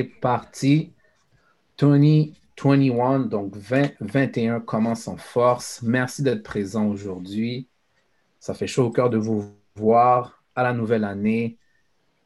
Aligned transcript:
parti. 0.00 0.94
2021, 1.78 3.20
donc 3.20 3.52
2021 3.58 4.60
commence 4.60 5.08
en 5.08 5.16
force. 5.16 5.82
Merci 5.82 6.22
d'être 6.22 6.42
présent 6.42 6.86
aujourd'hui. 6.86 7.68
Ça 8.40 8.54
fait 8.54 8.66
chaud 8.66 8.86
au 8.86 8.90
cœur 8.90 9.10
de 9.10 9.18
vous 9.18 9.52
voir 9.74 10.42
à 10.54 10.62
la 10.62 10.72
nouvelle 10.72 11.04
année, 11.04 11.58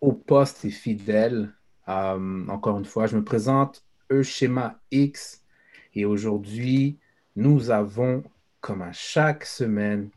au 0.00 0.12
poste 0.12 0.64
et 0.64 0.70
fidèle. 0.70 1.52
Euh, 1.88 2.46
encore 2.48 2.78
une 2.78 2.84
fois, 2.84 3.06
je 3.06 3.16
me 3.16 3.24
présente 3.24 3.84
Schéma 4.22 4.78
X 4.92 5.42
et 5.94 6.04
aujourd'hui, 6.04 6.98
nous 7.34 7.70
avons, 7.70 8.22
comme 8.60 8.82
à 8.82 8.92
chaque 8.92 9.44
semaine, 9.44 10.10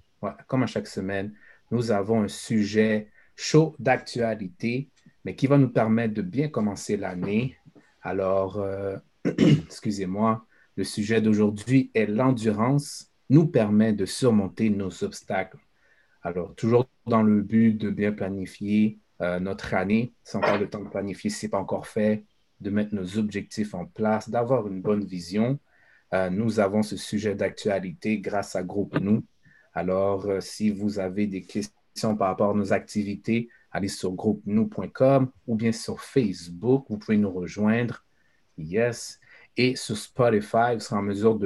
comme 0.48 0.64
à 0.64 0.68
chaque 0.68 0.88
semaine, 0.88 1.34
nous 1.72 1.92
avons 1.92 2.22
un 2.22 2.28
sujet 2.28 3.08
chaud 3.36 3.76
d'actualité, 3.80 4.90
mais 5.26 5.36
qui 5.36 5.48
va 5.48 5.58
nous 5.58 5.70
permettre 5.70 6.14
de 6.14 6.22
bien 6.22 6.50
commencer 6.50 6.98
l'année. 6.98 7.58
Alors, 8.02 8.60
euh, 8.60 8.98
excusez-moi, 9.26 10.46
le 10.76 10.84
sujet 10.84 11.22
d'aujourd'hui 11.22 11.92
est 11.94 12.06
l'endurance 12.06 13.12
nous 13.30 13.48
permet 13.48 13.94
de 13.94 14.06
surmonter 14.06 14.70
nos 14.70 15.04
obstacles. 15.04 15.60
Alors, 16.24 16.56
toujours 16.56 16.90
dans 17.06 17.22
le 17.22 17.42
but 17.42 17.74
de 17.74 17.90
bien 17.90 18.12
planifier 18.12 19.00
euh, 19.22 19.40
notre 19.40 19.74
année, 19.74 20.14
sans 20.24 20.40
encore 20.40 20.58
le 20.58 20.70
temps 20.70 20.84
de 20.84 20.90
planifier 20.90 21.30
ce 21.30 21.46
n'est 21.46 21.50
pas 21.50 21.60
encore 21.60 21.88
fait, 21.88 22.26
de 22.62 22.70
mettre 22.70 22.96
nos 22.96 23.18
objectifs 23.18 23.74
en 23.74 23.86
place, 23.86 24.30
d'avoir 24.30 24.68
une 24.68 24.82
bonne 24.82 25.06
vision. 25.06 25.60
Euh, 26.14 26.30
nous 26.30 26.60
avons 26.60 26.82
ce 26.82 26.98
sujet 26.98 27.36
d'actualité 27.36 28.20
grâce 28.20 28.56
à 28.56 28.64
Groupe 28.64 29.00
Nous. 29.00 29.24
Alors, 29.74 30.28
si 30.40 30.72
vous 30.72 31.00
avez 31.00 31.28
des 31.28 31.44
questions 31.44 32.16
par 32.18 32.30
rapport 32.30 32.52
à 32.52 32.54
nos 32.54 32.74
activités, 32.74 33.50
allez 33.72 33.88
sur 33.88 34.12
groupe-nous.com 34.12 35.32
ou 35.48 35.56
bien 35.56 35.72
sur 35.72 36.02
Facebook, 36.02 36.86
vous 36.90 36.98
pouvez 36.98 37.18
nous 37.18 37.32
rejoindre. 37.32 38.04
Yes. 38.58 39.20
Et 39.58 39.76
sur 39.76 39.98
Spotify, 39.98 40.74
vous 40.74 40.80
serez 40.80 40.98
en 40.98 41.02
mesure 41.02 41.40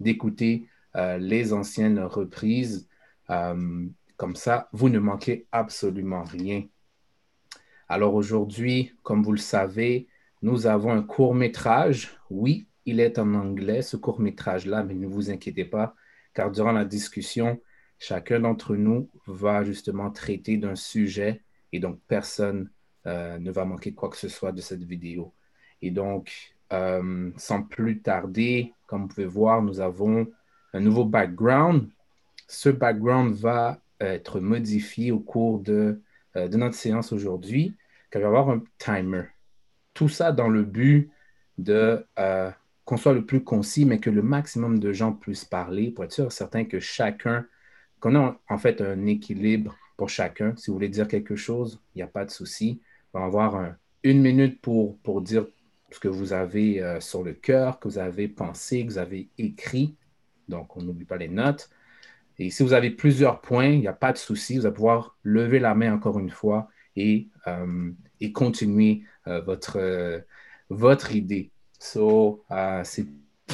d'écouter 0.00 0.68
euh, 0.96 1.18
les 1.18 1.52
anciennes 1.52 2.00
reprises. 2.00 2.88
comme 3.28 4.34
ça, 4.34 4.68
vous 4.72 4.88
ne 4.88 4.98
manquez 4.98 5.46
absolument 5.52 6.24
rien. 6.24 6.64
Alors 7.88 8.14
aujourd'hui, 8.14 8.92
comme 9.02 9.22
vous 9.22 9.32
le 9.32 9.38
savez, 9.38 10.08
nous 10.42 10.66
avons 10.66 10.92
un 10.92 11.02
court 11.02 11.34
métrage. 11.34 12.16
Oui, 12.30 12.68
il 12.84 13.00
est 13.00 13.18
en 13.18 13.34
anglais, 13.34 13.82
ce 13.82 13.96
court 13.96 14.20
métrage-là, 14.20 14.82
mais 14.82 14.94
ne 14.94 15.06
vous 15.06 15.30
inquiétez 15.30 15.64
pas, 15.64 15.94
car 16.34 16.50
durant 16.50 16.72
la 16.72 16.84
discussion, 16.84 17.60
chacun 17.98 18.40
d'entre 18.40 18.76
nous 18.76 19.10
va 19.26 19.64
justement 19.64 20.10
traiter 20.10 20.58
d'un 20.58 20.74
sujet 20.74 21.42
et 21.72 21.80
donc 21.80 22.00
personne 22.06 22.70
euh, 23.06 23.38
ne 23.38 23.50
va 23.50 23.64
manquer 23.64 23.92
quoi 23.94 24.08
que 24.08 24.16
ce 24.16 24.28
soit 24.28 24.52
de 24.52 24.60
cette 24.60 24.82
vidéo. 24.82 25.32
Et 25.82 25.90
donc, 25.90 26.54
euh, 26.72 27.30
sans 27.36 27.62
plus 27.62 28.00
tarder, 28.00 28.74
comme 28.86 29.02
vous 29.02 29.08
pouvez 29.08 29.26
voir, 29.26 29.62
nous 29.62 29.80
avons 29.80 30.26
un 30.74 30.80
nouveau 30.80 31.04
background. 31.04 31.88
Ce 32.48 32.68
background 32.68 33.34
va 33.34 33.80
être 34.00 34.40
modifié 34.40 35.12
au 35.12 35.20
cours 35.20 35.60
de, 35.60 36.02
euh, 36.36 36.48
de 36.48 36.56
notre 36.56 36.74
séance 36.74 37.12
aujourd'hui, 37.12 37.76
car 38.10 38.20
il 38.20 38.24
va 38.24 38.28
y 38.28 38.36
avoir 38.36 38.50
un 38.50 38.62
timer. 38.78 39.24
Tout 39.94 40.08
ça 40.08 40.32
dans 40.32 40.48
le 40.48 40.62
but 40.62 41.10
de 41.56 42.04
qu'on 42.84 42.96
soit 42.96 43.12
le 43.12 43.26
plus 43.26 43.44
concis, 43.44 43.84
mais 43.84 44.00
que 44.00 44.08
le 44.08 44.22
maximum 44.22 44.78
de 44.78 44.92
gens 44.92 45.12
puissent 45.12 45.44
parler 45.44 45.90
pour 45.90 46.04
être 46.04 46.12
sûr 46.12 46.32
certain 46.32 46.64
que 46.64 46.80
chacun, 46.80 47.46
qu'on 48.00 48.14
a 48.16 48.40
en 48.48 48.58
fait 48.58 48.80
un 48.80 49.04
équilibre 49.06 49.76
pour 49.98 50.08
chacun. 50.08 50.54
Si 50.56 50.70
vous 50.70 50.74
voulez 50.74 50.88
dire 50.88 51.08
quelque 51.08 51.36
chose, 51.36 51.82
il 51.94 51.98
n'y 51.98 52.02
a 52.02 52.06
pas 52.06 52.24
de 52.24 52.30
souci. 52.30 52.80
On 53.12 53.18
va 53.18 53.26
avoir 53.26 53.74
une 54.04 54.22
minute 54.22 54.62
pour, 54.62 54.96
pour 55.00 55.20
dire 55.20 55.44
ce 55.90 55.98
que 55.98 56.08
vous 56.08 56.32
avez 56.32 56.80
euh, 56.80 57.00
sur 57.00 57.24
le 57.24 57.32
cœur, 57.34 57.80
que 57.80 57.88
vous 57.88 57.98
avez 57.98 58.28
pensé, 58.28 58.86
que 58.86 58.92
vous 58.92 58.98
avez 58.98 59.28
écrit. 59.36 59.96
Donc, 60.48 60.76
on 60.76 60.82
n'oublie 60.82 61.04
pas 61.04 61.16
les 61.16 61.28
notes. 61.28 61.68
Et 62.38 62.48
si 62.50 62.62
vous 62.62 62.74
avez 62.74 62.90
plusieurs 62.90 63.40
points, 63.40 63.66
il 63.66 63.80
n'y 63.80 63.88
a 63.88 63.92
pas 63.92 64.12
de 64.12 64.18
souci. 64.18 64.56
Vous 64.56 64.66
allez 64.66 64.74
pouvoir 64.74 65.18
lever 65.24 65.58
la 65.58 65.74
main 65.74 65.92
encore 65.92 66.20
une 66.20 66.30
fois 66.30 66.68
et, 66.94 67.28
euh, 67.48 67.90
et 68.20 68.30
continuer 68.30 69.02
euh, 69.26 69.40
votre, 69.40 70.22
votre 70.70 71.12
idée. 71.12 71.50
So, 71.80 72.44
c'est 72.84 73.06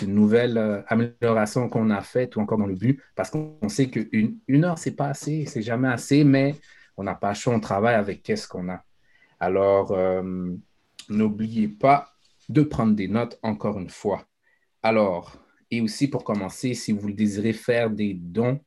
nouvelle 0.07 0.59
euh, 0.59 0.83
amélioration 0.89 1.69
qu'on 1.69 1.91
a 1.91 2.01
faite 2.03 2.37
ou 2.37 2.41
encore 2.41 2.59
dans 2.59 2.67
le 2.67 2.75
but 2.75 3.01
parce 3.15 3.31
qu'on 3.31 3.69
sait 3.69 3.89
qu'une 3.89 4.39
une 4.49 4.65
heure, 4.65 4.79
c'est 4.79 4.97
pas 4.97 5.09
assez, 5.09 5.47
c'est 5.47 5.63
jamais 5.63 5.89
assez, 5.89 6.25
mais 6.25 6.57
on 6.97 7.05
n'a 7.05 7.15
pas 7.15 7.35
chaud, 7.35 7.53
on 7.53 7.61
travaille 7.61 7.95
avec 7.95 8.23
qu'est-ce 8.23 8.49
qu'on 8.49 8.69
a. 8.69 8.85
Alors, 9.41 9.93
euh, 9.93 10.53
n'oubliez 11.09 11.69
pas 11.69 12.13
de 12.49 12.63
prendre 12.63 12.95
des 12.95 13.09
notes 13.09 13.39
encore 13.43 13.79
une 13.79 13.91
fois. 13.91 14.25
Alors, 14.83 15.37
et 15.71 15.81
aussi 15.81 16.09
pour 16.09 16.25
commencer, 16.25 16.75
si 16.75 16.93
vous 16.93 17.13
désirez 17.13 17.53
faire 17.53 17.91
des 17.91 18.15
dons, 18.15 18.61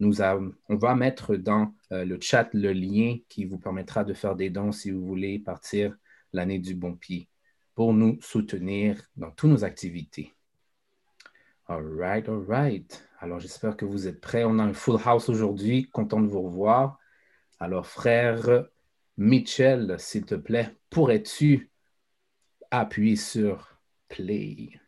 nous 0.00 0.22
on 0.22 0.76
va 0.76 0.94
mettre 0.94 1.36
dans 1.36 1.74
le 1.90 2.18
chat 2.20 2.48
le 2.54 2.72
lien 2.72 3.16
qui 3.28 3.44
vous 3.44 3.58
permettra 3.58 4.02
de 4.02 4.14
faire 4.14 4.34
des 4.34 4.48
dons 4.50 4.72
si 4.72 4.90
vous 4.90 5.04
voulez 5.04 5.38
partir 5.38 5.94
l'année 6.32 6.58
du 6.58 6.74
bon 6.74 6.94
pied 6.94 7.28
pour 7.74 7.94
nous 7.94 8.18
soutenir 8.20 9.00
dans 9.16 9.30
toutes 9.30 9.50
nos 9.50 9.64
activités. 9.64 10.34
All 11.70 11.82
right, 11.82 12.28
all 12.28 12.44
right. 12.48 13.00
Alors, 13.20 13.38
j'espère 13.38 13.76
que 13.76 13.84
vous 13.84 14.08
êtes 14.08 14.20
prêts. 14.20 14.42
On 14.42 14.58
a 14.58 14.64
un 14.64 14.72
full 14.72 14.98
house 15.04 15.28
aujourd'hui. 15.28 15.88
Content 15.88 16.18
de 16.18 16.26
vous 16.26 16.42
revoir. 16.42 16.98
Alors, 17.60 17.86
frère 17.86 18.64
Mitchell, 19.16 19.94
s'il 20.00 20.24
te 20.24 20.34
plaît, 20.34 20.74
pourrais-tu 20.90 21.70
appuyer 22.72 23.14
sur 23.14 23.78
play? 24.08 24.80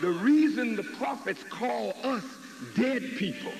The 0.00 0.10
reason 0.20 0.74
the 0.74 0.82
prophets 0.98 1.44
call 1.48 1.94
us 2.04 2.24
dead 2.74 3.04
people 3.18 3.52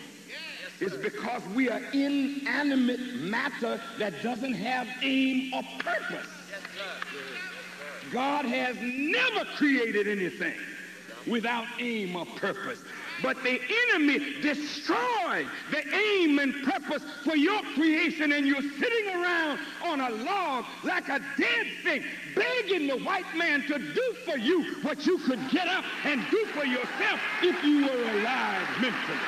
is 0.83 0.95
because 0.95 1.43
we 1.55 1.71
are 1.71 1.81
inanimate 1.93 3.15
matter 3.15 3.81
that 3.99 4.21
doesn't 4.21 4.55
have 4.55 4.89
aim 5.03 5.55
or 5.55 5.63
purpose. 5.79 6.27
God 8.13 8.45
has 8.45 8.77
never 8.81 9.45
created 9.57 10.09
anything 10.09 10.55
without 11.27 11.67
aim 11.79 12.17
or 12.17 12.27
purpose. 12.27 12.83
But 13.23 13.41
the 13.45 13.61
enemy 13.93 14.41
destroyed 14.41 15.47
the 15.71 15.95
aim 15.95 16.41
and 16.41 16.53
purpose 16.65 17.05
for 17.23 17.37
your 17.37 17.63
creation, 17.75 18.33
and 18.33 18.45
you're 18.45 18.61
sitting 18.63 19.09
around 19.15 19.61
on 19.85 20.01
a 20.01 20.11
log 20.11 20.65
like 20.83 21.09
a 21.09 21.21
dead 21.39 21.67
thing, 21.85 22.03
begging 22.35 22.89
the 22.89 22.97
white 23.05 23.37
man 23.37 23.63
to 23.69 23.79
do 23.79 24.15
for 24.25 24.37
you 24.37 24.75
what 24.83 25.07
you 25.07 25.19
could 25.19 25.49
get 25.51 25.69
up 25.69 25.85
and 26.05 26.29
do 26.31 26.45
for 26.47 26.65
yourself 26.65 27.21
if 27.43 27.63
you 27.63 27.85
were 27.85 28.19
alive 28.19 28.67
mentally. 28.81 29.19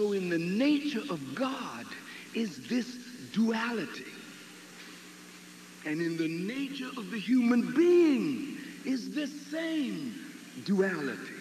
So, 0.00 0.12
in 0.12 0.30
the 0.30 0.38
nature 0.38 1.02
of 1.10 1.34
God 1.34 1.84
is 2.34 2.66
this 2.70 2.96
duality. 3.34 4.06
And 5.84 6.00
in 6.00 6.16
the 6.16 6.26
nature 6.26 6.88
of 6.96 7.10
the 7.10 7.18
human 7.18 7.74
being 7.74 8.56
is 8.86 9.10
this 9.10 9.30
same 9.50 10.14
duality. 10.64 11.34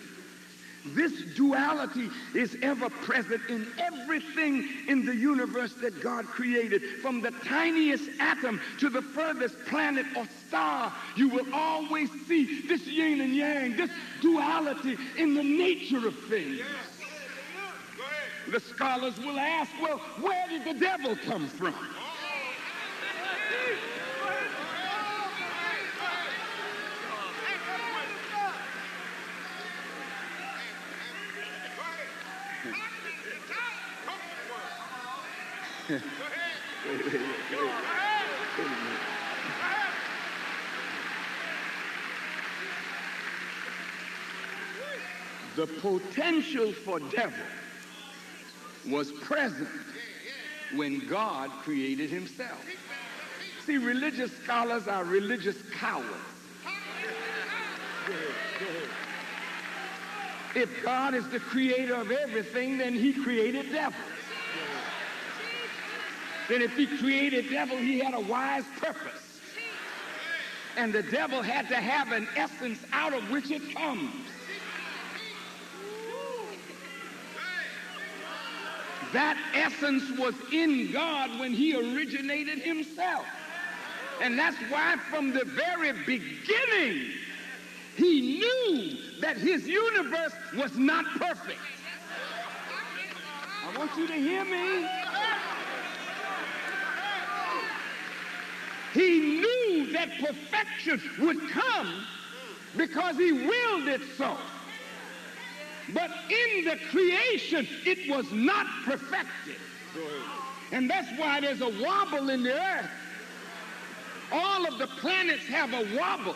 This 0.88 1.14
duality 1.38 2.09
is 2.36 2.58
ever 2.62 2.90
present 2.90 3.42
in 3.48 3.66
everything 3.78 4.68
in 4.90 5.06
the 5.06 5.16
universe 5.16 5.75
that 5.75 6.02
God 6.02 6.25
created. 6.25 6.81
From 7.02 7.22
the 7.22 7.31
tiniest 7.46 8.09
atom 8.19 8.59
to 8.80 8.90
the 8.90 9.02
furthest 9.02 9.56
planet 9.68 10.06
or 10.18 10.25
star, 10.50 10.94
you 11.16 11.30
will 11.30 11.48
always 11.54 12.10
see 12.28 12.68
this 12.68 12.86
yin 12.86 13.22
and 13.22 13.33
yang, 13.33 13.78
this 13.78 13.92
duality 14.22 14.98
in 15.18 15.33
the 15.33 15.44
nature 15.44 16.06
of 16.06 16.19
things. 16.25 16.60
The 18.47 18.59
scholars 18.59 19.18
will 19.19 19.39
ask, 19.39 19.71
well, 19.81 19.97
where 20.21 20.47
did 20.47 20.65
the 20.65 20.74
devil 20.74 21.15
come 21.25 21.47
from? 21.47 21.75
the 45.56 45.68
potential 45.68 46.71
for 46.71 47.00
devil 47.00 47.44
was 48.88 49.12
present 49.12 49.68
when 50.76 51.08
God 51.08 51.50
created 51.64 52.10
himself. 52.10 52.64
See, 53.66 53.78
religious 53.78 54.31
scholars 54.44 54.88
are 54.88 55.04
religious 55.04 55.58
cowards. 55.78 56.08
If 60.56 60.84
God 60.84 61.14
is 61.14 61.28
the 61.30 61.40
creator 61.40 61.96
of 61.96 62.12
everything, 62.12 62.78
then 62.78 62.94
he 62.94 63.14
created 63.14 63.72
devils. 63.72 64.02
Then 66.48 66.64
if 66.64 66.76
he 66.76 66.88
created 66.88 67.50
devil, 67.52 67.78
he 67.78 68.00
had 68.00 68.16
a 68.16 68.20
wise 68.20 68.66
purpose. 68.80 69.40
And 70.76 70.92
the 70.92 71.04
devil 71.04 71.44
had 71.44 71.68
to 71.70 71.76
have 71.76 72.12
an 72.12 72.28
essence 72.36 72.80
out 72.92 73.14
of 73.14 73.30
which 73.30 73.52
it 73.52 73.76
comes. 73.76 74.26
That 79.13 79.38
essence 79.53 80.03
was 80.17 80.35
in 80.51 80.91
God 80.91 81.39
when 81.39 81.51
he 81.53 81.75
originated 81.75 82.59
himself. 82.59 83.25
And 84.21 84.38
that's 84.38 84.57
why 84.69 84.97
from 85.09 85.31
the 85.31 85.45
very 85.45 85.94
beginning, 86.06 87.11
he 87.95 88.39
knew 88.39 88.97
that 89.21 89.38
his 89.38 89.67
universe 89.67 90.33
was 90.56 90.77
not 90.77 91.06
perfect. 91.17 91.59
I 93.65 93.77
want 93.77 93.95
you 93.97 94.07
to 94.07 94.13
hear 94.13 94.45
me. 94.45 94.88
He 98.94 99.19
knew 99.19 99.91
that 99.94 100.09
perfection 100.19 101.01
would 101.19 101.50
come 101.50 102.06
because 102.75 103.15
he 103.17 103.31
willed 103.31 103.88
it 103.88 104.01
so. 104.17 104.38
But 105.94 106.12
in 106.30 106.65
the 106.65 106.77
creation, 106.91 107.68
it 107.86 108.09
was 108.09 108.31
not 108.31 108.68
perfected. 108.86 109.56
And 110.71 110.89
that's 110.89 111.07
why 111.18 111.39
there's 111.41 111.62
a 111.62 111.69
wobble 111.81 112.30
in 112.30 112.44
the 112.44 112.53
earth. 112.53 112.89
All 114.31 114.68
of 114.68 114.77
the 114.77 114.88
planets 114.88 115.45
have 115.47 115.74
a 115.74 115.97
wobble. 115.97 116.36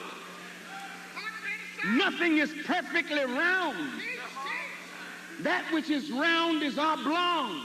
Nothing 1.85 2.37
is 2.37 2.53
perfectly 2.65 3.23
round. 3.23 4.01
That 5.41 5.65
which 5.73 5.89
is 5.89 6.09
round 6.11 6.63
is 6.63 6.77
oblong. 6.77 7.61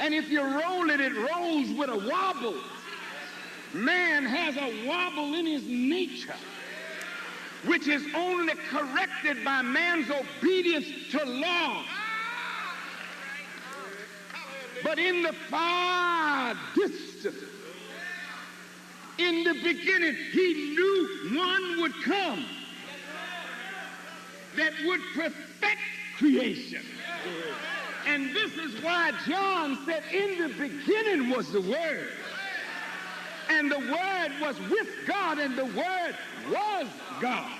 And 0.00 0.12
if 0.12 0.28
you 0.28 0.42
roll 0.42 0.90
it, 0.90 1.00
it 1.00 1.12
rolls 1.14 1.70
with 1.70 1.88
a 1.88 2.08
wobble. 2.08 2.56
Man 3.72 4.24
has 4.24 4.56
a 4.56 4.86
wobble 4.86 5.34
in 5.34 5.46
his 5.46 5.64
nature 5.66 6.34
which 7.66 7.88
is 7.88 8.04
only 8.14 8.54
corrected 8.70 9.44
by 9.44 9.62
man's 9.62 10.10
obedience 10.10 10.86
to 11.10 11.24
law. 11.24 11.84
But 14.84 14.98
in 14.98 15.22
the 15.22 15.32
far 15.50 16.54
distance, 16.74 17.36
in 19.18 19.42
the 19.42 19.54
beginning, 19.54 20.14
he 20.32 20.54
knew 20.54 21.36
one 21.36 21.80
would 21.80 21.94
come 22.04 22.44
that 24.56 24.72
would 24.84 25.00
perfect 25.14 25.80
creation. 26.16 26.82
And 28.06 28.34
this 28.34 28.52
is 28.52 28.82
why 28.82 29.12
John 29.26 29.78
said, 29.84 30.02
In 30.12 30.38
the 30.38 30.48
beginning 30.54 31.30
was 31.30 31.52
the 31.52 31.60
Word. 31.60 32.08
And 33.50 33.70
the 33.70 33.78
Word 33.78 34.32
was 34.40 34.58
with 34.70 34.88
God, 35.06 35.38
and 35.38 35.56
the 35.56 35.64
Word 35.64 36.16
was 36.50 36.86
God. 37.20 37.50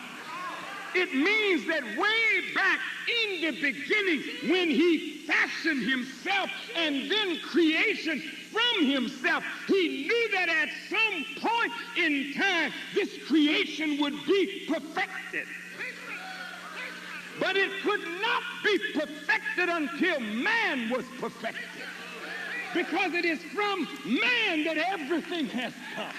It 0.94 1.14
means 1.14 1.66
that 1.66 1.82
way 1.82 2.54
back 2.54 2.80
in 3.24 3.40
the 3.42 3.60
beginning, 3.60 4.22
when 4.50 4.68
he 4.68 5.24
fashioned 5.26 5.88
himself 5.88 6.50
and 6.76 7.10
then 7.10 7.38
creation 7.40 8.22
from 8.50 8.86
himself, 8.86 9.44
he 9.66 10.06
knew 10.06 10.30
that 10.32 10.48
at 10.48 10.68
some 10.88 11.50
point 11.50 11.72
in 11.96 12.32
time, 12.34 12.72
this 12.94 13.10
creation 13.26 14.00
would 14.00 14.14
be 14.26 14.64
perfected. 14.68 15.46
But 17.38 17.56
it 17.56 17.70
could 17.82 18.00
not 18.20 18.42
be 18.64 18.78
perfected 18.94 19.68
until 19.68 20.20
man 20.20 20.90
was 20.90 21.04
perfected. 21.20 21.77
Because 22.74 23.14
it 23.14 23.24
is 23.24 23.42
from 23.54 23.88
man 24.04 24.64
that 24.64 24.76
everything 24.76 25.46
has 25.46 25.72
come. 25.94 26.12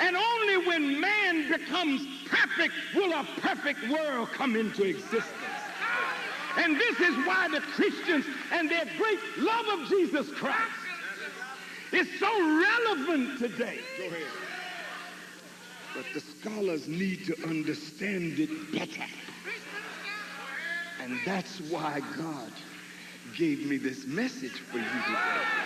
And 0.00 0.16
only 0.16 0.66
when 0.66 1.00
man 1.00 1.50
becomes 1.50 2.06
perfect 2.26 2.74
will 2.94 3.12
a 3.12 3.26
perfect 3.40 3.88
world 3.88 4.30
come 4.32 4.56
into 4.56 4.84
existence. 4.84 5.26
And 6.56 6.76
this 6.76 7.00
is 7.00 7.14
why 7.26 7.48
the 7.48 7.60
Christians 7.60 8.24
and 8.52 8.70
their 8.70 8.84
great 8.96 9.18
love 9.38 9.66
of 9.80 9.88
Jesus 9.88 10.30
Christ 10.32 10.58
is 11.92 12.08
so 12.18 12.28
relevant 12.28 13.38
today. 13.38 13.80
But 15.94 16.04
the 16.14 16.20
scholars 16.20 16.88
need 16.88 17.24
to 17.26 17.48
understand 17.48 18.38
it 18.38 18.72
better. 18.72 19.08
And 21.00 21.18
that's 21.24 21.60
why 21.62 22.00
God 22.16 22.52
gave 23.36 23.66
me 23.66 23.76
this 23.76 24.06
message 24.06 24.52
for 24.52 24.78
you 24.78 24.84
today. 24.84 25.60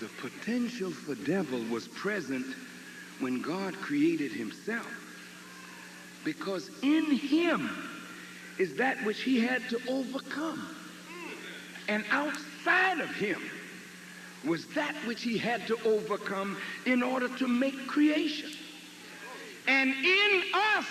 The 0.00 0.08
potential 0.20 0.90
for 0.90 1.14
devil 1.14 1.62
was 1.70 1.88
present 1.88 2.46
when 3.20 3.40
God 3.40 3.74
created 3.74 4.32
himself. 4.32 4.86
Because 6.24 6.70
in 6.82 7.10
him 7.12 7.70
is 8.58 8.74
that 8.74 9.02
which 9.04 9.22
he 9.22 9.40
had 9.40 9.68
to 9.70 9.80
overcome. 9.88 10.68
And 11.88 12.04
outside 12.10 13.00
of 13.00 13.10
him 13.14 13.40
was 14.46 14.66
that 14.68 14.94
which 15.06 15.22
he 15.22 15.36
had 15.36 15.66
to 15.66 15.76
overcome 15.84 16.56
in 16.86 17.02
order 17.02 17.28
to 17.36 17.48
make 17.48 17.86
creation. 17.86 18.50
And 19.66 19.90
in 19.90 20.42
us 20.54 20.86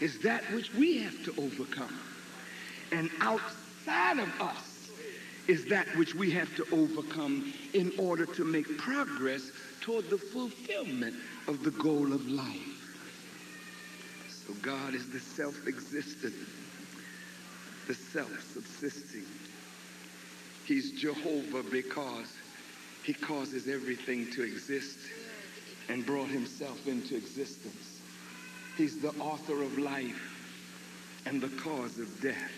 is 0.00 0.18
that 0.20 0.42
which 0.52 0.72
we 0.74 0.98
have 0.98 1.24
to 1.24 1.34
overcome. 1.40 2.00
And 2.92 3.10
outside 3.20 4.18
of 4.18 4.40
us 4.40 4.90
is 5.46 5.66
that 5.66 5.86
which 5.96 6.14
we 6.14 6.30
have 6.30 6.54
to 6.56 6.66
overcome 6.72 7.52
in 7.74 7.92
order 7.98 8.24
to 8.24 8.44
make 8.44 8.78
progress 8.78 9.50
toward 9.80 10.08
the 10.08 10.16
fulfillment 10.16 11.14
of 11.46 11.62
the 11.62 11.70
goal 11.72 12.12
of 12.12 12.26
life. 12.26 12.74
So 14.46 14.54
God 14.62 14.94
is 14.94 15.10
the 15.10 15.20
self-existent, 15.20 16.34
the 17.86 17.94
self-subsisting. 17.94 19.24
He's 20.66 20.92
Jehovah 20.92 21.62
because 21.62 22.32
he 23.02 23.12
causes 23.12 23.68
everything 23.68 24.30
to 24.32 24.42
exist 24.42 24.98
and 25.88 26.06
brought 26.06 26.28
himself 26.28 26.86
into 26.86 27.16
existence. 27.16 28.00
He's 28.76 28.98
the 29.00 29.10
author 29.20 29.62
of 29.62 29.78
life 29.78 30.32
and 31.26 31.40
the 31.40 31.50
cause 31.62 31.98
of 31.98 32.20
death. 32.20 32.50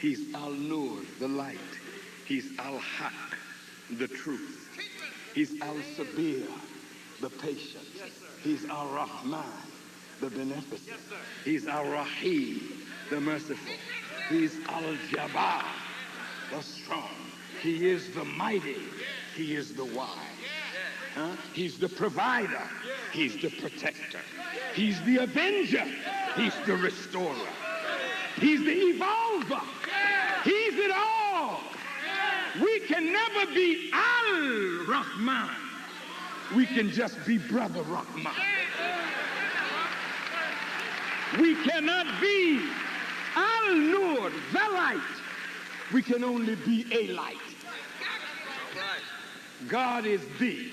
He's 0.00 0.34
Al-Nur, 0.34 0.98
the 1.20 1.28
light. 1.28 1.58
He's 2.26 2.58
Al-Haq, 2.58 3.38
the 3.98 4.08
truth. 4.08 4.68
He's 5.34 5.60
Al-Sabir, 5.60 6.46
the 7.20 7.30
patient. 7.30 7.84
He's 8.42 8.64
Al-Rahman, 8.66 9.44
the 10.20 10.30
beneficent. 10.30 10.98
He's 11.44 11.66
Al-Rahim, 11.66 12.60
the 13.10 13.20
merciful. 13.20 13.74
He's 14.28 14.56
Al-Jabbar, 14.68 15.64
the 16.50 16.62
strong. 16.62 17.10
He 17.60 17.88
is 17.88 18.10
the 18.10 18.24
mighty. 18.24 18.76
He 19.34 19.54
is 19.54 19.74
the 19.74 19.84
wise. 19.84 20.08
Huh? 21.14 21.36
He's 21.52 21.78
the 21.78 21.88
provider. 21.88 22.62
He's 23.12 23.40
the 23.40 23.50
protector. 23.50 24.20
He's 24.74 25.00
the 25.02 25.18
avenger. 25.18 25.84
He's 26.36 26.54
the 26.66 26.76
restorer. 26.76 27.48
He's 28.36 28.60
the 28.60 28.72
evolver. 28.72 29.62
He's 30.42 30.74
it 30.74 30.90
all. 30.90 31.60
We 32.60 32.80
can 32.80 33.12
never 33.12 33.52
be 33.52 33.90
Al 33.92 34.86
Rahman. 34.86 35.50
We 36.54 36.66
can 36.66 36.90
just 36.90 37.24
be 37.26 37.38
Brother 37.38 37.82
Rahman. 37.82 38.32
We 41.40 41.54
cannot 41.64 42.20
be 42.20 42.60
Al 43.34 43.74
Nur, 43.74 44.30
the 44.52 44.72
light. 44.72 45.00
We 45.94 46.02
can 46.02 46.24
only 46.24 46.56
be 46.56 46.84
a 46.90 47.12
light. 47.12 47.36
God 49.68 50.04
is 50.04 50.20
the, 50.40 50.72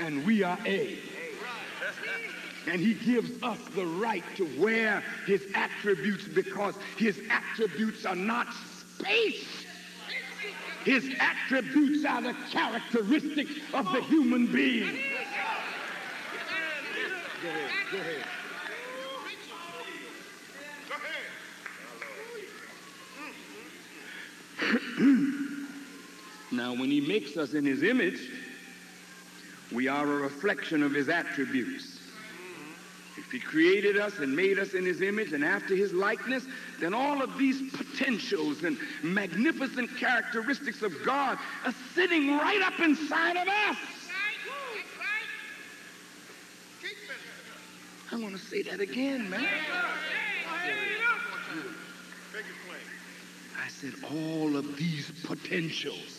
and 0.00 0.26
we 0.26 0.42
are 0.42 0.58
a. 0.66 0.98
And 2.66 2.80
he 2.80 2.94
gives 2.94 3.40
us 3.40 3.58
the 3.76 3.86
right 3.86 4.24
to 4.36 4.60
wear 4.60 5.04
his 5.26 5.46
attributes 5.54 6.26
because 6.26 6.74
his 6.96 7.20
attributes 7.30 8.04
are 8.04 8.16
not 8.16 8.48
space. 8.98 9.46
His 10.84 11.14
attributes 11.20 12.04
are 12.04 12.20
the 12.20 12.34
characteristics 12.50 13.52
of 13.72 13.92
the 13.92 14.02
human 14.02 14.48
being. 14.48 14.98
Go 17.42 17.48
ahead, 17.48 17.70
go 17.92 17.98
ahead. 17.98 18.24
Now, 26.58 26.74
when 26.74 26.90
he 26.90 27.00
makes 27.00 27.36
us 27.36 27.54
in 27.54 27.64
his 27.64 27.84
image, 27.84 28.20
we 29.70 29.86
are 29.86 30.04
a 30.04 30.16
reflection 30.16 30.82
of 30.82 30.92
his 30.92 31.08
attributes. 31.08 32.00
If 33.16 33.30
he 33.30 33.38
created 33.38 33.96
us 33.96 34.18
and 34.18 34.34
made 34.34 34.58
us 34.58 34.74
in 34.74 34.84
his 34.84 35.00
image 35.00 35.32
and 35.32 35.44
after 35.44 35.76
his 35.76 35.92
likeness, 35.92 36.46
then 36.80 36.94
all 36.94 37.22
of 37.22 37.38
these 37.38 37.70
potentials 37.76 38.64
and 38.64 38.76
magnificent 39.04 39.88
characteristics 39.98 40.82
of 40.82 40.92
God 41.04 41.38
are 41.64 41.74
sitting 41.94 42.36
right 42.36 42.60
up 42.60 42.80
inside 42.80 43.36
of 43.36 43.46
us. 43.46 43.76
I 48.10 48.16
want 48.16 48.36
to 48.36 48.42
say 48.42 48.62
that 48.62 48.80
again, 48.80 49.30
man. 49.30 49.46
I 53.64 53.68
said 53.68 53.92
all 54.10 54.56
of 54.56 54.76
these 54.76 55.12
potentials 55.22 56.17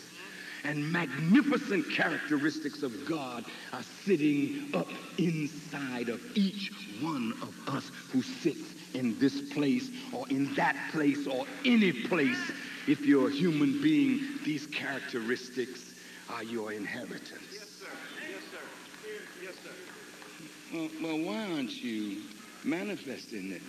and 0.64 0.90
magnificent 0.92 1.90
characteristics 1.90 2.82
of 2.82 3.06
God 3.06 3.44
are 3.72 3.82
sitting 4.04 4.70
up 4.74 4.88
inside 5.18 6.08
of 6.08 6.20
each 6.36 6.72
one 7.00 7.32
of 7.42 7.54
us 7.68 7.90
who 8.12 8.22
sits 8.22 8.74
in 8.94 9.18
this 9.18 9.52
place 9.52 9.90
or 10.12 10.28
in 10.28 10.54
that 10.54 10.76
place 10.92 11.26
or 11.26 11.46
any 11.64 11.92
place. 11.92 12.50
If 12.86 13.00
you're 13.02 13.28
a 13.28 13.32
human 13.32 13.80
being, 13.82 14.38
these 14.44 14.66
characteristics 14.66 15.94
are 16.28 16.42
your 16.42 16.72
inheritance. 16.72 17.30
Yes, 17.52 17.68
sir. 17.68 17.86
Yes, 18.30 18.42
sir. 18.50 18.58
Yes, 19.42 19.54
sir. 19.62 19.70
Well, 20.72 20.88
well 21.02 21.26
why 21.26 21.52
aren't 21.52 21.82
you 21.82 22.22
manifesting 22.64 23.52
it? 23.52 23.62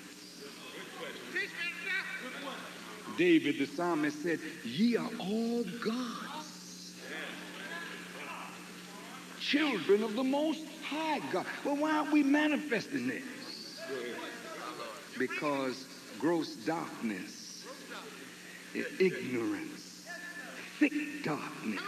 David 3.18 3.60
the 3.60 3.66
psalmist 3.66 4.24
said, 4.24 4.40
Ye 4.64 4.96
are 4.98 5.10
all 5.20 5.64
God 5.84 6.31
children 9.52 10.02
of 10.02 10.16
the 10.16 10.24
Most 10.24 10.66
High 10.88 11.20
God. 11.32 11.46
Well, 11.66 11.76
why 11.76 11.92
aren't 11.92 12.14
we 12.14 12.24
manifesting 12.24 13.08
this? 13.08 13.24
Because 15.20 15.86
gross 16.20 16.56
darkness, 16.56 17.66
ignorance, 18.74 20.08
thick 20.80 20.94
darkness 21.24 21.82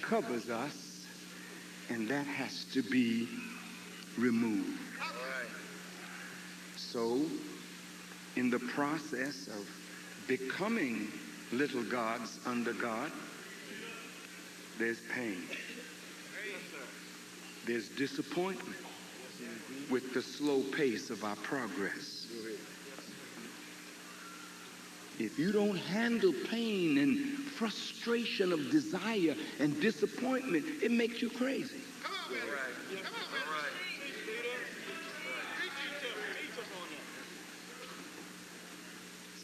covers 0.00 0.48
us, 0.48 1.04
and 1.90 2.08
that 2.08 2.26
has 2.26 2.64
to 2.72 2.82
be 2.82 3.28
removed. 4.16 4.80
So, 6.76 7.20
in 8.36 8.48
the 8.48 8.58
process 8.58 9.48
of 9.48 9.68
becoming 10.26 11.08
little 11.52 11.82
gods 11.82 12.40
under 12.46 12.72
God, 12.72 13.12
there's 14.78 15.00
pain. 15.14 15.42
There's 17.68 17.90
disappointment 17.90 18.78
with 19.90 20.14
the 20.14 20.22
slow 20.22 20.62
pace 20.74 21.10
of 21.10 21.22
our 21.22 21.36
progress. 21.36 22.26
If 25.18 25.38
you 25.38 25.52
don't 25.52 25.76
handle 25.76 26.32
pain 26.50 26.96
and 26.96 27.18
frustration 27.50 28.54
of 28.54 28.70
desire 28.70 29.34
and 29.58 29.78
disappointment, 29.82 30.64
it 30.82 30.90
makes 30.90 31.20
you 31.20 31.28
crazy. 31.28 31.82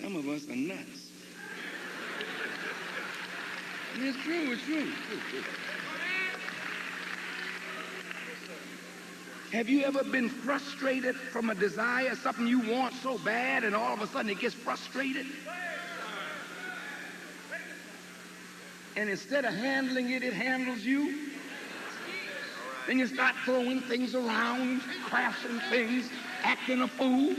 Some 0.01 0.17
of 0.17 0.27
us 0.29 0.49
are 0.49 0.57
nuts. 0.57 0.81
It's 3.97 4.19
true, 4.25 4.53
it's 4.53 4.63
true. 4.65 4.89
It's 5.13 5.31
true. 5.31 5.64
Have 9.55 9.69
you 9.69 9.85
ever 9.85 10.03
been 10.03 10.29
frustrated 10.29 11.15
from 11.15 11.49
a 11.49 11.55
desire, 11.55 12.17
something 12.17 12.45
you 12.45 12.59
want 12.59 12.93
so 12.93 13.19
bad, 13.19 13.63
and 13.63 13.73
all 13.73 13.95
of 13.95 14.03
a 14.03 14.07
sudden 14.09 14.29
it 14.29 14.41
gets 14.41 14.53
frustrated? 14.53 15.27
And 18.97 19.09
instead 19.09 19.45
of 19.45 19.55
handling 19.55 20.11
it, 20.11 20.25
it 20.25 20.33
handles 20.33 20.81
you. 20.81 21.31
Then 22.89 22.99
you 22.99 23.07
start 23.07 23.37
throwing 23.45 23.81
things 23.83 24.17
around, 24.17 24.81
crashing 25.05 25.61
things, 25.71 26.11
acting 26.43 26.83
a 26.83 26.89
fool. 26.89 27.37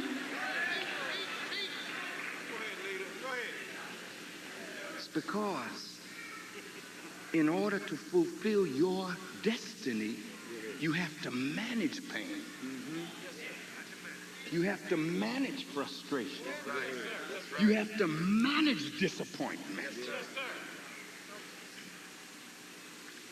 It's 4.96 5.10
because 5.10 6.00
in 7.34 7.50
order 7.50 7.80
to 7.80 7.98
fulfill 7.98 8.66
your 8.66 9.14
destiny, 9.44 10.16
you 10.80 10.92
have 10.92 11.22
to 11.24 11.32
manage 11.32 12.08
pain. 12.10 12.28
You 14.52 14.62
have 14.64 14.88
to 14.90 14.98
manage 14.98 15.66
frustration. 15.66 16.46
You 17.60 17.74
have 17.74 17.98
to 17.98 18.08
manage 18.08 19.00
disappointment. 19.00 19.88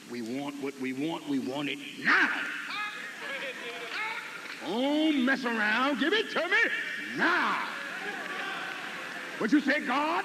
We 0.09 0.21
want 0.21 0.61
what 0.61 0.79
we 0.79 0.93
want. 0.93 1.27
We 1.29 1.39
want 1.39 1.69
it 1.69 1.79
now. 2.03 2.29
Don't 4.65 5.25
mess 5.25 5.45
around. 5.45 5.99
Give 5.99 6.13
it 6.13 6.29
to 6.31 6.41
me 6.41 6.57
now. 7.17 7.63
What 9.39 9.51
you 9.51 9.59
say, 9.59 9.79
God? 9.81 10.23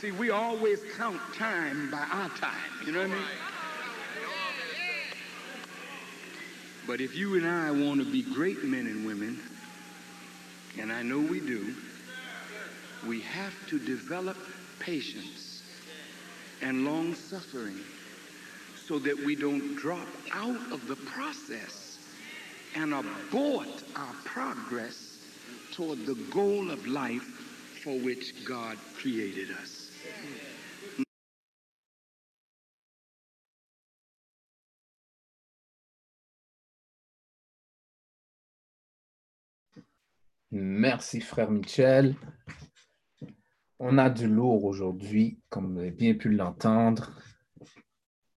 See, 0.00 0.12
we 0.12 0.30
always 0.30 0.80
count 0.96 1.20
time 1.34 1.90
by 1.90 1.98
our 2.10 2.28
time. 2.30 2.54
You 2.84 2.92
know 2.92 3.00
what 3.00 3.10
I 3.10 3.14
mean? 3.14 3.24
But 6.88 7.02
if 7.02 7.14
you 7.14 7.36
and 7.36 7.46
I 7.46 7.70
want 7.70 8.00
to 8.00 8.10
be 8.10 8.22
great 8.22 8.64
men 8.64 8.86
and 8.86 9.04
women, 9.04 9.38
and 10.80 10.90
I 10.90 11.02
know 11.02 11.20
we 11.20 11.38
do, 11.38 11.74
we 13.06 13.20
have 13.20 13.52
to 13.68 13.78
develop 13.78 14.38
patience 14.78 15.62
and 16.62 16.86
long 16.86 17.14
suffering 17.14 17.78
so 18.86 18.98
that 19.00 19.18
we 19.18 19.36
don't 19.36 19.76
drop 19.76 20.08
out 20.32 20.72
of 20.72 20.88
the 20.88 20.96
process 20.96 21.98
and 22.74 22.94
abort 22.94 23.68
our 23.94 24.14
progress 24.24 25.18
toward 25.72 26.06
the 26.06 26.14
goal 26.32 26.70
of 26.70 26.86
life 26.86 27.28
for 27.84 27.98
which 27.98 28.46
God 28.46 28.78
created 28.96 29.50
us. 29.60 29.77
Merci, 40.50 41.20
frère 41.20 41.50
Michel. 41.50 42.16
On 43.78 43.98
a 43.98 44.08
du 44.08 44.26
lourd 44.26 44.64
aujourd'hui, 44.64 45.42
comme 45.50 45.74
vous 45.74 45.78
avez 45.80 45.90
bien 45.90 46.14
pu 46.14 46.30
l'entendre. 46.30 47.12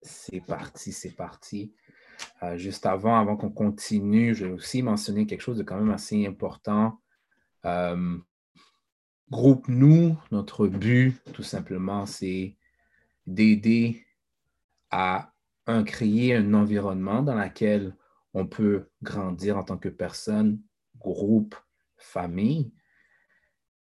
C'est 0.01 0.41
parti, 0.41 0.91
c'est 0.91 1.15
parti. 1.15 1.73
Euh, 2.43 2.57
juste 2.57 2.85
avant, 2.85 3.17
avant 3.17 3.37
qu'on 3.37 3.49
continue, 3.49 4.35
je 4.35 4.45
vais 4.45 4.51
aussi 4.51 4.83
mentionner 4.83 5.25
quelque 5.25 5.39
chose 5.39 5.57
de 5.57 5.63
quand 5.63 5.77
même 5.77 5.91
assez 5.91 6.27
important. 6.27 6.99
Euh, 7.63 8.17
groupe 9.29 9.69
nous, 9.69 10.17
notre 10.31 10.67
but, 10.67 11.15
tout 11.31 11.43
simplement, 11.43 12.05
c'est 12.05 12.57
d'aider 13.25 14.05
à 14.89 15.31
un, 15.65 15.85
créer 15.85 16.35
un 16.35 16.53
environnement 16.55 17.23
dans 17.23 17.35
lequel 17.35 17.95
on 18.33 18.47
peut 18.47 18.89
grandir 19.01 19.57
en 19.57 19.63
tant 19.63 19.77
que 19.77 19.87
personne, 19.87 20.59
groupe, 20.97 21.55
famille. 22.01 22.71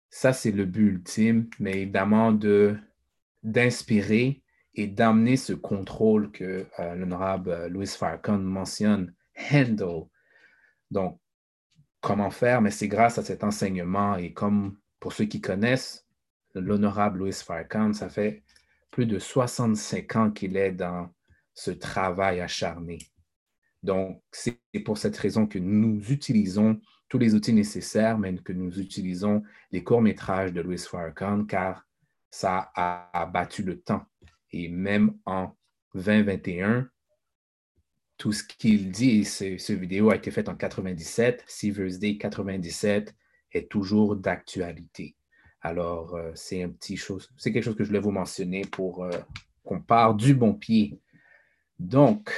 Ça, 0.09 0.33
c'est 0.33 0.51
le 0.51 0.65
but 0.65 0.87
ultime, 0.87 1.49
mais 1.59 1.81
évidemment 1.81 2.31
de, 2.31 2.77
d'inspirer 3.43 4.41
et 4.73 4.87
d'amener 4.87 5.37
ce 5.37 5.53
contrôle 5.53 6.31
que 6.31 6.65
euh, 6.79 6.95
l'honorable 6.95 7.51
euh, 7.51 7.69
Louis 7.69 7.87
Farrakhan 7.87 8.39
mentionne, 8.39 9.13
handle. 9.51 10.07
Donc, 10.91 11.19
comment 12.01 12.31
faire? 12.31 12.61
Mais 12.61 12.71
c'est 12.71 12.87
grâce 12.87 13.17
à 13.17 13.23
cet 13.23 13.43
enseignement 13.43 14.15
et 14.15 14.33
comme 14.33 14.77
pour 14.99 15.13
ceux 15.13 15.25
qui 15.25 15.41
connaissent 15.41 16.07
l'honorable 16.55 17.19
Louis 17.19 17.33
Farrakhan, 17.33 17.93
ça 17.93 18.09
fait 18.09 18.43
plus 18.91 19.05
de 19.05 19.19
65 19.19 20.15
ans 20.15 20.31
qu'il 20.31 20.57
est 20.57 20.71
dans 20.71 21.09
ce 21.53 21.71
travail 21.71 22.41
acharné. 22.41 22.99
Donc, 23.83 24.21
c'est 24.31 24.59
pour 24.83 24.97
cette 24.97 25.17
raison 25.17 25.47
que 25.47 25.59
nous 25.59 26.11
utilisons 26.11 26.81
tous 27.09 27.17
les 27.17 27.33
outils 27.33 27.53
nécessaires, 27.53 28.17
mais 28.17 28.35
que 28.35 28.53
nous 28.53 28.79
utilisons 28.79 29.43
les 29.71 29.83
courts-métrages 29.83 30.53
de 30.53 30.61
Louis 30.61 30.77
Farrakhan, 30.77 31.45
car 31.45 31.85
ça 32.29 32.71
a 32.75 33.25
battu 33.25 33.63
le 33.63 33.81
temps. 33.81 34.05
Et 34.51 34.69
même 34.69 35.17
en 35.25 35.55
2021, 35.95 36.87
tout 38.17 38.33
ce 38.33 38.43
qu'il 38.43 38.91
dit, 38.91 39.25
ce, 39.25 39.73
vidéo 39.73 40.11
a 40.11 40.15
été 40.17 40.29
fait 40.29 40.49
en 40.49 40.55
97, 40.55 41.43
Seavers 41.47 41.97
Day 41.99 42.17
97 42.17 43.15
est 43.53 43.71
toujours 43.71 44.15
d'actualité. 44.15 45.15
Alors, 45.61 46.15
euh, 46.15 46.31
c'est 46.35 46.61
un 46.61 46.69
petit 46.69 46.97
chose, 46.97 47.29
c'est 47.37 47.51
quelque 47.51 47.63
chose 47.63 47.75
que 47.75 47.83
je 47.83 47.89
voulais 47.89 47.99
vous 47.99 48.11
mentionner 48.11 48.61
pour 48.61 49.03
euh, 49.03 49.11
qu'on 49.63 49.81
part 49.81 50.15
du 50.15 50.35
bon 50.35 50.53
pied. 50.53 50.99
Donc, 51.79 52.29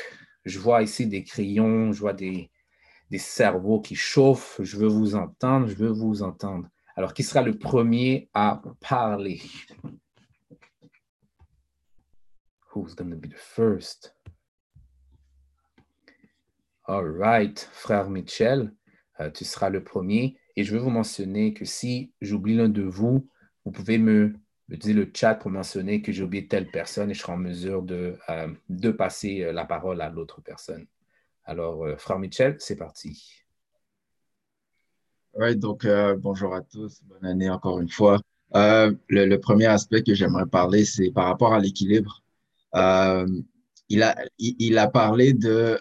je 0.45 0.59
vois 0.59 0.83
ici 0.83 1.07
des 1.07 1.23
crayons, 1.23 1.91
je 1.91 1.99
vois 1.99 2.13
des, 2.13 2.50
des 3.11 3.17
cerveaux 3.17 3.81
qui 3.81 3.95
chauffent. 3.95 4.61
Je 4.63 4.77
veux 4.77 4.87
vous 4.87 5.15
entendre, 5.15 5.67
je 5.67 5.75
veux 5.75 5.91
vous 5.91 6.23
entendre. 6.23 6.67
Alors, 6.95 7.13
qui 7.13 7.23
sera 7.23 7.41
le 7.41 7.57
premier 7.57 8.29
à 8.33 8.61
parler? 8.79 9.41
Who's 12.73 12.95
going 12.95 13.11
to 13.11 13.17
be 13.17 13.27
the 13.27 13.37
first? 13.37 14.15
All 16.85 17.05
right, 17.05 17.69
frère 17.73 18.09
Michel, 18.09 18.73
euh, 19.19 19.29
tu 19.29 19.43
seras 19.43 19.69
le 19.69 19.83
premier. 19.83 20.37
Et 20.55 20.63
je 20.63 20.73
veux 20.73 20.79
vous 20.79 20.89
mentionner 20.89 21.53
que 21.53 21.65
si 21.65 22.13
j'oublie 22.21 22.55
l'un 22.55 22.69
de 22.69 22.81
vous, 22.81 23.27
vous 23.65 23.71
pouvez 23.71 23.97
me, 23.97 24.33
dire 24.69 24.95
le 24.95 25.11
chat 25.13 25.35
pour 25.35 25.51
mentionner 25.51 26.01
que 26.01 26.13
j'ai 26.13 26.23
oublié 26.23 26.47
telle 26.47 26.71
personne 26.71 27.11
et 27.11 27.13
je 27.13 27.19
serai 27.19 27.33
en 27.33 27.37
mesure 27.37 27.81
de, 27.81 28.17
euh, 28.29 28.47
de 28.69 28.91
passer 28.91 29.43
euh, 29.43 29.51
la 29.51 29.65
parole 29.65 29.99
à 29.99 30.09
l'autre 30.09 30.41
personne. 30.41 30.87
Alors, 31.45 31.86
frère 32.00 32.19
Michel, 32.19 32.55
c'est 32.60 32.75
parti. 32.75 33.43
Oui, 35.33 35.55
donc 35.55 35.88
bonjour 36.17 36.53
à 36.53 36.62
tous, 36.62 37.01
bonne 37.03 37.25
année 37.25 37.50
encore 37.50 37.79
une 37.79 37.89
fois. 37.89 38.19
le, 38.53 39.36
premier 39.38 39.67
aspect 39.67 40.03
que 40.03 40.13
j'aimerais 40.13 40.45
parler, 40.45 40.86
c'est 40.86 41.12
par 41.12 41.25
rapport 41.25 41.53
à 41.53 41.60
l'équilibre. 41.60 42.21
il, 42.74 44.03
a, 44.03 44.15
il, 44.38 44.77
a 44.77 44.88
parlé 44.88 45.33
de 45.33 45.79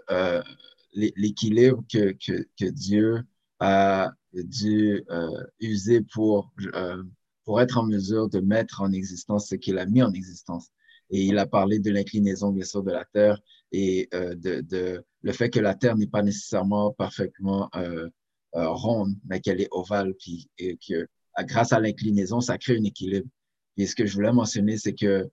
l'équilibre 0.95 1.85
que, 1.90 2.12
que, 2.12 2.47
que, 2.59 2.67
Dieu 2.67 3.25
a 3.59 4.12
dû 4.33 5.05
euh, 5.11 5.45
user 5.61 6.02
pour, 6.12 6.52
euh, 6.75 7.02
pour 7.45 7.61
être 7.61 7.79
en 7.79 7.85
mesure 7.85 8.29
de 8.29 8.40
mettre 8.40 8.83
en 8.83 8.93
existence 8.93 9.49
ce 9.49 9.55
qu'il 9.57 9.79
a 9.79 9.87
mis 9.87 10.02
en 10.02 10.12
existence. 10.12 10.69
Et 11.11 11.25
il 11.25 11.38
a 11.38 11.47
parlé 11.47 11.81
de 11.81 11.90
l'inclinaison, 11.90 12.52
bien 12.52 12.64
sûr, 12.64 12.83
de 12.83 12.93
la 12.93 13.05
Terre 13.05 13.40
et 13.73 14.09
euh, 14.15 14.35
de, 14.35 15.05
le 15.23 15.33
fait 15.33 15.50
que 15.50 15.61
la 15.61 15.75
Terre 15.75 15.97
n'est 15.97 16.07
pas 16.07 16.23
nécessairement 16.23 16.93
parfaitement 16.93 17.69
euh, 17.77 18.09
euh, 18.57 18.69
ronde, 18.69 19.15
mais 19.25 19.41
qu'elle 19.41 19.61
est 19.61 19.69
ovale, 19.71 20.15
puis, 20.19 20.49
et 20.59 20.77
que 20.77 21.07
grâce 21.43 21.73
à 21.73 21.81
l'inclinaison, 21.81 22.41
ça 22.41 22.59
crée 22.59 22.77
un 22.77 22.85
équilibre. 22.85 23.29
Et 23.77 23.87
ce 23.87 23.95
que 23.95 24.07
je 24.07 24.15
voulais 24.15 24.33
mentionner, 24.33 24.77
c'est 24.77 24.95
que 24.95 25.31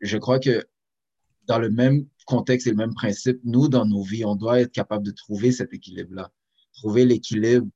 je 0.00 0.18
crois 0.18 0.38
que 0.38 0.64
dans 1.46 1.58
le 1.58 1.70
même 1.70 2.06
contexte 2.26 2.66
et 2.66 2.70
le 2.70 2.76
même 2.76 2.94
principe, 2.94 3.40
nous, 3.44 3.68
dans 3.68 3.86
nos 3.86 4.02
vies, 4.02 4.24
on 4.24 4.36
doit 4.36 4.60
être 4.60 4.72
capable 4.72 5.04
de 5.04 5.10
trouver 5.10 5.50
cet 5.50 5.72
équilibre-là. 5.72 6.30
Trouver 6.74 7.06
l'équilibre 7.06 7.66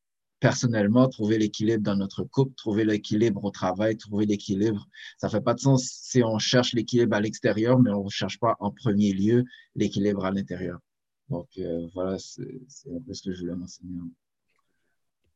personnellement, 0.42 1.08
trouver 1.08 1.38
l'équilibre 1.38 1.84
dans 1.84 1.94
notre 1.94 2.24
couple, 2.24 2.52
trouver 2.56 2.84
l'équilibre 2.84 3.44
au 3.44 3.52
travail, 3.52 3.96
trouver 3.96 4.26
l'équilibre. 4.26 4.88
Ça 5.16 5.28
fait 5.28 5.40
pas 5.40 5.54
de 5.54 5.60
sens 5.60 5.84
si 5.84 6.20
on 6.24 6.40
cherche 6.40 6.72
l'équilibre 6.72 7.14
à 7.14 7.20
l'extérieur, 7.20 7.78
mais 7.78 7.92
on 7.92 8.04
ne 8.04 8.10
cherche 8.10 8.40
pas 8.40 8.56
en 8.58 8.72
premier 8.72 9.12
lieu 9.12 9.44
l'équilibre 9.76 10.24
à 10.24 10.32
l'intérieur. 10.32 10.80
Donc, 11.28 11.46
euh, 11.58 11.86
voilà, 11.94 12.18
c'est 12.18 12.90
un 12.90 13.00
peu 13.06 13.14
ce 13.14 13.22
que 13.22 13.32
je 13.32 13.42
voulais 13.42 13.54
mentionner. 13.54 14.00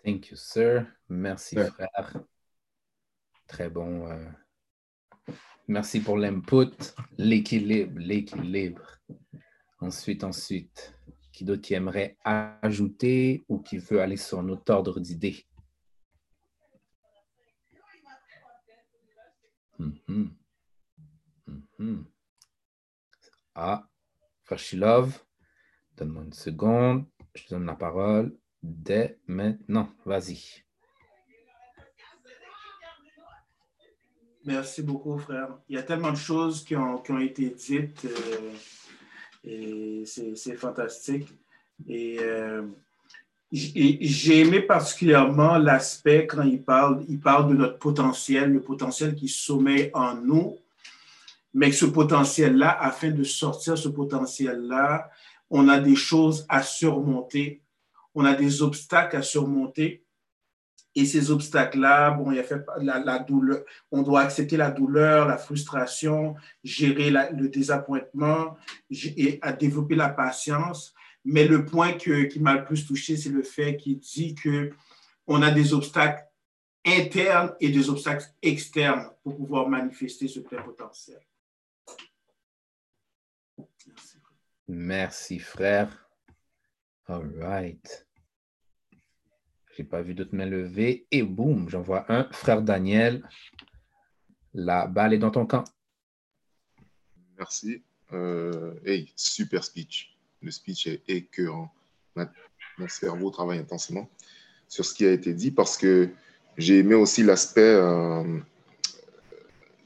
Thank 0.04 0.30
you, 0.30 0.36
sir. 0.36 0.84
Merci, 1.08 1.54
frère. 1.54 2.24
Très 3.46 3.70
bon. 3.70 4.10
Euh, 4.10 4.28
Merci 5.68 6.00
pour 6.00 6.16
l'input. 6.16 6.74
L'équilibre, 7.16 7.92
l'équilibre. 7.96 8.98
Ensuite, 9.80 10.24
ensuite, 10.24 10.96
qui 11.36 11.44
d'autre 11.44 11.70
aimerait 11.70 12.16
ajouter 12.24 13.44
ou 13.50 13.58
qui 13.58 13.76
veut 13.76 14.00
aller 14.00 14.16
sur 14.16 14.38
un 14.38 14.48
autre 14.48 14.72
ordre 14.72 15.00
d'idées? 15.00 15.44
Mm 19.78 20.28
Ah, 23.54 23.86
Freshilove, 24.44 25.18
donne-moi 25.98 26.24
une 26.24 26.32
seconde. 26.32 27.04
Je 27.34 27.44
te 27.44 27.50
donne 27.50 27.66
la 27.66 27.74
parole 27.74 28.34
dès 28.62 29.18
maintenant. 29.26 29.90
Vas-y. 30.06 30.64
Merci 34.44 34.82
beaucoup, 34.82 35.18
frère. 35.18 35.58
Il 35.68 35.76
y 35.76 35.78
a 35.78 35.82
tellement 35.82 36.12
de 36.12 36.16
choses 36.16 36.64
qui 36.64 36.76
ont, 36.76 36.96
qui 36.98 37.12
ont 37.12 37.18
été 37.18 37.50
dites 37.50 38.06
euh, 38.06 38.54
et 39.46 40.04
c'est 40.06 40.56
fantastique. 40.56 41.28
Et 41.88 42.18
euh, 42.20 42.62
j'ai 43.52 44.40
aimé 44.40 44.60
particulièrement 44.60 45.56
l'aspect 45.58 46.26
quand 46.26 46.42
il 46.42 46.62
parle, 46.62 47.04
il 47.08 47.20
parle 47.20 47.50
de 47.50 47.54
notre 47.54 47.78
potentiel, 47.78 48.52
le 48.52 48.60
potentiel 48.60 49.14
qui 49.14 49.28
sommeille 49.28 49.90
en 49.94 50.14
nous, 50.14 50.58
mais 51.54 51.72
ce 51.72 51.86
potentiel-là, 51.86 52.76
afin 52.80 53.10
de 53.10 53.22
sortir 53.22 53.78
ce 53.78 53.88
potentiel-là, 53.88 55.10
on 55.48 55.68
a 55.68 55.78
des 55.78 55.94
choses 55.94 56.44
à 56.48 56.62
surmonter, 56.62 57.62
on 58.14 58.24
a 58.24 58.34
des 58.34 58.62
obstacles 58.62 59.16
à 59.16 59.22
surmonter 59.22 60.02
et 60.96 61.04
ces 61.04 61.30
obstacles-là, 61.30 62.12
bon, 62.12 62.32
il 62.32 62.38
y 62.38 62.40
a 62.40 62.98
la, 63.04 63.18
douleur. 63.18 63.62
On 63.92 64.02
doit 64.02 64.22
accepter 64.22 64.56
la 64.56 64.70
douleur, 64.70 65.28
la 65.28 65.36
frustration, 65.36 66.34
gérer 66.64 67.10
le 67.10 67.48
désappointement 67.48 68.56
et 68.90 69.38
à 69.42 69.52
développer 69.52 69.94
la 69.94 70.08
patience. 70.08 70.94
Mais 71.22 71.46
le 71.46 71.66
point 71.66 71.92
qui 71.92 72.40
m'a 72.40 72.54
le 72.54 72.64
plus 72.64 72.86
touché, 72.86 73.18
c'est 73.18 73.28
le 73.28 73.42
fait 73.42 73.76
qu'il 73.76 73.98
dit 73.98 74.34
que 74.34 74.70
on 75.26 75.42
a 75.42 75.50
des 75.50 75.74
obstacles 75.74 76.24
internes 76.86 77.54
et 77.60 77.68
des 77.68 77.90
obstacles 77.90 78.24
externes 78.40 79.10
pour 79.22 79.36
pouvoir 79.36 79.68
manifester 79.68 80.28
ce 80.28 80.40
plein 80.40 80.62
potentiel. 80.62 81.20
Merci, 84.66 85.40
frère. 85.40 86.08
All 87.06 87.30
right. 87.38 88.05
Je 89.76 89.82
n'ai 89.82 89.88
pas 89.88 90.00
vu 90.00 90.14
d'autres 90.14 90.34
mains 90.34 90.46
levées. 90.46 91.06
Et 91.10 91.22
boum, 91.22 91.68
j'en 91.68 91.82
vois 91.82 92.10
un. 92.10 92.28
Frère 92.32 92.62
Daniel, 92.62 93.22
la 94.54 94.86
balle 94.86 95.12
est 95.12 95.18
dans 95.18 95.30
ton 95.30 95.44
camp. 95.44 95.64
Merci. 97.36 97.82
Euh, 98.12 98.74
hey, 98.86 99.12
super 99.16 99.64
speech. 99.64 100.16
Le 100.40 100.50
speech 100.50 100.86
est 100.86 101.02
écœurant. 101.08 101.70
Mon 102.78 102.88
cerveau 102.88 103.30
travaille 103.30 103.58
intensément 103.58 104.08
sur 104.68 104.84
ce 104.84 104.94
qui 104.94 105.06
a 105.06 105.12
été 105.12 105.34
dit 105.34 105.50
parce 105.50 105.76
que 105.76 106.08
j'ai 106.56 106.78
aimé 106.78 106.94
aussi 106.94 107.22
l'aspect. 107.22 107.60
Euh, 107.60 108.38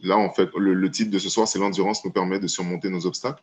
là, 0.03 0.19
en 0.19 0.31
fait, 0.33 0.51
le, 0.57 0.91
titre 0.91 1.11
de 1.11 1.19
ce 1.19 1.29
soir, 1.29 1.49
c'est 1.49 1.59
L'endurance 1.59 2.05
nous 2.05 2.13
permet 2.13 2.39
de 2.39 2.47
surmonter 2.47 2.91
nos 2.91 3.07
obstacles. 3.07 3.43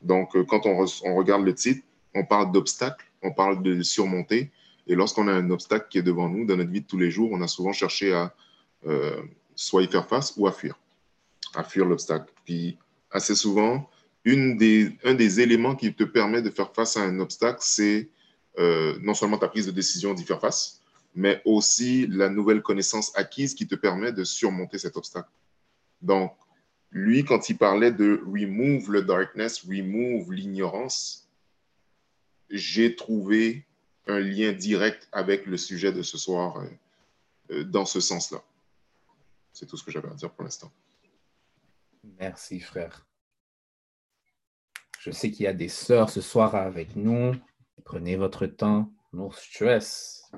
Donc, 0.00 0.34
euh, 0.34 0.44
quand 0.44 0.64
on, 0.64 0.86
on 1.04 1.14
regarde 1.14 1.44
le 1.44 1.54
titre, 1.54 1.84
on 2.14 2.24
parle 2.24 2.52
d'obstacles, 2.52 3.04
on 3.22 3.32
parle 3.32 3.62
de 3.62 3.82
surmonter. 3.82 4.50
Et 4.86 4.94
lorsqu'on 4.94 5.28
a 5.28 5.32
un 5.32 5.50
obstacle 5.50 5.86
qui 5.88 5.98
est 5.98 6.02
devant 6.02 6.28
nous 6.28 6.44
dans 6.44 6.56
notre 6.56 6.70
vie 6.70 6.82
de 6.82 6.86
tous 6.86 6.98
les 6.98 7.10
jours, 7.10 7.30
on 7.32 7.40
a 7.40 7.48
souvent 7.48 7.72
cherché 7.72 8.12
à 8.12 8.34
euh, 8.86 9.22
soit 9.54 9.82
y 9.82 9.86
faire 9.86 10.06
face 10.06 10.34
ou 10.36 10.46
à 10.46 10.52
fuir, 10.52 10.78
à 11.54 11.64
fuir 11.64 11.86
l'obstacle. 11.86 12.32
Puis 12.44 12.76
assez 13.10 13.34
souvent, 13.34 13.88
une 14.24 14.56
des, 14.56 14.92
un 15.04 15.14
des 15.14 15.40
éléments 15.40 15.74
qui 15.74 15.94
te 15.94 16.04
permet 16.04 16.42
de 16.42 16.50
faire 16.50 16.72
face 16.72 16.96
à 16.96 17.02
un 17.02 17.18
obstacle, 17.20 17.58
c'est 17.60 18.08
euh, 18.58 18.98
non 19.00 19.14
seulement 19.14 19.38
ta 19.38 19.48
prise 19.48 19.66
de 19.66 19.72
décision 19.72 20.14
d'y 20.14 20.24
faire 20.24 20.40
face, 20.40 20.80
mais 21.14 21.40
aussi 21.44 22.06
la 22.08 22.28
nouvelle 22.28 22.62
connaissance 22.62 23.16
acquise 23.16 23.54
qui 23.54 23.66
te 23.66 23.74
permet 23.74 24.12
de 24.12 24.24
surmonter 24.24 24.78
cet 24.78 24.96
obstacle. 24.96 25.30
Donc, 26.02 26.32
lui, 26.90 27.24
quand 27.24 27.48
il 27.48 27.56
parlait 27.56 27.92
de 27.92 28.22
remove 28.24 28.90
le 28.90 29.02
darkness, 29.02 29.64
remove 29.68 30.32
l'ignorance, 30.32 31.28
j'ai 32.50 32.94
trouvé 32.94 33.64
un 34.06 34.20
lien 34.20 34.52
direct 34.52 35.08
avec 35.12 35.46
le 35.46 35.56
sujet 35.56 35.92
de 35.92 36.02
ce 36.02 36.18
soir 36.18 36.58
euh, 36.58 36.68
euh, 37.50 37.64
dans 37.64 37.86
ce 37.86 38.00
sens-là. 38.00 38.42
C'est 39.52 39.66
tout 39.66 39.76
ce 39.76 39.84
que 39.84 39.90
j'avais 39.90 40.08
à 40.08 40.14
dire 40.14 40.32
pour 40.32 40.44
l'instant. 40.44 40.70
Merci, 42.18 42.60
frère. 42.60 43.06
Je 45.00 45.10
sais 45.10 45.30
qu'il 45.30 45.44
y 45.44 45.46
a 45.46 45.52
des 45.52 45.68
sœurs 45.68 46.10
ce 46.10 46.20
soir 46.20 46.54
avec 46.54 46.96
nous. 46.96 47.34
Prenez 47.84 48.16
votre 48.16 48.46
temps. 48.46 48.92
No 49.12 49.30
stress. 49.32 50.30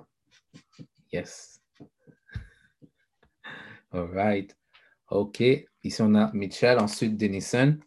Yes. 1.13 1.61
All 3.93 4.09
right. 4.13 4.57
OK. 5.09 5.43
Ici, 5.83 6.03
on 6.03 6.15
a 6.15 6.33
Michel, 6.33 6.79
ensuite 6.79 7.17
Denison. 7.17 7.79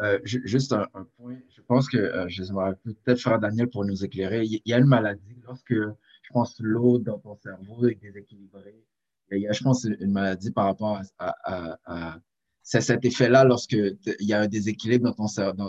Euh, 0.00 0.18
juste 0.24 0.72
un, 0.72 0.88
point, 1.16 1.38
pense 1.66 1.88
que, 1.88 1.96
euh, 1.96 2.28
je 2.28 2.42
vais 2.42 2.94
peut-être 2.94 3.20
faire 3.20 3.38
Daniel 3.38 3.68
pour 3.68 3.84
nous 3.84 4.04
éclairer. 4.04 4.44
Il 4.44 4.60
y 4.64 4.72
a 4.72 4.78
une 4.78 4.86
maladie, 4.86 5.36
lorsque 5.44 5.74
je 5.74 6.32
pense 6.32 6.58
l'eau 6.60 6.98
dans 6.98 7.18
ton 7.18 7.36
cerveau 7.36 7.86
est 7.86 8.00
déséquilibrée, 8.00 8.84
il 9.30 9.40
y 9.40 9.48
a, 9.48 9.52
je 9.52 9.62
pense, 9.62 9.84
une 9.84 10.12
maladie 10.12 10.50
par 10.50 10.66
rapport 10.66 11.00
à, 11.18 12.18
c'est 12.62 12.82
cet 12.82 13.04
effet-là 13.04 13.44
lorsque 13.44 13.72
il 13.72 14.26
y 14.26 14.34
a 14.34 14.40
un 14.40 14.46
déséquilibre 14.46 15.14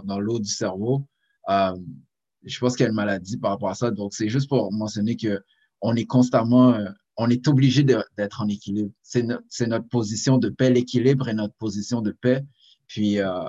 dans, 0.04 0.20
l'eau 0.20 0.40
du 0.40 0.50
cerveau. 0.50 1.08
Euh, 1.50 1.76
je 2.44 2.60
pense 2.60 2.76
qu'il 2.76 2.84
y 2.84 2.88
a 2.88 2.90
une 2.90 2.96
maladie 2.96 3.38
par 3.38 3.52
rapport 3.52 3.70
à 3.70 3.76
ça. 3.76 3.90
Donc, 3.90 4.14
c'est 4.14 4.28
juste 4.28 4.50
pour 4.50 4.72
mentionner 4.74 5.16
que 5.16 5.42
on 5.82 5.96
est 5.96 6.06
constamment 6.06 6.78
on 7.18 7.30
est 7.30 7.48
obligé 7.48 7.84
d'être 7.84 8.42
en 8.42 8.48
équilibre. 8.48 8.92
C'est 9.02 9.24
notre 9.24 9.88
position 9.88 10.38
de 10.38 10.50
paix, 10.50 10.70
l'équilibre 10.70 11.30
est 11.30 11.34
notre 11.34 11.54
position 11.56 12.02
de 12.02 12.12
paix. 12.12 12.44
Puis, 12.88 13.20
euh, 13.20 13.48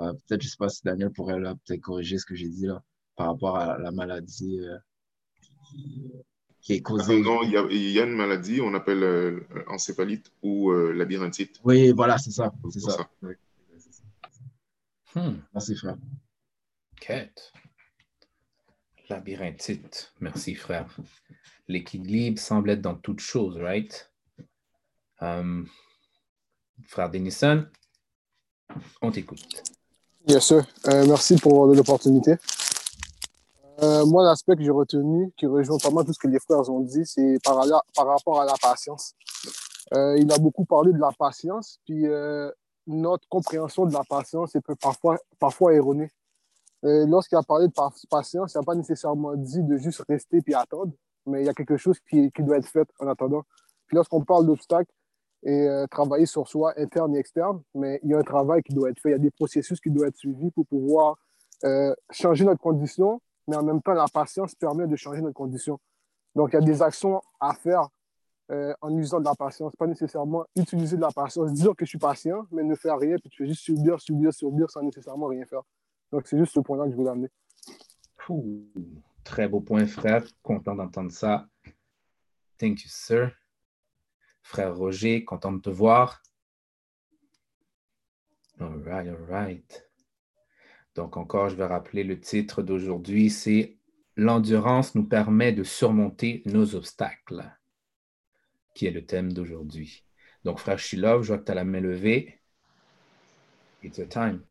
euh, 0.00 0.12
peut-être, 0.12 0.42
je 0.42 0.46
ne 0.46 0.50
sais 0.50 0.56
pas 0.58 0.68
si 0.68 0.82
Daniel 0.84 1.10
pourrait 1.10 1.40
peut-être 1.40 1.80
corriger 1.80 2.18
ce 2.18 2.26
que 2.26 2.34
j'ai 2.34 2.48
dit 2.48 2.66
là 2.66 2.82
par 3.16 3.28
rapport 3.28 3.56
à 3.56 3.78
la 3.78 3.90
maladie 3.90 4.60
euh, 4.60 4.78
qui, 6.60 6.72
est 6.72 6.80
causée. 6.80 7.20
non, 7.20 7.42
il 7.42 7.50
y, 7.50 8.00
a 8.00 8.04
une 8.04 8.16
maladie, 8.16 8.60
on 8.60 8.72
appelle 8.74 9.44
encéphalite 9.68 10.32
ou 10.42 10.72
labyrinthite. 10.72 11.60
Oui, 11.64 11.92
voilà, 11.92 12.18
c'est 12.18 12.30
ça. 12.30 12.52
C'est 12.70 12.80
ça. 12.80 13.10
Hmm. 15.14 15.38
Merci, 15.52 15.74
frère. 15.74 15.96
Quête. 17.00 17.52
Labyrinthite. 19.08 20.14
Merci, 20.20 20.54
frère. 20.54 20.96
L'équilibre 21.66 22.38
semble 22.38 22.70
être 22.70 22.80
dans 22.80 22.94
toute 22.94 23.20
chose, 23.20 23.56
right? 23.58 24.10
Um, 25.20 25.68
frère 26.86 27.10
Denison, 27.10 27.66
on 29.02 29.10
t'écoute. 29.10 29.62
Bien 30.26 30.40
sûr. 30.40 30.62
Euh, 30.86 31.06
merci 31.06 31.36
pour 31.36 31.66
l'opportunité. 31.66 32.36
Euh, 33.82 34.04
moi, 34.04 34.22
l'aspect 34.22 34.54
que 34.54 34.62
j'ai 34.62 34.70
retenu, 34.70 35.32
qui 35.36 35.46
rejoint 35.46 35.78
pas 35.78 35.90
mal 35.90 36.04
tout 36.04 36.12
ce 36.12 36.18
que 36.18 36.28
les 36.28 36.38
frères 36.38 36.68
ont 36.68 36.80
dit, 36.80 37.06
c'est 37.06 37.38
par, 37.42 37.56
rapport 37.56 38.40
à 38.40 38.44
la 38.44 38.54
patience. 38.60 39.14
Euh, 39.94 40.18
il 40.18 40.30
a 40.30 40.38
beaucoup 40.38 40.66
parlé 40.66 40.92
de 40.92 40.98
la 40.98 41.10
patience, 41.18 41.80
puis 41.86 42.04
notre 42.86 43.26
compréhension 43.28 43.86
de 43.86 43.94
la 43.94 44.02
patience 44.08 44.54
est 44.54 44.74
parfois, 44.80 45.18
parfois 45.38 45.72
erronée. 45.72 46.10
Lorsqu'il 46.82 47.38
a 47.38 47.42
parlé 47.42 47.68
de 47.68 47.72
patience, 48.10 48.52
il 48.54 48.58
n'a 48.58 48.64
pas 48.64 48.74
nécessairement 48.74 49.34
dit 49.36 49.62
de 49.62 49.78
juste 49.78 50.02
rester 50.06 50.42
puis 50.42 50.54
attendre, 50.54 50.92
mais 51.26 51.42
il 51.42 51.46
y 51.46 51.48
a 51.48 51.54
quelque 51.54 51.78
chose 51.78 51.98
qui, 52.10 52.30
qui 52.32 52.42
doit 52.42 52.58
être 52.58 52.68
fait 52.68 52.88
en 52.98 53.08
attendant. 53.08 53.42
Puis 53.86 53.96
lorsqu'on 53.96 54.22
parle 54.22 54.46
d'obstacles, 54.46 54.92
et 55.42 55.68
euh, 55.68 55.86
travailler 55.86 56.26
sur 56.26 56.46
soi, 56.48 56.74
interne 56.76 57.16
et 57.16 57.18
externe, 57.18 57.62
mais 57.74 58.00
il 58.02 58.10
y 58.10 58.14
a 58.14 58.18
un 58.18 58.22
travail 58.22 58.62
qui 58.62 58.74
doit 58.74 58.90
être 58.90 59.00
fait, 59.00 59.10
il 59.10 59.12
y 59.12 59.14
a 59.14 59.18
des 59.18 59.30
processus 59.30 59.80
qui 59.80 59.90
doivent 59.90 60.08
être 60.08 60.16
suivis 60.16 60.50
pour 60.50 60.66
pouvoir 60.66 61.16
euh, 61.64 61.94
changer 62.10 62.44
notre 62.44 62.60
condition, 62.60 63.20
mais 63.48 63.56
en 63.56 63.62
même 63.62 63.80
temps, 63.80 63.92
la 63.92 64.06
patience 64.12 64.54
permet 64.54 64.86
de 64.86 64.96
changer 64.96 65.20
notre 65.20 65.34
condition. 65.34 65.78
Donc, 66.34 66.50
il 66.52 66.54
y 66.54 66.58
a 66.58 66.64
des 66.64 66.82
actions 66.82 67.20
à 67.40 67.54
faire 67.54 67.88
euh, 68.50 68.74
en 68.80 68.96
usant 68.96 69.20
de 69.20 69.24
la 69.24 69.34
patience, 69.34 69.74
pas 69.76 69.86
nécessairement 69.86 70.44
utiliser 70.56 70.96
de 70.96 71.00
la 71.00 71.10
patience, 71.10 71.52
dire 71.52 71.74
que 71.76 71.84
je 71.84 71.90
suis 71.90 71.98
patient, 71.98 72.46
mais 72.50 72.62
ne 72.62 72.74
faire 72.74 72.98
rien, 72.98 73.16
puis 73.16 73.30
tu 73.30 73.42
fais 73.42 73.48
juste 73.48 73.62
subir, 73.62 74.00
subir, 74.00 74.32
subir 74.32 74.70
sans 74.70 74.82
nécessairement 74.82 75.26
rien 75.26 75.44
faire. 75.46 75.62
Donc, 76.12 76.26
c'est 76.26 76.38
juste 76.38 76.54
ce 76.54 76.60
point-là 76.60 76.84
que 76.84 76.90
je 76.90 76.96
voulais 76.96 77.10
amener. 77.10 77.28
très 79.24 79.48
beau 79.48 79.60
point, 79.60 79.86
frère. 79.86 80.24
Content 80.42 80.74
d'entendre 80.74 81.12
ça. 81.12 81.46
Thank 82.58 82.82
you, 82.82 82.88
sir. 82.88 83.39
Frère 84.50 84.76
Roger, 84.76 85.24
content 85.24 85.52
de 85.52 85.60
te 85.60 85.70
voir. 85.70 86.20
All 88.58 88.82
right, 88.84 89.08
all 89.08 89.24
right. 89.28 89.88
Donc 90.96 91.16
encore, 91.16 91.50
je 91.50 91.54
vais 91.54 91.66
rappeler 91.66 92.02
le 92.02 92.18
titre 92.18 92.60
d'aujourd'hui, 92.60 93.30
c'est 93.30 93.78
L'endurance 94.16 94.96
nous 94.96 95.04
permet 95.04 95.52
de 95.52 95.62
surmonter 95.62 96.42
nos 96.46 96.74
obstacles, 96.74 97.48
qui 98.74 98.86
est 98.86 98.90
le 98.90 99.06
thème 99.06 99.32
d'aujourd'hui. 99.32 100.04
Donc, 100.42 100.58
frère 100.58 100.80
Shilov, 100.80 101.22
je 101.22 101.28
vois 101.28 101.38
que 101.38 101.44
tu 101.44 101.52
as 101.52 101.54
la 101.54 101.64
main 101.64 101.80
levée. 101.80 102.40
It's 103.84 104.00
a 104.00 104.06
time. 104.06 104.42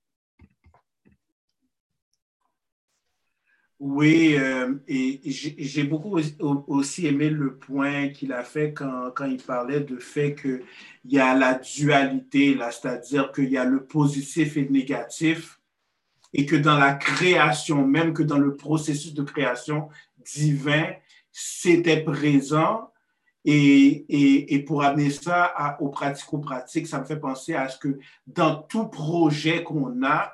Oui, 3.79 4.35
euh, 4.37 4.75
et 4.89 5.21
j'ai 5.23 5.83
beaucoup 5.85 6.19
aussi 6.67 7.07
aimé 7.07 7.29
le 7.29 7.55
point 7.55 8.09
qu'il 8.09 8.33
a 8.33 8.43
fait 8.43 8.73
quand, 8.73 9.11
quand, 9.15 9.25
il 9.25 9.41
parlait 9.41 9.79
de 9.79 9.97
fait 9.99 10.35
qu'il 10.35 10.63
y 11.05 11.17
a 11.17 11.33
la 11.33 11.53
dualité, 11.53 12.57
c'est-à-dire 12.71 13.31
qu'il 13.31 13.49
y 13.49 13.57
a 13.57 13.63
le 13.63 13.85
positif 13.85 14.57
et 14.57 14.63
le 14.63 14.71
négatif, 14.71 15.61
et 16.33 16.45
que 16.45 16.57
dans 16.57 16.77
la 16.77 16.93
création, 16.93 17.87
même 17.87 18.13
que 18.13 18.21
dans 18.21 18.37
le 18.37 18.57
processus 18.57 19.13
de 19.13 19.23
création 19.23 19.87
divin, 20.17 20.91
c'était 21.31 22.03
présent. 22.03 22.91
Et, 23.45 24.05
et, 24.09 24.53
et, 24.53 24.59
pour 24.59 24.83
amener 24.83 25.09
ça 25.09 25.45
à, 25.45 25.81
au 25.81 25.87
pratico-pratique, 25.87 26.87
ça 26.87 26.99
me 26.99 27.05
fait 27.05 27.19
penser 27.19 27.55
à 27.55 27.69
ce 27.69 27.79
que 27.79 27.97
dans 28.27 28.57
tout 28.57 28.87
projet 28.87 29.63
qu'on 29.63 30.03
a, 30.03 30.33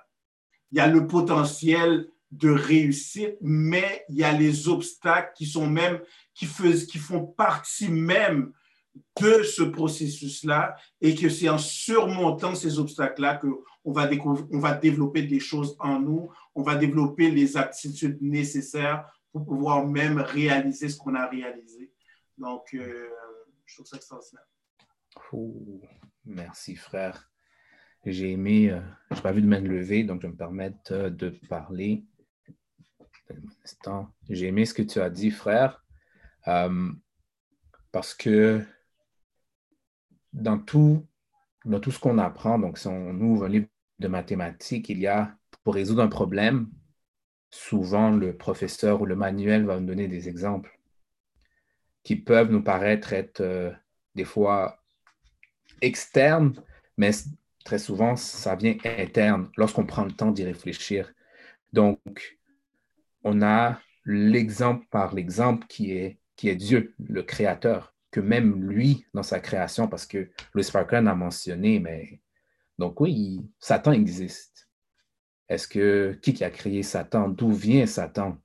il 0.71 0.79
y 0.79 0.81
a 0.81 0.87
le 0.87 1.05
potentiel 1.05 2.09
de 2.35 2.49
réussir, 2.49 3.33
mais 3.41 4.05
il 4.09 4.17
y 4.17 4.23
a 4.23 4.33
les 4.33 4.67
obstacles 4.67 5.31
qui 5.35 5.45
sont 5.45 5.67
même, 5.67 5.99
qui, 6.33 6.45
font 6.45 7.25
partie 7.25 7.89
même 7.89 8.51
de 9.21 9.43
ce 9.43 9.63
processus-là 9.63 10.75
et 11.01 11.15
que 11.15 11.29
c'est 11.29 11.49
en 11.49 11.57
surmontant 11.57 12.55
ces 12.55 12.77
obstacles-là 12.79 13.35
qu'on 13.35 13.91
va, 13.91 14.09
on 14.51 14.59
va 14.59 14.73
développer 14.73 15.23
des 15.23 15.39
choses 15.39 15.75
en 15.79 15.99
nous, 15.99 16.29
on 16.55 16.61
va 16.61 16.75
développer 16.75 17.31
les 17.31 17.55
aptitudes 17.57 18.21
nécessaires 18.21 19.05
pour 19.31 19.45
pouvoir 19.45 19.85
même 19.85 20.19
réaliser 20.19 20.89
ce 20.89 20.97
qu'on 20.97 21.15
a 21.15 21.27
réalisé. 21.27 21.91
Donc, 22.37 22.73
euh, 22.73 23.09
je 23.65 23.75
trouve 23.75 23.87
ça 23.87 23.97
extraordinaire. 23.97 24.45
merci, 26.25 26.75
frère. 26.75 27.29
J'ai 28.05 28.31
aimé, 28.31 28.71
euh, 28.71 28.81
je 29.09 29.15
n'ai 29.15 29.21
pas 29.21 29.31
vu 29.31 29.41
de 29.41 29.47
main 29.47 29.61
levée, 29.61 30.03
donc 30.03 30.21
je 30.21 30.27
vais 30.27 30.33
me 30.33 30.37
permettre 30.37 30.91
euh, 30.91 31.09
de 31.09 31.29
parler. 31.49 32.03
J'ai 34.29 34.47
aimé 34.47 34.65
ce 34.65 34.73
que 34.73 34.81
tu 34.81 34.99
as 34.99 35.09
dit, 35.09 35.31
frère, 35.31 35.83
euh, 36.47 36.91
parce 37.91 38.13
que 38.13 38.63
dans 40.33 40.59
tout, 40.59 41.05
dans 41.65 41.79
tout 41.79 41.91
ce 41.91 41.99
qu'on 41.99 42.17
apprend, 42.17 42.59
donc 42.59 42.77
si 42.77 42.87
on 42.87 43.19
ouvre 43.19 43.45
un 43.45 43.49
livre 43.49 43.67
de 43.99 44.07
mathématiques, 44.07 44.89
il 44.89 44.99
y 44.99 45.07
a, 45.07 45.35
pour 45.63 45.75
résoudre 45.75 46.03
un 46.03 46.07
problème, 46.07 46.69
souvent 47.49 48.11
le 48.11 48.35
professeur 48.35 49.01
ou 49.01 49.05
le 49.05 49.15
manuel 49.15 49.65
va 49.65 49.79
nous 49.79 49.87
donner 49.87 50.07
des 50.07 50.27
exemples 50.27 50.75
qui 52.05 52.15
peuvent 52.15 52.51
nous 52.51 52.61
paraître 52.61 53.11
être 53.11 53.41
euh, 53.41 53.71
des 54.13 54.23
fois 54.23 54.83
externes, 55.81 56.53
mais 56.97 57.11
très 57.65 57.79
souvent, 57.79 58.15
ça 58.15 58.55
vient 58.55 58.77
interne 58.85 59.49
lorsqu'on 59.57 59.85
prend 59.85 60.05
le 60.05 60.11
temps 60.11 60.31
d'y 60.31 60.43
réfléchir. 60.43 61.11
Donc, 61.73 62.37
on 63.25 63.41
a 63.41 63.81
l'exemple 64.05 64.85
par 64.91 65.13
l'exemple 65.13 65.65
qui 65.67 65.91
est, 65.91 66.19
qui 66.37 66.47
est 66.47 66.55
Dieu, 66.55 66.93
le 66.99 67.23
Créateur, 67.23 67.93
que 68.11 68.19
même 68.21 68.69
lui, 68.69 69.05
dans 69.13 69.23
sa 69.23 69.39
création, 69.39 69.87
parce 69.89 70.05
que 70.05 70.29
Louis 70.53 70.63
Farrakhan 70.63 71.07
a 71.07 71.15
mentionné, 71.15 71.79
mais 71.79 72.21
donc 72.77 73.01
oui, 73.01 73.41
Satan 73.59 73.91
existe. 73.91 74.69
Est-ce 75.49 75.67
que 75.67 76.17
qui 76.21 76.43
a 76.43 76.49
créé 76.49 76.83
Satan? 76.83 77.29
D'où 77.29 77.51
vient 77.51 77.85
Satan? 77.85 78.37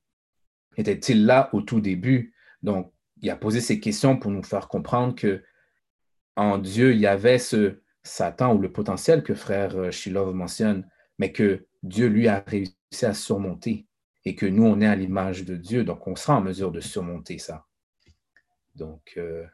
Était-il 0.77 1.27
là 1.27 1.51
au 1.53 1.61
tout 1.61 1.81
début? 1.81 2.35
Donc, 2.63 2.93
il 3.21 3.31
a 3.31 3.37
posé 3.37 3.61
ces 3.61 3.81
questions 3.81 4.19
pour 4.19 4.31
nous 4.31 4.43
faire 4.43 4.69
comprendre 4.69 5.15
que 5.15 5.43
en 6.37 6.59
Dieu, 6.59 6.93
il 6.93 7.01
y 7.01 7.07
avait 7.07 7.39
ce 7.39 7.83
Satan 8.03 8.55
ou 8.55 8.61
le 8.61 8.73
potentiel 8.73 9.23
que 9.23 9.35
frère 9.35 9.93
Shilov 9.93 10.35
mentionne, 10.35 10.89
mais 11.19 11.33
que 11.33 11.67
Dieu, 11.83 12.07
lui, 12.07 12.29
a 12.29 12.43
réussi 12.47 13.05
à 13.05 13.13
surmonter 13.13 13.87
et 14.25 14.35
que 14.35 14.47
nous, 14.47 14.65
on 14.65 14.81
est 14.81 14.87
à 14.87 14.97
l'image 14.97 15.45
de 15.45 15.57
Dieu, 15.57 15.85
donc 15.85 16.07
on 16.07 16.17
sera 16.17 16.37
en 16.37 16.41
mesure 16.41 16.71
de 16.71 16.81
surmonter 16.81 17.39
ça. 17.39 17.65
Donc, 18.75 19.15
euh, 19.17 19.45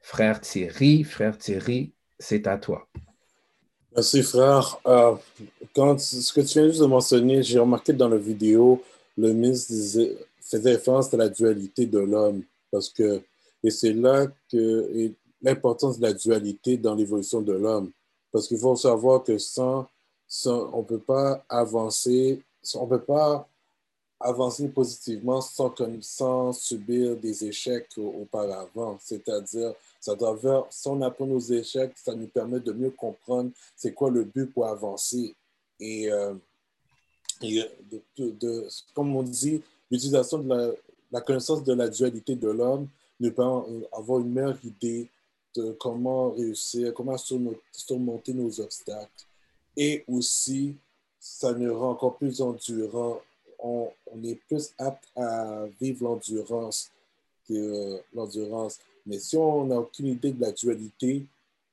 frère 0.00 0.40
Thierry, 0.40 1.04
frère 1.04 1.36
Thierry, 1.38 1.92
c'est 2.18 2.46
à 2.46 2.58
toi. 2.58 2.88
Merci, 3.94 4.22
frère. 4.22 4.78
Euh, 4.86 5.14
quand 5.74 6.00
ce 6.00 6.32
que 6.32 6.40
tu 6.40 6.58
viens 6.58 6.68
juste 6.68 6.80
de 6.80 6.86
mentionner, 6.86 7.42
j'ai 7.42 7.58
remarqué 7.58 7.92
dans 7.92 8.08
la 8.08 8.16
vidéo, 8.16 8.82
le 9.16 9.32
ministre 9.32 9.72
faisait 10.40 10.72
référence 10.72 11.12
à 11.14 11.16
la 11.16 11.28
dualité 11.28 11.86
de 11.86 12.00
l'homme, 12.00 12.42
parce 12.70 12.88
que, 12.88 13.22
et 13.62 13.70
c'est 13.70 13.92
là 13.92 14.26
que 14.50 15.12
l'importance 15.40 15.98
de 15.98 16.06
la 16.06 16.12
dualité 16.12 16.76
dans 16.76 16.94
l'évolution 16.94 17.40
de 17.40 17.52
l'homme, 17.52 17.90
parce 18.32 18.48
qu'il 18.48 18.58
faut 18.58 18.74
savoir 18.74 19.22
que 19.22 19.38
sans, 19.38 19.86
sans 20.26 20.70
on 20.72 20.78
ne 20.78 20.86
peut 20.86 20.98
pas 20.98 21.44
avancer, 21.48 22.42
on 22.74 22.84
ne 22.84 22.90
peut 22.90 23.02
pas 23.02 23.48
avancer 24.24 24.68
positivement 24.68 25.42
sans, 25.42 25.74
sans 26.00 26.52
subir 26.54 27.14
des 27.16 27.44
échecs 27.44 27.90
auparavant. 27.98 28.98
C'est-à-dire, 28.98 29.74
ça 30.00 30.14
doit 30.14 30.66
si 30.70 30.88
on 30.88 31.02
apprend 31.02 31.26
nos 31.26 31.40
échecs, 31.40 31.92
ça 31.96 32.14
nous 32.14 32.26
permet 32.26 32.58
de 32.58 32.72
mieux 32.72 32.90
comprendre 32.90 33.50
c'est 33.76 33.92
quoi 33.92 34.10
le 34.10 34.24
but 34.24 34.46
pour 34.46 34.66
avancer. 34.66 35.34
Et, 35.78 36.10
euh, 36.10 36.34
de, 37.42 38.68
comme 38.94 39.14
on 39.14 39.22
dit, 39.22 39.60
l'utilisation 39.90 40.38
de 40.38 40.74
la, 41.12 41.20
connaissance 41.20 41.62
de 41.62 41.74
la 41.74 41.88
dualité 41.88 42.34
de 42.34 42.48
l'homme 42.48 42.88
nous 43.20 43.30
permet 43.30 43.82
d'avoir 43.92 44.20
une 44.20 44.32
meilleure 44.32 44.64
idée 44.64 45.10
de 45.54 45.72
comment 45.78 46.30
réussir, 46.30 46.94
comment 46.94 47.16
surmonter 47.18 48.32
nos 48.32 48.58
obstacles. 48.58 49.26
Et 49.76 50.02
aussi, 50.08 50.76
ça 51.20 51.52
nous 51.52 51.78
rend 51.78 51.90
encore 51.90 52.16
plus 52.16 52.40
endurant 52.40 53.20
on, 53.64 54.22
est 54.22 54.38
plus 54.46 54.72
apte 54.78 55.04
à 55.16 55.64
vivre 55.80 56.04
l'endurance 56.04 56.90
que 57.48 58.00
l'endurance. 58.14 58.78
Mais 59.06 59.18
si 59.18 59.36
on 59.36 59.66
n'a 59.66 59.76
aucune 59.76 60.06
idée 60.06 60.32
de 60.32 60.40
la 60.40 60.52
dualité, 60.52 61.26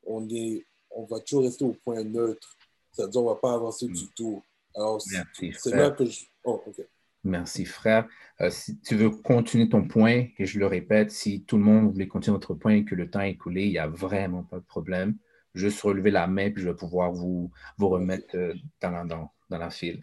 on, 0.06 0.27
est, 0.30 0.65
on 0.91 1.04
va 1.04 1.19
toujours 1.19 1.43
rester 1.43 1.65
au 1.65 1.75
point 1.84 2.04
neutre. 2.04 2.56
C'est-à-dire, 2.91 3.21
on 3.21 3.25
ne 3.25 3.30
va 3.30 3.36
pas 3.36 3.54
avancer 3.54 3.88
du 3.88 4.08
tout. 4.15 4.41
Alors, 4.75 5.01
c'est 5.01 5.75
là 5.75 5.91
que 5.91 6.06
je. 6.06 6.25
Oh, 6.43 6.62
OK. 6.65 6.82
Merci, 7.23 7.65
frère. 7.65 8.08
Euh, 8.41 8.49
si 8.49 8.80
tu 8.80 8.95
veux 8.95 9.12
continuer 9.12 9.69
ton 9.69 9.88
point, 9.88 10.25
et 10.38 10.45
je 10.45 10.60
le 10.60 10.65
répète, 10.65 11.12
si 11.12 11.43
tout 11.43 11.58
le 11.58 11.63
monde 11.63 11.91
voulait 11.91 12.08
continuer 12.08 12.36
votre 12.36 12.56
point 12.56 12.73
et 12.73 12.86
que 12.86 12.95
le 12.95 13.10
temps 13.10 13.21
est 13.21 13.32
écoulé, 13.32 13.65
il 13.65 13.71
n'y 13.71 13.77
a 13.77 13.88
vraiment 13.88 14.43
pas 14.43 14.58
de 14.58 14.65
problème. 14.65 15.15
Juste 15.54 15.82
relever 15.82 16.10
la 16.10 16.25
main, 16.27 16.49
puis 16.49 16.63
je 16.63 16.69
vais 16.69 16.75
pouvoir 16.75 17.12
vous, 17.12 17.51
vous 17.77 17.89
remettre 17.89 18.36
euh, 18.36 18.56
dans, 18.82 18.89
la, 18.89 19.04
dans, 19.04 19.30
la 19.49 19.69
file. 19.69 20.01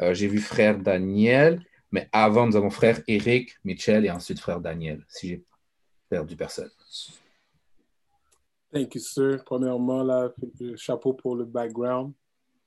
Euh, 0.00 0.14
j'ai 0.14 0.28
vu 0.28 0.38
frère 0.38 0.78
Daniel, 0.78 1.62
mais 1.90 2.08
avant, 2.12 2.46
nous 2.46 2.56
avons 2.56 2.70
frère 2.70 3.00
Eric, 3.08 3.56
Michel 3.64 4.04
et 4.04 4.10
ensuite 4.10 4.38
frère 4.38 4.60
Daniel, 4.60 5.04
si 5.08 5.28
j'ai 5.28 5.44
perdu 6.08 6.36
personne. 6.36 6.70
Thank 8.72 8.94
you, 8.94 9.00
sir. 9.00 9.42
Premièrement, 9.44 10.02
là, 10.02 10.30
chapeau 10.76 11.14
pour 11.14 11.36
le 11.36 11.44
background. 11.44 12.12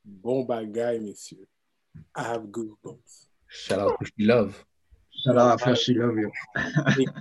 Bon 0.04 0.44
bagaille, 0.44 1.00
messieurs. 1.00 1.48
I 2.16 2.24
have 2.24 2.48
goosebumps. 2.48 3.28
Shout 3.48 3.80
out 3.80 4.00
to 4.00 4.06
She 4.06 4.26
Love. 4.26 4.66
Shout 5.12 5.38
out 5.38 5.62
à 5.62 5.76
She 5.76 5.90
Love. 5.90 6.18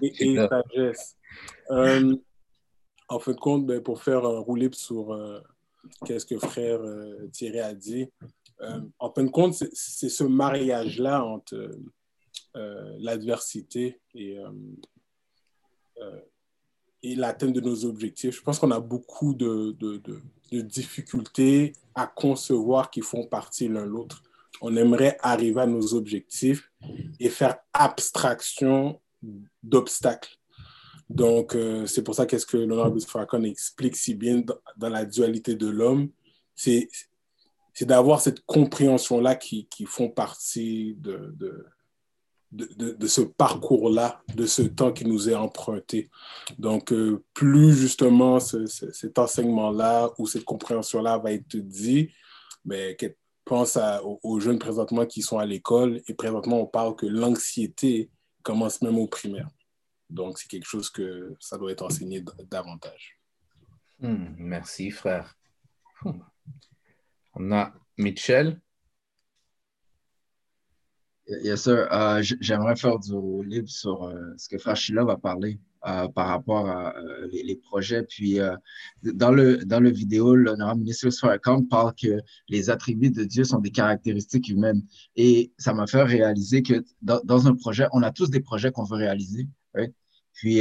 Et, 0.02 0.32
et, 0.32 0.36
sagesse. 0.48 1.16
Euh, 1.70 2.16
en 3.08 3.18
fin 3.18 3.32
de 3.32 3.38
compte, 3.38 3.66
ben, 3.66 3.82
pour 3.82 4.02
faire 4.02 4.24
un 4.24 4.38
roulip 4.38 4.74
sur 4.74 5.12
euh, 5.12 5.40
qu'est-ce 6.06 6.24
que 6.24 6.38
frère 6.38 6.80
euh, 6.80 7.28
Thierry 7.32 7.60
a 7.60 7.74
dit, 7.74 8.08
euh, 8.62 8.80
en 8.98 9.12
fin 9.12 9.24
de 9.24 9.30
compte, 9.30 9.54
c'est 9.54 10.08
ce 10.08 10.24
mariage-là 10.24 11.24
entre 11.24 11.70
l'adversité 12.98 14.00
et, 14.14 14.36
l'atteinte 17.02 17.54
de 17.54 17.60
nos 17.60 17.84
objectifs. 17.84 18.36
Je 18.36 18.42
pense 18.42 18.58
qu'on 18.58 18.70
a 18.70 18.80
beaucoup 18.80 19.34
de, 19.34 19.74
de, 19.78 19.96
de, 19.98 20.20
de 20.52 20.60
difficultés 20.60 21.72
à 21.94 22.06
concevoir 22.06 22.90
qui 22.90 23.00
font 23.00 23.26
partie 23.26 23.68
l'un 23.68 23.86
l'autre 23.86 24.22
on 24.60 24.76
aimerait 24.76 25.16
arriver 25.20 25.60
à 25.60 25.66
nos 25.66 25.94
objectifs 25.94 26.70
et 27.18 27.28
faire 27.28 27.58
abstraction 27.72 29.00
d'obstacles. 29.62 30.36
Donc, 31.08 31.54
euh, 31.54 31.86
c'est 31.86 32.02
pour 32.02 32.14
ça 32.14 32.26
qu'est-ce 32.26 32.46
que 32.46 32.56
l'honorable 32.56 33.00
Farrakhan 33.00 33.42
explique 33.42 33.96
si 33.96 34.14
bien 34.14 34.42
dans, 34.76 34.88
la 34.88 35.04
dualité 35.04 35.56
de 35.56 35.66
l'homme, 35.66 36.10
c'est 36.54 36.88
d'avoir 37.84 38.20
cette 38.20 38.44
compréhension-là 38.46 39.34
qui, 39.34 39.66
qui, 39.66 39.86
font 39.86 40.08
partie 40.08 40.94
de, 40.98 41.34
de, 41.36 41.66
de, 42.52 43.06
ce 43.06 43.20
parcours-là, 43.20 44.22
de 44.34 44.46
ce 44.46 44.62
temps 44.62 44.92
qui 44.92 45.04
nous 45.04 45.28
est 45.28 45.34
emprunté. 45.34 46.10
Donc, 46.58 46.92
euh, 46.92 47.24
plus 47.32 47.74
justement 47.74 48.40
cet 48.40 49.18
enseignement-là 49.18 50.10
ou 50.18 50.26
cette 50.26 50.44
compréhension-là 50.44 51.18
va 51.18 51.32
être 51.32 51.56
dit, 51.56 52.10
mais 52.64 52.96
pense 53.50 53.78
aux, 54.22 54.38
jeunes 54.38 54.60
présentement 54.60 55.06
qui 55.06 55.22
sont 55.22 55.38
à 55.38 55.44
l'école 55.44 56.00
et 56.06 56.14
présentement, 56.14 56.60
on 56.60 56.66
parle 56.66 56.94
que 56.94 57.06
l'anxiété 57.06 58.08
commence 58.42 58.80
même 58.80 58.96
au 58.96 59.08
primaire. 59.08 59.48
Donc, 60.08 60.38
c'est 60.38 60.48
quelque 60.48 60.68
chose 60.68 60.88
que 60.88 61.36
ça 61.40 61.58
doit 61.58 61.72
être 61.72 61.82
enseigné 61.82 62.24
davantage. 62.50 63.18
Hmm, 63.98 64.34
merci, 64.38 64.90
frère. 64.90 65.36
Hmm. 66.02 66.20
On 67.42 67.52
a 67.52 67.72
Mitchell. 67.96 68.60
Yes, 71.26 71.62
sir. 71.62 71.88
Euh, 71.90 72.22
j'aimerais 72.22 72.76
faire 72.76 72.98
du 72.98 73.14
livre 73.46 73.68
sur 73.68 74.04
euh, 74.04 74.34
ce 74.36 74.46
que 74.48 74.58
Frère 74.58 74.76
Sheila 74.76 75.04
va 75.04 75.16
parler. 75.16 75.58
Euh, 75.86 76.08
par 76.08 76.26
rapport 76.26 76.68
à 76.68 76.92
les, 77.32 77.56
projets. 77.56 78.02
Puis, 78.02 78.38
dans, 79.02 79.30
le, 79.30 79.64
dans 79.64 79.80
le 79.80 79.88
vidéo, 79.88 80.36
l'honorable 80.36 80.80
ministre 80.80 81.08
Farrakhan 81.08 81.62
parle 81.62 81.94
que 81.94 82.20
les 82.50 82.68
attributs 82.68 83.10
de 83.10 83.24
Dieu 83.24 83.44
sont 83.44 83.60
des 83.60 83.70
caractéristiques 83.70 84.48
humaines. 84.50 84.82
Et 85.16 85.54
ça 85.56 85.72
m'a 85.72 85.86
fait 85.86 86.02
réaliser 86.02 86.62
que 86.62 86.84
dans, 87.00 87.22
dans, 87.24 87.46
un 87.46 87.54
projet, 87.54 87.86
on 87.94 88.02
a 88.02 88.10
tous 88.10 88.28
des 88.28 88.40
projets 88.40 88.70
qu'on 88.70 88.84
veut 88.84 88.98
réaliser. 88.98 89.48
Puis, 90.34 90.60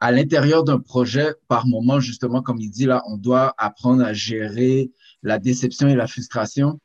à 0.00 0.12
l'intérieur 0.12 0.64
d'un 0.64 0.78
projet, 0.78 1.34
par 1.48 1.66
moment, 1.66 2.00
justement, 2.00 2.42
comme 2.42 2.60
il 2.60 2.70
dit 2.70 2.86
là, 2.86 3.02
on 3.08 3.16
doit 3.16 3.54
apprendre 3.58 4.04
à 4.04 4.12
gérer 4.12 4.90
la 5.22 5.38
déception 5.38 5.88
et 5.88 5.96
la 5.96 6.06
frustration. 6.06 6.78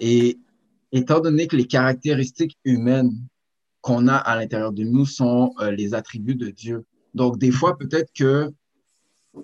Et 0.00 0.38
étant 0.92 1.20
donné 1.20 1.46
que 1.46 1.56
les 1.56 1.66
caractéristiques 1.66 2.58
humaines 2.64 3.12
qu'on 3.80 4.06
a 4.08 4.16
à 4.16 4.36
l'intérieur 4.36 4.72
de 4.72 4.84
nous 4.84 5.06
sont 5.06 5.54
euh, 5.60 5.70
les 5.70 5.94
attributs 5.94 6.34
de 6.34 6.50
Dieu. 6.50 6.84
Donc, 7.14 7.38
des 7.38 7.50
fois, 7.50 7.78
peut-être 7.78 8.12
que 8.12 8.52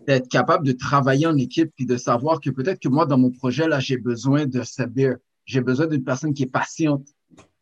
d'être 0.06 0.28
capable 0.28 0.66
de 0.66 0.72
travailler 0.72 1.26
en 1.26 1.36
équipe 1.36 1.70
puis 1.76 1.86
de 1.86 1.96
savoir 1.96 2.40
que 2.40 2.50
peut-être 2.50 2.80
que 2.80 2.88
moi, 2.88 3.06
dans 3.06 3.18
mon 3.18 3.30
projet, 3.30 3.68
là, 3.68 3.80
j'ai 3.80 3.96
besoin 3.96 4.46
de 4.46 4.62
Sabir, 4.62 5.16
j'ai 5.44 5.60
besoin 5.60 5.86
d'une 5.86 6.04
personne 6.04 6.34
qui 6.34 6.42
est 6.42 6.46
patiente 6.46 7.06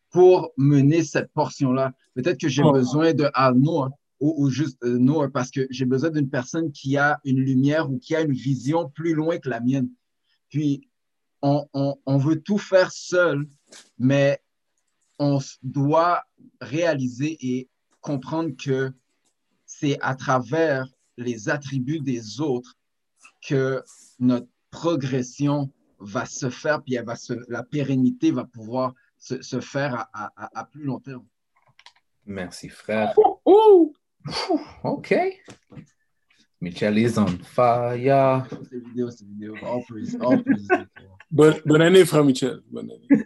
pour 0.09 0.51
mener 0.57 1.03
cette 1.03 1.31
portion-là. 1.33 1.93
Peut-être 2.15 2.39
que 2.39 2.47
j'ai 2.47 2.63
oh. 2.63 2.71
besoin 2.71 3.13
de 3.13 3.29
Arnaud 3.33 3.89
ou, 4.23 4.33
ou, 4.37 4.49
juste 4.49 4.81
euh, 4.85 5.27
parce 5.33 5.51
que 5.51 5.67
j'ai 5.69 5.83
besoin 5.83 6.09
d'une 6.09 6.29
personne 6.29 6.71
qui 6.71 6.95
a 6.95 7.19
une 7.25 7.41
lumière 7.41 7.91
ou 7.91 7.99
qui 7.99 8.15
a 8.15 8.21
une 8.21 8.31
vision 8.31 8.89
plus 8.89 9.13
loin 9.13 9.37
que 9.37 9.49
la 9.49 9.59
mienne. 9.59 9.89
Puis, 10.47 10.87
on, 11.41 11.67
on, 11.73 11.95
on 12.05 12.17
veut 12.17 12.41
tout 12.41 12.57
faire 12.57 12.93
seul, 12.93 13.45
mais 13.99 14.41
on 15.19 15.39
doit 15.61 16.23
réaliser 16.61 17.37
et 17.41 17.69
comprendre 17.99 18.51
que 18.55 18.93
c'est 19.65 19.97
à 19.99 20.15
travers 20.15 20.87
les 21.17 21.49
attributs 21.49 21.99
des 21.99 22.39
autres 22.39 22.77
que 23.45 23.83
notre 24.19 24.47
progression 24.71 25.69
va 25.99 26.25
se 26.25 26.49
faire, 26.49 26.81
puis 26.81 26.95
elle 26.95 27.05
va 27.05 27.17
se, 27.17 27.33
la 27.49 27.63
pérennité 27.63 28.31
va 28.31 28.45
pouvoir 28.45 28.93
se, 29.17 29.41
se 29.41 29.59
faire 29.59 30.07
à, 30.13 30.31
à, 30.37 30.59
à, 30.61 30.63
plus 30.63 30.83
long 30.83 31.01
terme. 31.01 31.25
Merci, 32.25 32.69
frère. 32.69 33.13
OK. 34.83 35.15
Michel 36.61 36.97
is 36.97 37.17
on 37.17 37.27
fire. 37.43 38.45
C'est 38.69 38.83
vidéo, 38.83 39.09
c'est 39.11 39.25
vidéo. 39.25 39.55
Bonne, 41.29 41.55
bonne 41.65 41.81
année, 41.81 42.05
frère 42.05 42.23
Michel. 42.23 42.61
Bonne 42.71 42.91
année. 42.91 43.23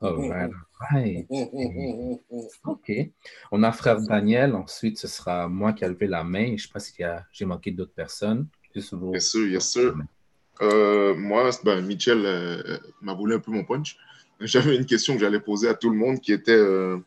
All 0.00 0.30
right, 0.30 1.26
OK. 2.64 2.92
On 3.52 3.62
a 3.62 3.72
frère 3.72 4.00
Daniel. 4.00 4.54
Ensuite, 4.54 4.98
ce 4.98 5.06
sera 5.06 5.48
moi 5.48 5.72
qui 5.72 5.84
ai 5.84 5.88
levé 5.88 6.06
la 6.06 6.24
main. 6.24 6.46
Je 6.46 6.52
ne 6.52 6.58
sais 6.58 6.68
pas 6.72 6.80
si 6.80 6.94
j'ai 7.32 7.44
manqué 7.44 7.70
d'autres 7.70 7.94
personnes. 7.94 8.48
Bien 8.74 9.20
sûr, 9.20 9.46
bien 9.46 9.60
sûr. 9.60 9.96
Euh, 10.62 11.14
moi, 11.14 11.50
ben, 11.64 11.84
Michel 11.84 12.24
euh, 12.24 12.78
m'a 13.00 13.14
volé 13.14 13.36
un 13.36 13.40
peu 13.40 13.50
mon 13.50 13.64
punch. 13.64 13.96
J'avais 14.40 14.76
une 14.76 14.86
question 14.86 15.14
que 15.14 15.20
j'allais 15.20 15.40
poser 15.40 15.68
à 15.68 15.74
tout 15.74 15.90
le 15.90 15.96
monde 15.96 16.20
qui 16.20 16.32
était 16.32 16.52
euh, 16.52 16.98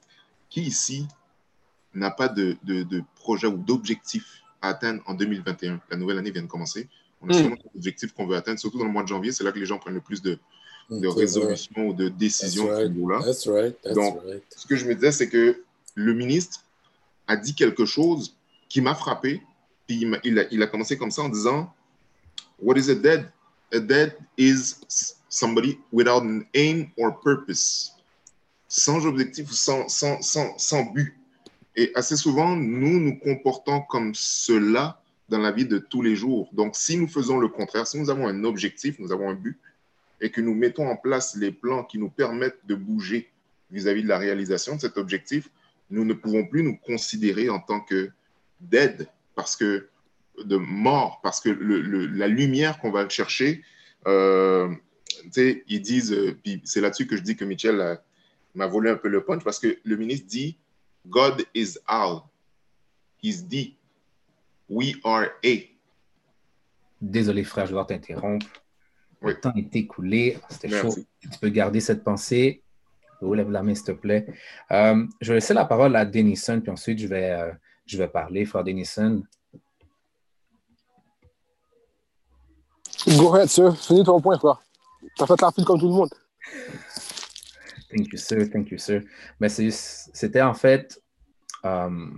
qui 0.50 0.62
ici 0.62 1.08
n'a 1.94 2.12
pas 2.12 2.28
de, 2.28 2.58
de, 2.64 3.04
projet 3.16 3.48
ou 3.48 3.58
d'objectif 3.58 4.42
à 4.62 4.70
atteindre 4.70 5.02
en 5.06 5.14
2021 5.14 5.82
La 5.90 5.98
nouvelle 5.98 6.18
année 6.18 6.32
vient 6.32 6.44
de 6.44 6.48
commencer. 6.48 6.88
On 7.22 7.30
a 7.30 7.34
mm. 7.34 7.38
sûrement 7.38 7.56
des 7.56 7.78
objectifs 7.78 8.14
qu'on 8.14 8.28
veut 8.28 8.36
atteindre, 8.36 8.60
surtout 8.60 8.78
dans 8.78 8.86
le 8.86 8.92
mois 8.92 9.04
de 9.04 9.08
janvier. 9.08 9.32
C'est 9.32 9.44
là 9.44 9.52
que 9.52 9.60
les 9.60 9.66
gens 9.66 9.80
prennent 9.80 9.96
le 9.96 10.02
plus 10.02 10.22
de, 10.22 10.38
de 10.90 11.08
résolution 11.08 11.88
ou 11.88 11.94
de 11.94 12.10
décision 12.10 12.68
right. 12.68 12.92
là 12.96 13.22
That's 13.24 13.48
right. 13.48 13.82
That's 13.82 13.96
Donc, 13.96 14.22
right. 14.26 14.44
ce 14.56 14.68
que 14.68 14.76
je 14.76 14.86
me 14.86 14.96
disais, 14.96 15.12
c'est 15.12 15.30
que 15.30 15.64
le 15.96 16.14
ministre 16.14 16.64
a 17.28 17.36
dit 17.36 17.56
quelque 17.56 17.86
chose 17.86 18.36
qui 18.70 18.82
m'a 18.82 18.96
frappé. 18.96 19.42
Puis 19.88 20.02
il 20.02 20.14
a, 20.14 20.20
il, 20.24 20.40
a, 20.40 20.44
il 20.52 20.64
a, 20.64 20.68
commencé 20.68 20.98
comme 20.98 21.12
ça 21.12 21.24
en 21.24 21.30
disant 21.30 21.74
What 22.60 22.78
is 22.78 22.90
a 22.90 22.96
dead? 22.96 23.32
A 23.74 23.80
dead 23.80 24.18
is 24.38 24.76
somebody 25.30 25.80
without 25.92 26.24
an 26.24 26.42
aim 26.54 26.90
or 26.98 27.20
purpose. 27.20 27.94
Sans 28.68 29.06
objectif 29.06 29.50
ou 29.50 29.54
sans, 29.54 29.88
sans, 29.88 30.22
sans, 30.22 30.58
sans 30.58 30.84
but. 30.92 31.14
Et 31.78 31.92
assez 31.94 32.18
souvent, 32.18 32.56
nous 32.56 33.00
nous 33.00 33.18
comportons 33.20 33.82
comme 33.82 34.14
cela 34.16 35.00
dans 35.30 35.38
la 35.38 35.52
vie 35.52 35.66
de 35.66 35.78
tous 35.78 36.02
les 36.02 36.16
jours. 36.16 36.50
Donc, 36.52 36.76
si 36.76 36.98
nous 36.98 37.08
faisons 37.08 37.38
le 37.38 37.48
contraire, 37.48 37.86
si 37.86 38.00
nous 38.00 38.10
avons 38.10 38.28
un 38.28 38.44
objectif, 38.44 38.98
nous 38.98 39.12
avons 39.12 39.30
un 39.30 39.36
but, 39.36 39.60
et 40.20 40.32
que 40.32 40.42
nous 40.42 40.56
mettons 40.56 40.88
en 40.88 40.98
place 40.98 41.36
les 41.36 41.52
plans 41.52 41.84
qui 41.84 42.00
nous 42.00 42.10
permettent 42.10 42.66
de 42.66 42.74
bouger 42.74 43.30
vis-à-vis 43.70 44.02
de 44.02 44.08
la 44.08 44.18
réalisation 44.18 44.76
de 44.76 44.82
cet 44.82 44.98
objectif, 44.98 45.50
nous 45.92 46.04
ne 46.04 46.14
pouvons 46.14 46.48
plus 46.48 46.64
nous 46.64 46.78
considérer 46.78 47.50
en 47.50 47.60
tant 47.60 47.82
que 47.82 48.10
dead, 48.60 49.08
parce 49.36 49.56
que 49.56 49.88
de 50.44 50.58
mort, 50.58 51.20
parce 51.22 51.40
que 51.42 51.50
la 51.50 52.28
lumière 52.28 52.80
qu'on 52.80 52.92
va 52.92 53.08
chercher, 53.08 53.64
euh, 54.08 54.74
ils 55.36 55.82
disent, 55.82 56.14
euh, 56.14 56.40
c'est 56.64 56.82
là-dessus 56.82 57.06
que 57.06 57.18
je 57.18 57.22
dis 57.22 57.36
que 57.36 57.46
Michel 57.46 58.00
m'a 58.56 58.66
volé 58.66 58.90
un 58.90 58.96
peu 58.96 59.10
le 59.10 59.24
punch, 59.24 59.44
parce 59.44 59.60
que 59.60 59.78
le 59.84 59.96
ministre 59.96 60.26
dit, 60.28 60.58
God 61.10 61.46
is 61.54 61.80
all. 61.88 62.30
He's 63.22 63.44
dit, 63.44 63.76
we 64.70 64.96
are 65.04 65.30
a. 65.44 65.70
Désolé 67.02 67.44
frère, 67.44 67.66
je 67.66 67.72
dois 67.72 67.86
t'interrompre. 67.86 68.48
Oui. 69.22 69.34
Le 69.34 69.40
temps 69.40 69.54
est 69.56 69.76
écoulé. 69.76 70.38
C'était 70.50 70.70
chaud. 70.70 70.94
Tu 71.20 71.40
peux 71.40 71.50
garder 71.50 71.80
cette 71.80 72.04
pensée. 72.04 72.62
Lève 73.22 73.50
la 73.50 73.64
main, 73.64 73.74
s'il 73.74 73.86
te 73.86 73.92
plaît. 73.92 74.28
Euh, 74.72 75.06
je 75.22 75.30
vais 75.30 75.36
laisser 75.36 75.54
la 75.54 75.66
parole 75.66 75.96
à 75.96 76.06
Denison, 76.06 76.62
puis 76.62 76.70
ensuite, 76.70 77.00
je 77.00 77.08
vais, 77.08 77.32
euh, 77.32 77.52
je 77.86 77.98
vais 77.98 78.08
parler. 78.08 78.46
Frère 78.46 78.64
Denison. 78.64 79.24
Go 83.08 83.36
ahead, 83.36 83.50
sir. 83.50 83.76
Finis 83.76 84.04
ton 84.04 84.22
point, 84.22 84.38
frère. 84.38 84.62
T'as 85.16 85.26
fait 85.26 85.42
la 85.42 85.52
file 85.52 85.66
comme 85.66 85.80
tout 85.80 85.88
le 85.88 85.94
monde. 85.94 86.10
Thank 87.90 88.12
you, 88.12 88.18
sir. 88.18 88.50
Thank 88.52 88.72
you, 88.72 88.78
sir. 88.78 89.02
Mais 89.40 89.50
c'était 89.50 90.42
en 90.42 90.54
fait 90.54 91.02
euh, 91.66 92.10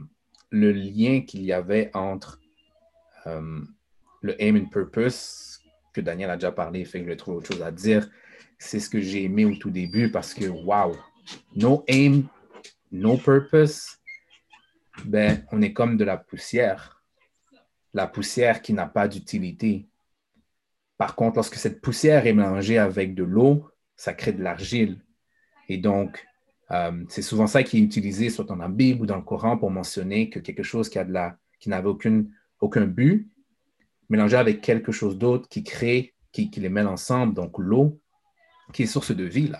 le 0.49 0.71
lien 0.71 1.21
qu'il 1.21 1.43
y 1.43 1.53
avait 1.53 1.91
entre 1.93 2.39
le 4.21 4.41
aim 4.41 4.55
and 4.58 4.69
purpose, 4.69 5.62
que 5.93 6.01
Daniel 6.01 6.32
a 6.32 6.36
déjà 6.36 6.51
parlé, 6.51 6.84
fait 6.84 6.99
que 6.99 7.05
je 7.05 7.10
vais 7.10 7.15
trouver 7.15 7.38
autre 7.38 7.53
chose 7.53 7.62
à 7.62 7.71
dire 7.71 8.10
c'est 8.60 8.79
ce 8.79 8.89
que 8.89 8.99
j'ai 8.99 9.23
aimé 9.23 9.45
au 9.45 9.55
tout 9.55 9.71
début 9.71 10.12
parce 10.12 10.34
que, 10.34 10.45
wow, 10.45 10.95
no 11.55 11.84
aim, 11.88 12.23
no 12.91 13.17
purpose, 13.17 13.97
ben, 15.05 15.45
on 15.51 15.62
est 15.62 15.73
comme 15.73 15.95
de 15.95 16.03
la 16.03 16.17
poussière. 16.17 17.01
La 17.93 18.05
poussière 18.05 18.62
qui 18.62 18.73
n'a 18.73 18.86
pas 18.86 19.08
d'utilité. 19.08 19.88
Par 20.97 21.15
contre, 21.15 21.38
lorsque 21.38 21.55
cette 21.55 21.82
poussière 21.82 22.27
est 22.27 22.34
mélangée 22.34 22.77
avec 22.77 23.15
de 23.15 23.23
l'eau, 23.23 23.69
ça 23.95 24.13
crée 24.13 24.34
de 24.34 24.43
l'argile. 24.43 25.01
Et 25.69 25.77
donc, 25.77 26.25
euh, 26.71 27.03
c'est 27.08 27.21
souvent 27.21 27.47
ça 27.47 27.63
qui 27.63 27.77
est 27.77 27.82
utilisé 27.82 28.29
soit 28.29 28.45
dans 28.45 28.55
la 28.55 28.67
Bible 28.67 29.03
ou 29.03 29.05
dans 29.05 29.15
le 29.15 29.21
Coran 29.21 29.58
pour 29.58 29.71
mentionner 29.71 30.29
que 30.29 30.39
quelque 30.39 30.63
chose 30.63 30.89
qui, 30.89 30.99
n'avait 31.67 31.89
aucun 32.60 32.86
but, 32.86 33.29
mélangé 34.10 34.36
avec 34.36 34.62
quelque 34.62 34.91
chose 34.91 35.17
d'autre 35.17 35.47
qui 35.47 35.63
crée, 35.63 36.13
qui, 36.32 36.49
les 36.58 36.69
met 36.69 36.82
ensemble, 36.82 37.34
donc 37.34 37.58
l'eau, 37.58 37.99
qui 38.73 38.84
est 38.84 38.88
source 38.88 39.12
de 39.12 39.23
vie. 39.23 39.51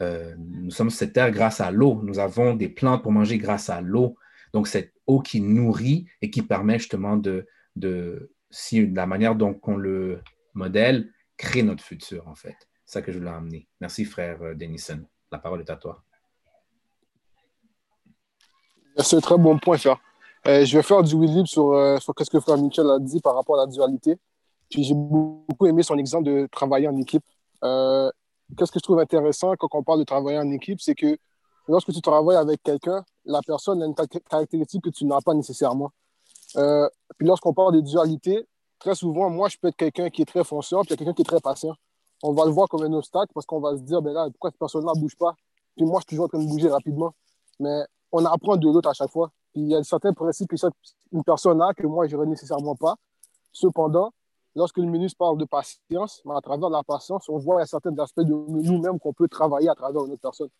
Euh, 0.00 0.34
nous 0.38 0.70
sommes 0.70 0.90
cette 0.90 1.12
terre 1.12 1.30
grâce 1.30 1.60
à 1.60 1.70
l'eau. 1.70 2.00
Nous 2.02 2.18
avons 2.18 2.54
des 2.54 2.68
plantes 2.68 3.02
pour 3.02 3.12
manger 3.12 3.38
grâce 3.38 3.68
à 3.68 3.80
l'eau. 3.80 4.16
Donc, 4.52 4.66
cette 4.66 4.94
eau 5.06 5.20
qui 5.20 5.40
nourrit 5.40 6.06
et 6.22 6.30
qui 6.30 6.42
permet 6.42 6.78
justement 6.78 7.16
de, 7.16 7.46
de 7.76 8.32
si 8.50 8.86
la 8.86 9.06
manière 9.06 9.36
dont 9.36 9.58
on 9.62 9.76
le 9.76 10.20
modèle, 10.54 11.12
crée 11.36 11.62
notre 11.62 11.84
futur, 11.84 12.26
en 12.28 12.34
fait. 12.34 12.56
C'est 12.84 12.94
ça 12.94 13.02
que 13.02 13.12
je 13.12 13.18
voulais 13.18 13.30
amener. 13.30 13.68
Merci, 13.80 14.04
frère 14.04 14.42
euh, 14.42 14.54
Denison. 14.54 15.06
La 15.32 15.38
parole 15.38 15.60
est 15.60 15.70
à 15.70 15.76
toi. 15.76 16.02
C'est 18.96 19.16
un 19.16 19.20
très 19.20 19.38
bon 19.38 19.58
point, 19.58 19.78
frère. 19.78 19.98
Euh, 20.46 20.64
je 20.64 20.76
vais 20.76 20.82
faire 20.82 21.02
du 21.02 21.14
libre 21.20 21.46
sur, 21.46 22.00
sur 22.00 22.14
ce 22.18 22.30
que 22.30 22.40
frère 22.40 22.56
Michel 22.56 22.88
a 22.90 22.98
dit 22.98 23.20
par 23.20 23.34
rapport 23.34 23.56
à 23.60 23.64
la 23.64 23.66
dualité. 23.66 24.16
Puis 24.68 24.84
j'ai 24.84 24.94
beaucoup 24.94 25.66
aimé 25.66 25.82
son 25.82 25.98
exemple 25.98 26.24
de 26.24 26.48
travailler 26.50 26.88
en 26.88 26.96
équipe 26.96 27.24
qu'est-ce 28.56 28.72
que 28.72 28.78
je 28.78 28.82
trouve 28.82 29.00
intéressant 29.00 29.54
quand 29.56 29.68
on 29.72 29.82
parle 29.82 30.00
de 30.00 30.04
travailler 30.04 30.38
en 30.38 30.50
équipe, 30.50 30.80
c'est 30.80 30.94
que 30.94 31.18
lorsque 31.68 31.92
tu 31.92 32.00
travailles 32.00 32.36
avec 32.36 32.62
quelqu'un, 32.62 33.04
la 33.24 33.40
personne 33.42 33.82
a 33.82 33.86
une 33.86 33.94
caractéristique 33.94 34.84
que 34.84 34.90
tu 34.90 35.04
n'as 35.04 35.20
pas 35.20 35.34
nécessairement. 35.34 35.90
Euh, 36.56 36.88
puis 37.16 37.26
lorsqu'on 37.26 37.54
parle 37.54 37.74
de 37.76 37.80
dualité, 37.80 38.46
très 38.78 38.94
souvent, 38.94 39.30
moi, 39.30 39.48
je 39.48 39.56
peux 39.60 39.68
être 39.68 39.76
quelqu'un 39.76 40.10
qui 40.10 40.22
est 40.22 40.26
très 40.26 40.44
fonceur, 40.44 40.82
puis 40.82 40.96
quelqu'un 40.96 41.12
qui 41.12 41.22
est 41.22 41.24
très 41.24 41.40
patient. 41.40 41.74
On 42.22 42.32
va 42.32 42.44
le 42.44 42.50
voir 42.50 42.68
comme 42.68 42.82
un 42.82 42.92
obstacle 42.92 43.32
parce 43.34 43.46
qu'on 43.46 43.60
va 43.60 43.76
se 43.76 43.82
dire, 43.82 44.02
ben 44.02 44.12
là, 44.12 44.28
pourquoi 44.30 44.50
cette 44.50 44.58
personne-là 44.58 44.92
ne 44.94 45.00
bouge 45.00 45.16
pas? 45.16 45.34
Puis 45.76 45.86
moi, 45.86 46.00
je 46.00 46.02
suis 46.02 46.16
toujours 46.16 46.26
en 46.26 46.28
train 46.28 46.42
de 46.42 46.48
bouger 46.48 46.68
rapidement. 46.68 47.14
Mais 47.58 47.82
on 48.12 48.24
apprend 48.24 48.56
de 48.56 48.66
l'autre 48.66 48.88
à 48.88 48.92
chaque 48.92 49.10
fois. 49.10 49.30
Puis 49.52 49.62
il 49.62 49.68
y 49.68 49.74
a 49.74 49.82
certains 49.82 50.12
principes 50.12 50.48
qu'une 50.48 51.24
personne 51.24 51.60
a 51.62 51.72
que 51.74 51.86
moi, 51.86 52.06
je 52.06 52.16
n'aurais 52.16 52.28
nécessairement 52.28 52.76
pas. 52.76 52.94
Cependant, 53.52 54.12
lorsque 54.54 54.78
le 54.78 54.86
ministre 54.86 55.18
parle 55.18 55.38
de 55.38 55.44
patience, 55.44 56.22
à 56.28 56.40
travers 56.40 56.70
la 56.70 56.82
patience, 56.82 57.28
on 57.28 57.38
voit 57.38 57.64
certains 57.66 57.96
aspects 57.98 58.20
de 58.20 58.32
nous-mêmes 58.32 58.98
qu'on 58.98 59.12
peut 59.12 59.28
travailler 59.28 59.68
à 59.68 59.74
travers 59.74 60.04
une 60.04 60.12
autre 60.12 60.22
personne. 60.22 60.50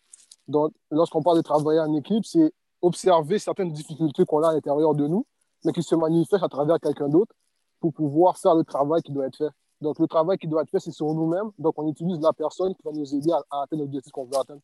Donc, 0.47 0.73
lorsqu'on 0.89 1.21
parle 1.21 1.37
de 1.37 1.43
travailler 1.43 1.79
en 1.79 1.93
équipe, 1.93 2.25
c'est 2.25 2.53
observer 2.81 3.37
certaines 3.39 3.71
difficultés 3.71 4.25
qu'on 4.25 4.41
a 4.43 4.49
à 4.49 4.53
l'intérieur 4.53 4.95
de 4.95 5.07
nous, 5.07 5.25
mais 5.63 5.71
qui 5.71 5.83
se 5.83 5.95
manifestent 5.95 6.43
à 6.43 6.49
travers 6.49 6.79
quelqu'un 6.79 7.07
d'autre 7.07 7.33
pour 7.79 7.93
pouvoir 7.93 8.37
faire 8.37 8.55
le 8.55 8.63
travail 8.63 9.01
qui 9.01 9.11
doit 9.11 9.27
être 9.27 9.37
fait. 9.37 9.49
Donc, 9.81 9.99
le 9.99 10.07
travail 10.07 10.37
qui 10.37 10.47
doit 10.47 10.61
être 10.61 10.69
fait, 10.69 10.79
c'est 10.79 10.91
sur 10.91 11.13
nous-mêmes. 11.13 11.51
Donc, 11.57 11.77
on 11.77 11.89
utilise 11.89 12.19
la 12.19 12.33
personne 12.33 12.73
qui 12.75 12.81
va 12.85 12.91
nous 12.91 13.15
aider 13.15 13.31
à, 13.31 13.43
à 13.49 13.63
atteindre 13.63 13.83
l'objectif 13.83 14.11
qu'on 14.11 14.25
veut 14.25 14.37
atteindre. 14.37 14.61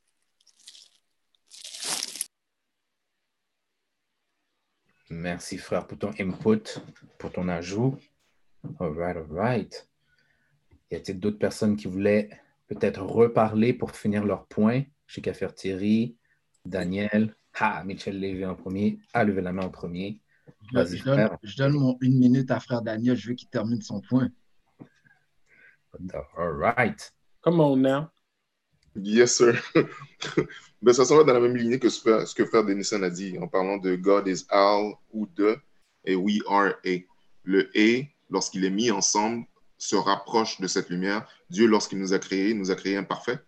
Merci, 5.10 5.58
frère, 5.58 5.88
pour 5.88 5.98
ton 5.98 6.12
input, 6.20 6.80
pour 7.18 7.32
ton 7.32 7.48
ajout. 7.48 7.98
All 8.80 8.90
right, 8.90 9.18
all 9.18 9.28
right. 9.32 9.90
Y 10.92 10.96
a-t-il 10.96 11.20
d'autres 11.20 11.40
personnes 11.40 11.76
qui 11.78 11.88
voulaient 11.88 12.30
peut-être 12.68 13.02
reparler 13.02 13.74
pour 13.74 13.92
finir 13.92 14.24
leur 14.26 14.46
point? 14.48 14.84
Chez 15.06 15.22
Café 15.22 15.48
Thierry, 15.56 16.18
Daniel, 16.66 17.34
ah, 17.60 17.84
Michel 17.86 18.20
Lévy 18.20 18.46
en 18.46 18.56
premier, 18.56 19.00
a 19.14 19.24
levé 19.24 19.42
la 19.42 19.54
main 19.54 19.66
en 19.66 19.70
premier. 19.70 20.22
Je, 20.74 21.04
donne, 21.04 21.30
je 21.44 21.58
donne 21.58 21.74
mon 21.74 21.98
une 22.02 22.20
minute 22.20 22.52
à 22.52 22.60
frère 22.60 22.82
Daniel, 22.82 23.16
je 23.16 23.30
veux 23.30 23.36
qu'il 23.36 23.50
termine 23.50 23.82
son 23.82 24.02
point. 24.02 24.30
All 26.38 26.52
right. 26.52 27.12
Come 27.44 27.60
on 27.62 27.82
now. 27.82 28.12
Yes, 28.96 29.36
sir. 29.36 29.62
ben, 30.82 30.94
ça 30.94 31.06
semble 31.06 31.26
dans 31.26 31.34
la 31.34 31.40
même 31.40 31.56
lignée 31.56 31.80
que 31.80 31.90
ce 31.90 32.34
que 32.34 32.46
frère 32.46 32.66
Denison 32.66 33.04
a 33.04 33.10
dit 33.10 33.38
en 33.40 33.48
parlant 33.48 33.78
de 33.78 33.96
God 33.96 34.28
is 34.28 34.46
all 34.50 34.96
ou 35.12 35.28
de 35.36 35.58
et 36.06 36.16
we 36.16 36.40
are 36.48 36.74
a. 36.86 37.06
Le 37.44 37.70
et 37.78 38.10
lorsqu'il 38.30 38.66
est 38.66 38.70
mis 38.70 38.92
ensemble, 38.92 39.46
se 39.78 39.96
rapproche 39.96 40.60
de 40.60 40.68
cette 40.68 40.90
lumière. 40.90 41.28
Dieu, 41.50 41.68
lorsqu'il 41.68 42.00
nous 42.00 42.14
a 42.14 42.20
créés, 42.20 42.54
nous 42.54 42.72
a 42.72 42.76
créés 42.76 42.98
imparfaits. 42.98 43.40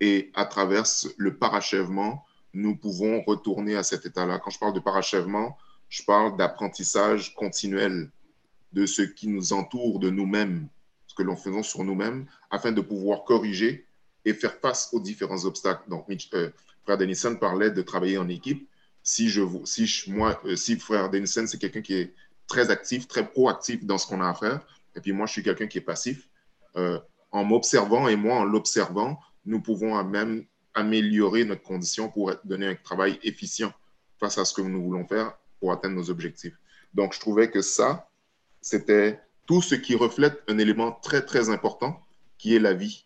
Et 0.00 0.30
à 0.34 0.44
travers 0.44 0.84
le 1.16 1.36
parachèvement, 1.36 2.24
nous 2.52 2.76
pouvons 2.76 3.22
retourner 3.22 3.76
à 3.76 3.82
cet 3.82 4.06
état-là. 4.06 4.38
Quand 4.38 4.50
je 4.50 4.58
parle 4.58 4.74
de 4.74 4.80
parachèvement, 4.80 5.56
je 5.88 6.02
parle 6.02 6.36
d'apprentissage 6.36 7.34
continuel 7.34 8.10
de 8.72 8.86
ce 8.86 9.02
qui 9.02 9.28
nous 9.28 9.52
entoure 9.52 9.98
de 9.98 10.10
nous-mêmes, 10.10 10.68
ce 11.10 11.14
que 11.16 11.24
l'on 11.24 11.34
faisons 11.34 11.64
sur 11.64 11.82
nous-mêmes, 11.82 12.24
afin 12.52 12.70
de 12.70 12.80
pouvoir 12.80 13.24
corriger 13.24 13.84
et 14.24 14.32
faire 14.32 14.54
face 14.60 14.90
aux 14.92 15.00
différents 15.00 15.44
obstacles. 15.44 15.90
Donc, 15.90 16.06
euh, 16.34 16.50
frère 16.84 16.98
Denison 16.98 17.34
parlait 17.34 17.72
de 17.72 17.82
travailler 17.82 18.16
en 18.16 18.28
équipe. 18.28 18.68
Si, 19.02 19.28
je, 19.28 19.42
si 19.64 20.04
moi, 20.06 20.40
euh, 20.44 20.54
si 20.54 20.78
frère 20.78 21.10
Denison, 21.10 21.48
c'est 21.48 21.58
quelqu'un 21.58 21.82
qui 21.82 21.94
est 21.94 22.14
très 22.46 22.70
actif, 22.70 23.08
très 23.08 23.28
proactif 23.28 23.84
dans 23.84 23.98
ce 23.98 24.06
qu'on 24.06 24.20
a 24.20 24.28
à 24.28 24.34
faire. 24.34 24.64
Et 24.94 25.00
puis 25.00 25.10
moi, 25.10 25.26
je 25.26 25.32
suis 25.32 25.42
quelqu'un 25.42 25.66
qui 25.66 25.78
est 25.78 25.80
passif. 25.80 26.28
Euh, 26.76 27.00
en 27.32 27.42
m'observant 27.42 28.06
et 28.06 28.14
moi, 28.14 28.36
en 28.36 28.44
l'observant, 28.44 29.18
nous 29.44 29.60
pouvons 29.60 30.00
même 30.04 30.44
améliorer 30.74 31.44
notre 31.44 31.62
condition 31.62 32.08
pour 32.08 32.32
donner 32.44 32.68
un 32.68 32.76
travail 32.76 33.18
efficient 33.24 33.72
face 34.20 34.38
à 34.38 34.44
ce 34.44 34.54
que 34.54 34.62
nous 34.62 34.80
voulons 34.80 35.08
faire 35.08 35.36
pour 35.58 35.72
atteindre 35.72 35.96
nos 35.96 36.08
objectifs. 36.08 36.54
Donc, 36.94 37.14
je 37.14 37.18
trouvais 37.18 37.50
que 37.50 37.62
ça, 37.62 38.08
c'était 38.60 39.20
tout 39.50 39.62
ce 39.62 39.74
qui 39.74 39.96
reflète 39.96 40.44
un 40.46 40.58
élément 40.58 40.92
très, 40.92 41.24
très 41.24 41.50
important 41.50 42.00
qui 42.38 42.54
est 42.54 42.60
la 42.60 42.72
vie. 42.72 43.04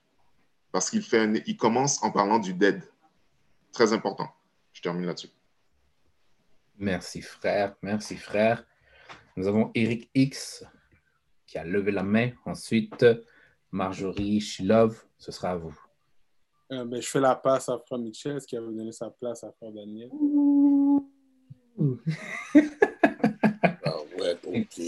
Parce 0.72 0.90
qu'il 0.90 1.00
fait 1.00 1.42
il 1.46 1.56
commence 1.56 2.02
en 2.02 2.10
parlant 2.10 2.38
du 2.38 2.52
dead. 2.52 2.82
Très 3.72 3.94
important. 3.94 4.28
Je 4.74 4.82
termine 4.82 5.06
là-dessus. 5.06 5.30
Merci, 6.76 7.22
frère. 7.22 7.74
Merci, 7.80 8.18
frère. 8.18 8.62
Nous 9.36 9.46
avons 9.46 9.70
Eric 9.74 10.10
X 10.14 10.66
qui 11.46 11.56
a 11.56 11.64
levé 11.64 11.92
la 11.92 12.02
main. 12.02 12.32
Ensuite, 12.44 13.06
Marjorie 13.70 14.42
Shilov, 14.42 15.02
ce 15.16 15.32
sera 15.32 15.52
à 15.52 15.56
vous. 15.56 15.74
Euh, 16.72 16.84
ben, 16.84 17.00
je 17.00 17.08
fais 17.08 17.20
la 17.20 17.36
passe 17.36 17.70
à 17.70 17.78
Frère 17.78 18.00
Michel, 18.00 18.38
qui 18.42 18.58
a 18.58 18.60
donné 18.60 18.92
sa 18.92 19.08
place 19.08 19.44
à 19.44 19.52
Frère 19.52 19.72
Daniel? 19.72 20.10
ah 23.82 23.96
ouais, 24.18 24.38
ok. 24.44 24.78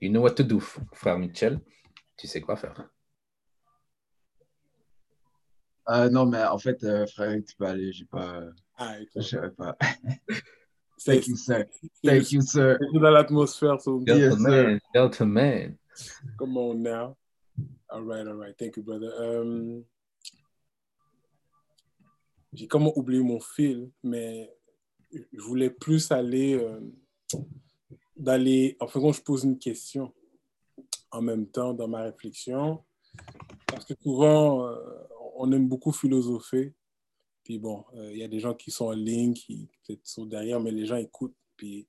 You 0.00 0.10
know 0.10 0.20
what 0.20 0.34
to 0.36 0.42
do, 0.42 0.60
Frère 0.92 1.18
Michel. 1.18 1.60
Tu 2.16 2.26
sais 2.26 2.40
quoi 2.40 2.56
faire? 2.56 2.88
Euh, 5.88 6.08
non, 6.10 6.26
mais 6.26 6.42
en 6.44 6.58
fait, 6.58 6.82
euh, 6.84 7.06
frère, 7.06 7.36
tu 7.46 7.56
peux 7.56 7.66
aller, 7.66 7.92
j'ai 7.92 8.04
pas. 8.04 8.42
Ah, 8.76 8.96
je 9.14 9.20
savais 9.20 9.50
pas. 9.50 9.76
Thank 11.04 11.26
you, 11.26 11.36
sir. 11.36 11.64
Thank 12.04 12.30
you, 12.30 12.40
sir. 12.40 12.78
dans 12.94 13.10
l'atmosphère. 13.10 13.80
So 13.80 14.02
yes, 14.06 14.38
man. 14.38 14.78
Delta 14.94 15.24
man. 15.24 15.76
Come 16.38 16.56
on 16.56 16.82
now. 16.82 17.16
All 17.90 18.02
right, 18.04 18.26
all 18.26 18.34
right. 18.34 18.56
Thank 18.56 18.76
you, 18.76 18.84
brother. 18.84 19.12
Um, 19.18 19.84
J'ai 22.52 22.68
comment 22.68 22.92
oublié 22.96 23.22
mon 23.22 23.40
fil, 23.40 23.90
mais 24.02 24.52
je 25.10 25.40
voulais 25.40 25.70
plus 25.70 26.12
aller 26.12 26.54
euh, 26.54 26.80
d'aller. 28.16 28.76
En 28.80 28.86
fait, 28.86 29.00
quand 29.00 29.12
je 29.12 29.22
pose 29.22 29.44
une 29.44 29.58
question 29.58 30.12
en 31.10 31.22
même 31.22 31.46
temps 31.46 31.74
dans 31.74 31.88
ma 31.88 32.02
réflexion, 32.02 32.82
parce 33.66 33.84
que 33.84 33.94
souvent, 34.02 34.66
euh, 34.66 34.76
on 35.36 35.50
aime 35.52 35.68
beaucoup 35.68 35.92
philosopher. 35.92 36.74
Puis 37.44 37.58
bon, 37.58 37.84
euh, 37.94 38.12
il 38.12 38.18
y 38.18 38.22
a 38.22 38.28
des 38.28 38.38
gens 38.38 38.54
qui 38.54 38.70
sont 38.70 38.86
en 38.86 38.92
ligne, 38.92 39.34
qui 39.34 39.68
sont 40.04 40.26
derrière, 40.26 40.60
mais 40.60 40.70
les 40.70 40.86
gens 40.86 40.96
écoutent. 40.96 41.36
Puis 41.56 41.86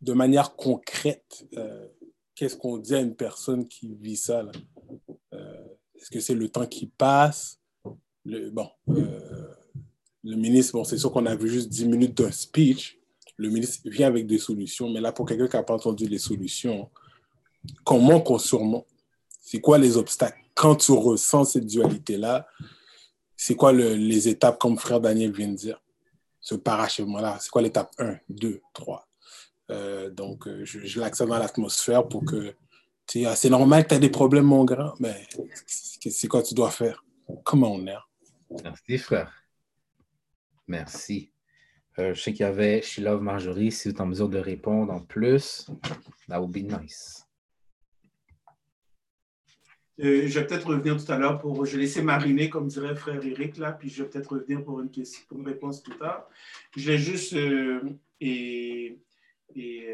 de 0.00 0.12
manière 0.12 0.54
concrète, 0.54 1.46
euh, 1.56 1.88
qu'est-ce 2.34 2.56
qu'on 2.56 2.78
dit 2.78 2.94
à 2.94 3.00
une 3.00 3.16
personne 3.16 3.66
qui 3.66 3.94
vit 3.94 4.16
ça? 4.16 4.44
Est-ce 5.94 6.10
que 6.10 6.20
c'est 6.20 6.34
le 6.34 6.48
temps 6.48 6.66
qui 6.66 6.86
passe? 6.86 7.60
Le, 8.24 8.50
bon, 8.50 8.68
le 8.86 10.36
ministre, 10.36 10.74
bon, 10.74 10.84
c'est 10.84 10.98
sûr 10.98 11.10
qu'on 11.10 11.26
a 11.26 11.34
vu 11.34 11.48
juste 11.48 11.68
10 11.68 11.86
minutes 11.88 12.16
d'un 12.16 12.30
speech. 12.30 12.97
Le 13.38 13.48
ministre 13.50 13.88
vient 13.88 14.08
avec 14.08 14.26
des 14.26 14.38
solutions, 14.38 14.90
mais 14.90 15.00
là, 15.00 15.12
pour 15.12 15.24
quelqu'un 15.26 15.46
qui 15.48 15.56
n'a 15.56 15.62
pas 15.62 15.74
entendu 15.74 16.06
les 16.08 16.18
solutions, 16.18 16.90
comment 17.84 18.20
qu'on 18.20 18.38
surmonte? 18.38 18.86
C'est 19.40 19.60
quoi 19.60 19.78
les 19.78 19.96
obstacles? 19.96 20.38
Quand 20.54 20.74
tu 20.76 20.92
ressens 20.92 21.44
cette 21.44 21.66
dualité-là, 21.66 22.46
c'est 23.36 23.54
quoi 23.54 23.72
le- 23.72 23.94
les 23.94 24.28
étapes, 24.28 24.58
comme 24.58 24.76
frère 24.76 25.00
Daniel 25.00 25.32
vient 25.32 25.48
de 25.48 25.54
dire? 25.54 25.80
Ce 26.40 26.56
parachèvement-là, 26.56 27.38
c'est 27.40 27.50
quoi 27.50 27.62
l'étape 27.62 27.92
1, 27.98 28.18
2, 28.28 28.60
3? 28.74 29.06
Euh, 29.70 30.10
donc, 30.10 30.48
euh, 30.48 30.64
je, 30.64 30.98
l'accède 30.98 31.28
dans 31.28 31.38
l'atmosphère 31.38 32.08
pour 32.08 32.24
que, 32.24 32.54
ah, 33.24 33.36
c'est 33.36 33.50
normal 33.50 33.84
que 33.84 33.90
tu 33.90 33.94
as 33.94 33.98
des 34.00 34.10
problèmes, 34.10 34.46
mon 34.46 34.64
grand, 34.64 34.94
mais 34.98 35.26
c'est 35.66 36.26
quoi 36.26 36.42
tu 36.42 36.54
dois 36.54 36.70
faire? 36.70 37.04
Comment 37.44 37.72
on 37.72 37.86
est? 37.86 37.94
Merci, 38.64 38.98
frère. 38.98 39.32
Merci. 40.66 41.30
Euh, 41.98 42.14
je 42.14 42.20
sais 42.22 42.32
qu'il 42.32 42.42
y 42.42 42.48
avait 42.48 42.80
She 42.80 42.98
Love 42.98 43.22
Marjorie. 43.22 43.72
Si 43.72 43.88
vous 43.88 43.94
êtes 43.94 44.00
en 44.00 44.06
mesure 44.06 44.28
de 44.28 44.38
répondre 44.38 44.92
en 44.92 45.00
plus, 45.00 45.68
that 46.28 46.40
would 46.40 46.52
be 46.52 46.58
nice. 46.58 47.24
Euh, 50.00 50.28
je 50.28 50.38
vais 50.38 50.46
peut-être 50.46 50.68
revenir 50.68 51.04
tout 51.04 51.10
à 51.10 51.18
l'heure 51.18 51.40
pour. 51.40 51.66
Je 51.66 51.72
vais 51.72 51.82
laisser 51.82 52.02
mariner, 52.02 52.48
comme 52.48 52.68
dirait 52.68 52.94
frère 52.94 53.24
Eric, 53.24 53.56
là, 53.56 53.72
puis 53.72 53.88
je 53.88 54.04
vais 54.04 54.08
peut-être 54.08 54.32
revenir 54.32 54.62
pour 54.62 54.80
une, 54.80 54.90
question, 54.90 55.24
pour 55.28 55.38
une 55.40 55.46
réponse 55.46 55.82
plus 55.82 55.96
tard. 55.96 56.28
Je 56.76 56.92
vais 56.92 56.98
juste 56.98 57.34
euh, 57.34 57.80
et, 58.20 58.96
et, 59.56 59.88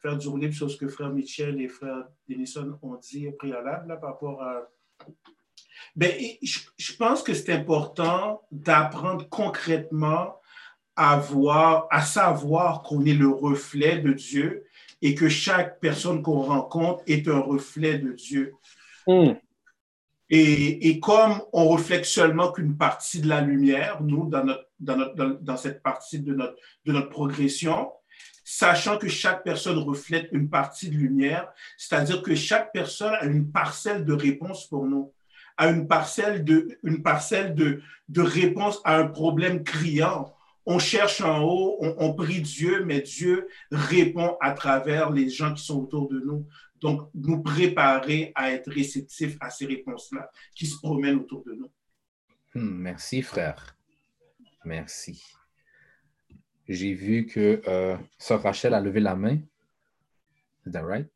faire 0.00 0.16
du 0.16 0.28
libre 0.38 0.54
sur 0.54 0.70
ce 0.70 0.76
que 0.76 0.86
frère 0.86 1.10
Michel 1.10 1.60
et 1.60 1.66
frère 1.66 2.06
Denison 2.28 2.78
ont 2.82 2.94
dit 2.94 3.28
préalable 3.32 3.88
là, 3.88 3.96
par 3.96 4.10
rapport 4.10 4.40
à. 4.42 4.70
Je, 5.96 6.60
je 6.76 6.92
pense 6.94 7.24
que 7.24 7.34
c'est 7.34 7.52
important 7.52 8.42
d'apprendre 8.52 9.28
concrètement 9.28 10.37
à 10.98 11.16
voir, 11.16 11.86
à 11.90 12.02
savoir 12.02 12.82
qu'on 12.82 13.04
est 13.04 13.14
le 13.14 13.28
reflet 13.28 14.00
de 14.00 14.12
Dieu 14.12 14.64
et 15.00 15.14
que 15.14 15.28
chaque 15.28 15.78
personne 15.78 16.22
qu'on 16.22 16.40
rencontre 16.42 17.04
est 17.06 17.28
un 17.28 17.38
reflet 17.38 17.98
de 17.98 18.12
Dieu. 18.12 18.52
Et, 20.28 20.88
et 20.88 20.98
comme 20.98 21.40
on 21.52 21.68
reflète 21.68 22.04
seulement 22.04 22.50
qu'une 22.50 22.76
partie 22.76 23.20
de 23.20 23.28
la 23.28 23.40
lumière, 23.40 24.02
nous, 24.02 24.28
dans, 24.28 24.44
notre, 24.44 24.66
dans, 24.80 24.96
notre, 24.96 25.14
dans, 25.14 25.38
dans 25.40 25.56
cette 25.56 25.84
partie 25.84 26.18
de 26.18 26.34
notre, 26.34 26.56
de 26.84 26.92
notre 26.92 27.10
progression, 27.10 27.92
sachant 28.44 28.98
que 28.98 29.08
chaque 29.08 29.44
personne 29.44 29.78
reflète 29.78 30.28
une 30.32 30.50
partie 30.50 30.90
de 30.90 30.96
lumière, 30.96 31.48
c'est-à-dire 31.76 32.22
que 32.22 32.34
chaque 32.34 32.72
personne 32.72 33.14
a 33.20 33.24
une 33.24 33.52
parcelle 33.52 34.04
de 34.04 34.14
réponse 34.14 34.66
pour 34.66 34.84
nous, 34.84 35.12
a 35.56 35.68
une 35.68 35.86
parcelle 35.86 36.44
de, 36.44 36.76
une 36.82 37.02
parcelle 37.04 37.54
de, 37.54 37.82
de 38.08 38.20
réponse 38.20 38.80
à 38.82 38.96
un 38.96 39.06
problème 39.06 39.62
criant. 39.62 40.34
On 40.70 40.78
cherche 40.78 41.22
en 41.22 41.42
haut, 41.42 41.78
on, 41.80 42.12
prie 42.12 42.42
Dieu, 42.42 42.84
mais 42.84 43.00
Dieu 43.00 43.48
répond 43.70 44.36
à 44.38 44.52
travers 44.52 45.08
les 45.08 45.30
gens 45.30 45.54
qui 45.54 45.64
sont 45.64 45.80
autour 45.80 46.10
de 46.10 46.20
nous. 46.20 46.46
Donc, 46.78 47.08
nous 47.14 47.42
préparer 47.42 48.32
à 48.34 48.52
être 48.52 48.70
réceptifs 48.70 49.38
à 49.40 49.48
ces 49.48 49.64
réponses-là 49.64 50.30
qui 50.54 50.66
se 50.66 50.76
promènent 50.76 51.20
autour 51.20 51.42
de 51.44 51.54
nous. 51.54 51.70
Hmm, 52.54 52.82
merci, 52.82 53.22
frère. 53.22 53.78
Merci. 54.62 55.24
J'ai 56.68 56.92
vu 56.92 57.24
que 57.24 57.62
euh, 57.66 57.96
Sœur 58.18 58.42
Rachel 58.42 58.74
a 58.74 58.80
levé 58.82 59.00
la 59.00 59.16
main. 59.16 59.38
Is 60.66 60.72
that 60.72 60.84
right? 60.84 61.08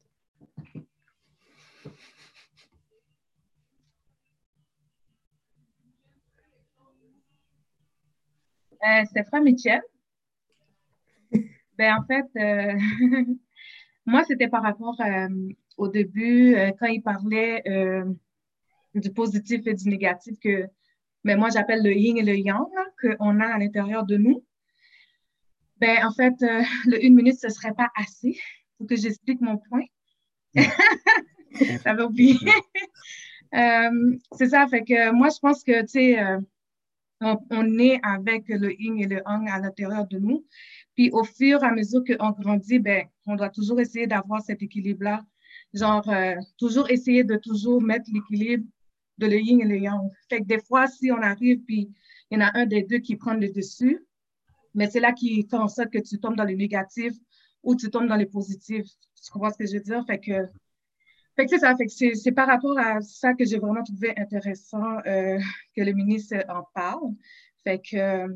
Euh, 8.84 9.04
c'est 9.12 9.24
Frère 9.24 9.42
Michel. 9.42 9.82
Ben, 11.78 11.96
en 11.96 12.04
fait, 12.04 12.26
euh, 12.36 12.78
moi, 14.06 14.24
c'était 14.24 14.48
par 14.48 14.62
rapport 14.62 15.00
euh, 15.00 15.28
au 15.78 15.88
début, 15.88 16.54
quand 16.78 16.86
il 16.86 17.02
parlait 17.02 17.62
du 18.94 19.10
positif 19.10 19.66
et 19.66 19.72
du 19.72 19.88
négatif, 19.88 20.38
que 20.38 20.66
ben, 21.24 21.38
moi, 21.38 21.48
j'appelle 21.48 21.82
le 21.82 21.94
yin 21.94 22.18
et 22.18 22.22
le 22.22 22.36
yang, 22.36 22.68
qu'on 23.00 23.40
a 23.40 23.46
à 23.46 23.58
l'intérieur 23.58 24.04
de 24.04 24.18
nous. 24.18 24.44
Ben, 25.78 26.04
en 26.04 26.12
fait, 26.12 26.34
le 26.86 27.02
une 27.02 27.14
minute, 27.14 27.38
ce 27.40 27.46
ne 27.46 27.52
serait 27.52 27.72
pas 27.74 27.88
assez 27.96 28.38
pour 28.76 28.86
que 28.86 28.94
j'explique 28.94 29.40
mon 29.40 29.56
point. 29.56 29.86
J'avais 31.84 32.02
oublié. 32.02 32.36
C'est 33.52 34.48
ça, 34.48 34.66
fait 34.68 34.84
que 34.84 35.10
moi, 35.12 35.30
je 35.30 35.38
pense 35.38 35.64
que, 35.64 35.80
tu 35.82 35.88
sais, 35.88 36.38
on, 37.22 37.38
on 37.50 37.78
est 37.78 38.00
avec 38.02 38.48
le 38.48 38.72
yin 38.80 38.98
et 38.98 39.06
le 39.06 39.22
yang 39.26 39.48
à 39.48 39.58
l'intérieur 39.58 40.06
de 40.06 40.18
nous. 40.18 40.44
Puis 40.94 41.10
au 41.12 41.24
fur 41.24 41.62
et 41.62 41.66
à 41.66 41.72
mesure 41.72 42.02
qu'on 42.04 42.30
grandit, 42.30 42.78
ben, 42.78 43.06
on 43.26 43.36
doit 43.36 43.50
toujours 43.50 43.80
essayer 43.80 44.06
d'avoir 44.06 44.42
cet 44.42 44.62
équilibre-là. 44.62 45.24
Genre, 45.72 46.06
euh, 46.08 46.34
toujours 46.58 46.90
essayer 46.90 47.24
de 47.24 47.36
toujours 47.36 47.80
mettre 47.80 48.10
l'équilibre 48.12 48.64
de 49.18 49.26
le 49.26 49.38
yin 49.38 49.60
et 49.60 49.64
le 49.64 49.78
yang. 49.78 50.10
Fait 50.28 50.40
que 50.40 50.46
des 50.46 50.60
fois, 50.60 50.86
si 50.86 51.10
on 51.10 51.22
arrive, 51.22 51.60
puis 51.64 51.90
il 52.30 52.38
y 52.38 52.42
en 52.42 52.46
a 52.46 52.58
un 52.58 52.66
des 52.66 52.82
deux 52.82 52.98
qui 52.98 53.16
prend 53.16 53.34
le 53.34 53.48
dessus, 53.50 54.04
mais 54.74 54.88
c'est 54.90 55.00
là 55.00 55.12
qui 55.12 55.46
fait 55.48 55.56
en 55.56 55.68
sorte 55.68 55.90
que 55.90 55.98
tu 55.98 56.18
tombes 56.18 56.36
dans 56.36 56.44
le 56.44 56.54
négatif 56.54 57.12
ou 57.62 57.74
tu 57.76 57.90
tombes 57.90 58.08
dans 58.08 58.16
le 58.16 58.26
positif. 58.26 58.86
Tu 59.22 59.30
comprends 59.30 59.50
ce 59.50 59.58
que 59.58 59.66
je 59.66 59.74
veux 59.74 59.82
dire? 59.82 60.04
Fait 60.06 60.18
que, 60.18 60.48
fait 61.36 61.44
que 61.44 61.50
c'est 61.50 61.58
ça. 61.58 61.76
Fait 61.76 61.86
que 61.86 62.14
c'est, 62.14 62.32
par 62.32 62.46
rapport 62.46 62.78
à 62.78 63.00
ça 63.00 63.34
que 63.34 63.44
j'ai 63.44 63.58
vraiment 63.58 63.82
trouvé 63.82 64.12
intéressant 64.16 64.98
euh, 65.06 65.38
que 65.74 65.82
le 65.82 65.92
ministre 65.92 66.36
en 66.48 66.64
parle. 66.74 67.14
Fait 67.64 67.78
que 67.78 67.96
euh, 67.96 68.28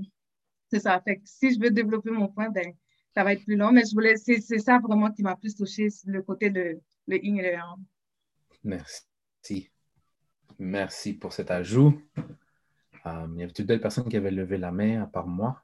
c'est 0.70 0.80
ça. 0.80 1.01
Fait 1.01 1.16
que 1.16 1.22
si 1.24 1.55
je 1.55 1.61
veux 1.61 1.70
développer 1.70 2.11
mon 2.11 2.28
point, 2.28 2.49
ben, 2.51 2.72
ça 3.14 3.24
va 3.24 3.32
être 3.32 3.44
plus 3.44 3.57
long, 3.57 3.72
mais 3.72 3.82
je 3.84 3.94
voulais, 3.94 4.16
c'est, 4.16 4.40
ça 4.40 4.78
vraiment 4.78 5.11
qui 5.11 5.22
m'a 5.22 5.36
plus 5.36 5.55
touché, 5.55 5.88
le 6.07 6.22
côté 6.22 6.51
de 6.51 6.80
le 7.07 7.24
yin 7.24 7.38
et 7.38 7.42
le 7.42 7.53
yang. 7.53 7.78
Merci. 8.64 9.70
Merci 10.59 11.14
pour 11.14 11.32
cet 11.32 11.51
ajout. 11.51 12.01
Um, 13.05 13.34
il 13.36 13.40
y 13.40 13.42
avait 13.44 13.53
d'autres 13.53 13.80
personnes 13.80 14.09
qui 14.09 14.16
avaient 14.16 14.30
levé 14.30 14.59
la 14.59 14.72
main 14.72 15.03
à 15.03 15.07
part 15.07 15.28
moi. 15.28 15.62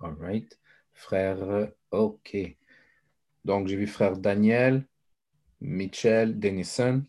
All 0.00 0.14
right. 0.20 0.58
Frère, 0.92 1.42
euh, 1.42 1.66
OK. 1.90 2.36
Donc, 3.44 3.66
j'ai 3.66 3.76
vu 3.76 3.86
frère 3.86 4.16
Daniel, 4.16 4.86
Mitchell, 5.60 6.38
Denison. 6.38 7.04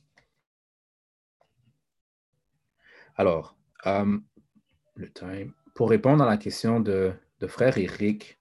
Alors, 3.16 3.58
um, 3.86 4.24
le 4.96 5.12
time. 5.12 5.54
Pour 5.76 5.90
répondre 5.90 6.24
à 6.24 6.28
la 6.28 6.38
question 6.38 6.80
de, 6.80 7.14
frère 7.48 7.78
Eric, 7.78 8.40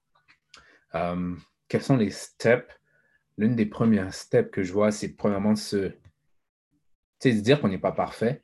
um, 0.92 1.40
quels 1.68 1.82
sont 1.82 1.96
les 1.96 2.10
steps? 2.10 2.72
L'une 3.36 3.54
des 3.54 3.66
premières 3.66 4.14
steps 4.14 4.50
que 4.50 4.62
je 4.62 4.72
vois, 4.72 4.90
c'est 4.90 5.14
premièrement 5.14 5.54
se, 5.54 5.92
de 7.24 7.30
dire 7.30 7.60
qu'on 7.60 7.68
n'est 7.68 7.78
pas 7.78 7.92
parfait. 7.92 8.42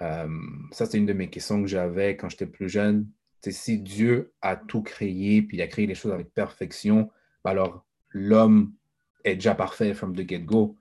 Um, 0.00 0.68
ça, 0.72 0.86
c'est 0.86 0.96
une 0.96 1.06
de 1.06 1.12
mes 1.12 1.28
questions 1.28 1.60
que 1.60 1.68
j'avais 1.68 2.16
quand 2.16 2.30
j'étais 2.30 2.46
plus 2.46 2.68
jeune. 2.68 3.06
C'est 3.40 3.52
si 3.52 3.78
Dieu 3.78 4.32
a 4.40 4.56
tout 4.56 4.82
créé, 4.82 5.42
puis 5.42 5.58
il 5.58 5.62
a 5.62 5.66
créé 5.66 5.86
les 5.86 5.94
choses 5.94 6.12
avec 6.12 6.32
perfection, 6.32 7.10
ben 7.44 7.52
alors 7.52 7.86
l'homme 8.10 8.74
est 9.24 9.34
déjà 9.34 9.54
parfait 9.54 9.94
from 9.94 10.14
the 10.14 10.28
get-go. 10.28 10.76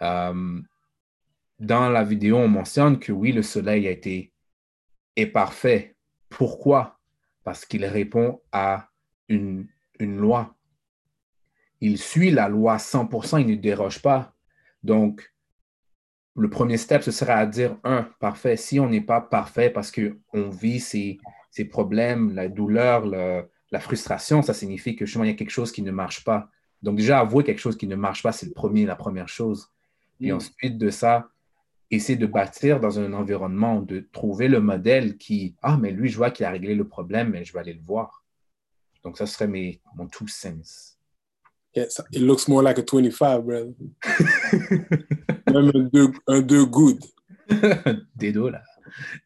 Um, 0.00 0.64
dans 1.58 1.88
la 1.88 2.04
vidéo, 2.04 2.36
on 2.38 2.48
mentionne 2.48 2.98
que 2.98 3.12
oui, 3.12 3.32
le 3.32 3.42
soleil 3.42 3.86
a 3.86 3.90
été 3.90 4.32
est 5.16 5.26
parfait. 5.26 5.96
Pourquoi? 6.28 6.98
Parce 7.44 7.64
qu'il 7.64 7.84
répond 7.84 8.40
à 8.52 8.88
une, 9.28 9.66
une 10.00 10.16
loi. 10.16 10.56
Il 11.80 11.98
suit 11.98 12.30
la 12.30 12.48
loi 12.48 12.78
100%, 12.78 13.40
il 13.40 13.46
ne 13.46 13.54
déroge 13.54 14.02
pas. 14.02 14.34
Donc, 14.82 15.32
le 16.36 16.50
premier 16.50 16.76
step, 16.76 17.02
ce 17.02 17.10
serait 17.10 17.32
à 17.32 17.46
dire, 17.46 17.76
un, 17.84 18.02
parfait. 18.18 18.56
Si 18.56 18.80
on 18.80 18.88
n'est 18.88 19.00
pas 19.00 19.20
parfait 19.20 19.70
parce 19.70 19.92
qu'on 19.92 20.50
vit 20.50 20.80
ces, 20.80 21.18
ces 21.50 21.64
problèmes, 21.64 22.34
la 22.34 22.48
douleur, 22.48 23.06
le- 23.06 23.48
la 23.70 23.80
frustration, 23.80 24.42
ça 24.42 24.54
signifie 24.54 24.96
que 24.96 25.06
justement, 25.06 25.24
il 25.24 25.30
y 25.30 25.32
a 25.32 25.36
quelque 25.36 25.50
chose 25.50 25.72
qui 25.72 25.82
ne 25.82 25.90
marche 25.92 26.24
pas. 26.24 26.48
Donc, 26.84 26.96
déjà, 26.96 27.20
avouer 27.20 27.42
quelque 27.44 27.60
chose 27.60 27.76
qui 27.76 27.86
ne 27.86 27.96
marche 27.96 28.22
pas, 28.22 28.30
c'est 28.32 28.46
le 28.46 28.52
premier, 28.52 28.84
la 28.86 28.94
première 28.96 29.28
chose. 29.28 29.70
Et 30.20 30.30
Mm. 30.32 30.36
ensuite 30.36 30.78
de 30.78 30.90
ça, 30.90 31.28
essayer 31.90 32.18
de 32.18 32.26
bâtir 32.26 32.78
dans 32.78 32.98
un 32.98 33.12
environnement, 33.14 33.80
de 33.80 34.06
trouver 34.12 34.48
le 34.48 34.60
modèle 34.60 35.16
qui, 35.16 35.54
ah, 35.62 35.76
mais 35.80 35.90
lui, 35.92 36.08
je 36.08 36.16
vois 36.16 36.30
qu'il 36.30 36.44
a 36.46 36.50
réglé 36.50 36.74
le 36.74 36.86
problème, 36.86 37.30
mais 37.30 37.44
je 37.44 37.52
vais 37.52 37.60
aller 37.60 37.72
le 37.72 37.82
voir. 37.82 38.22
Donc, 39.02 39.16
ça 39.18 39.26
serait 39.26 39.48
mes, 39.48 39.80
mon 39.96 40.06
two 40.06 40.26
cents. 40.28 40.96
Yes, 41.74 42.00
it 42.12 42.20
looks 42.22 42.46
more 42.48 42.62
like 42.62 42.78
a 42.78 42.82
25, 42.82 43.40
brother. 43.44 43.72
Même 45.52 45.72
un 45.74 45.80
2 45.92 46.12
un 46.28 46.40
deux 46.42 46.64
good. 46.66 47.02
Dédo, 48.16 48.48
là. 48.48 48.62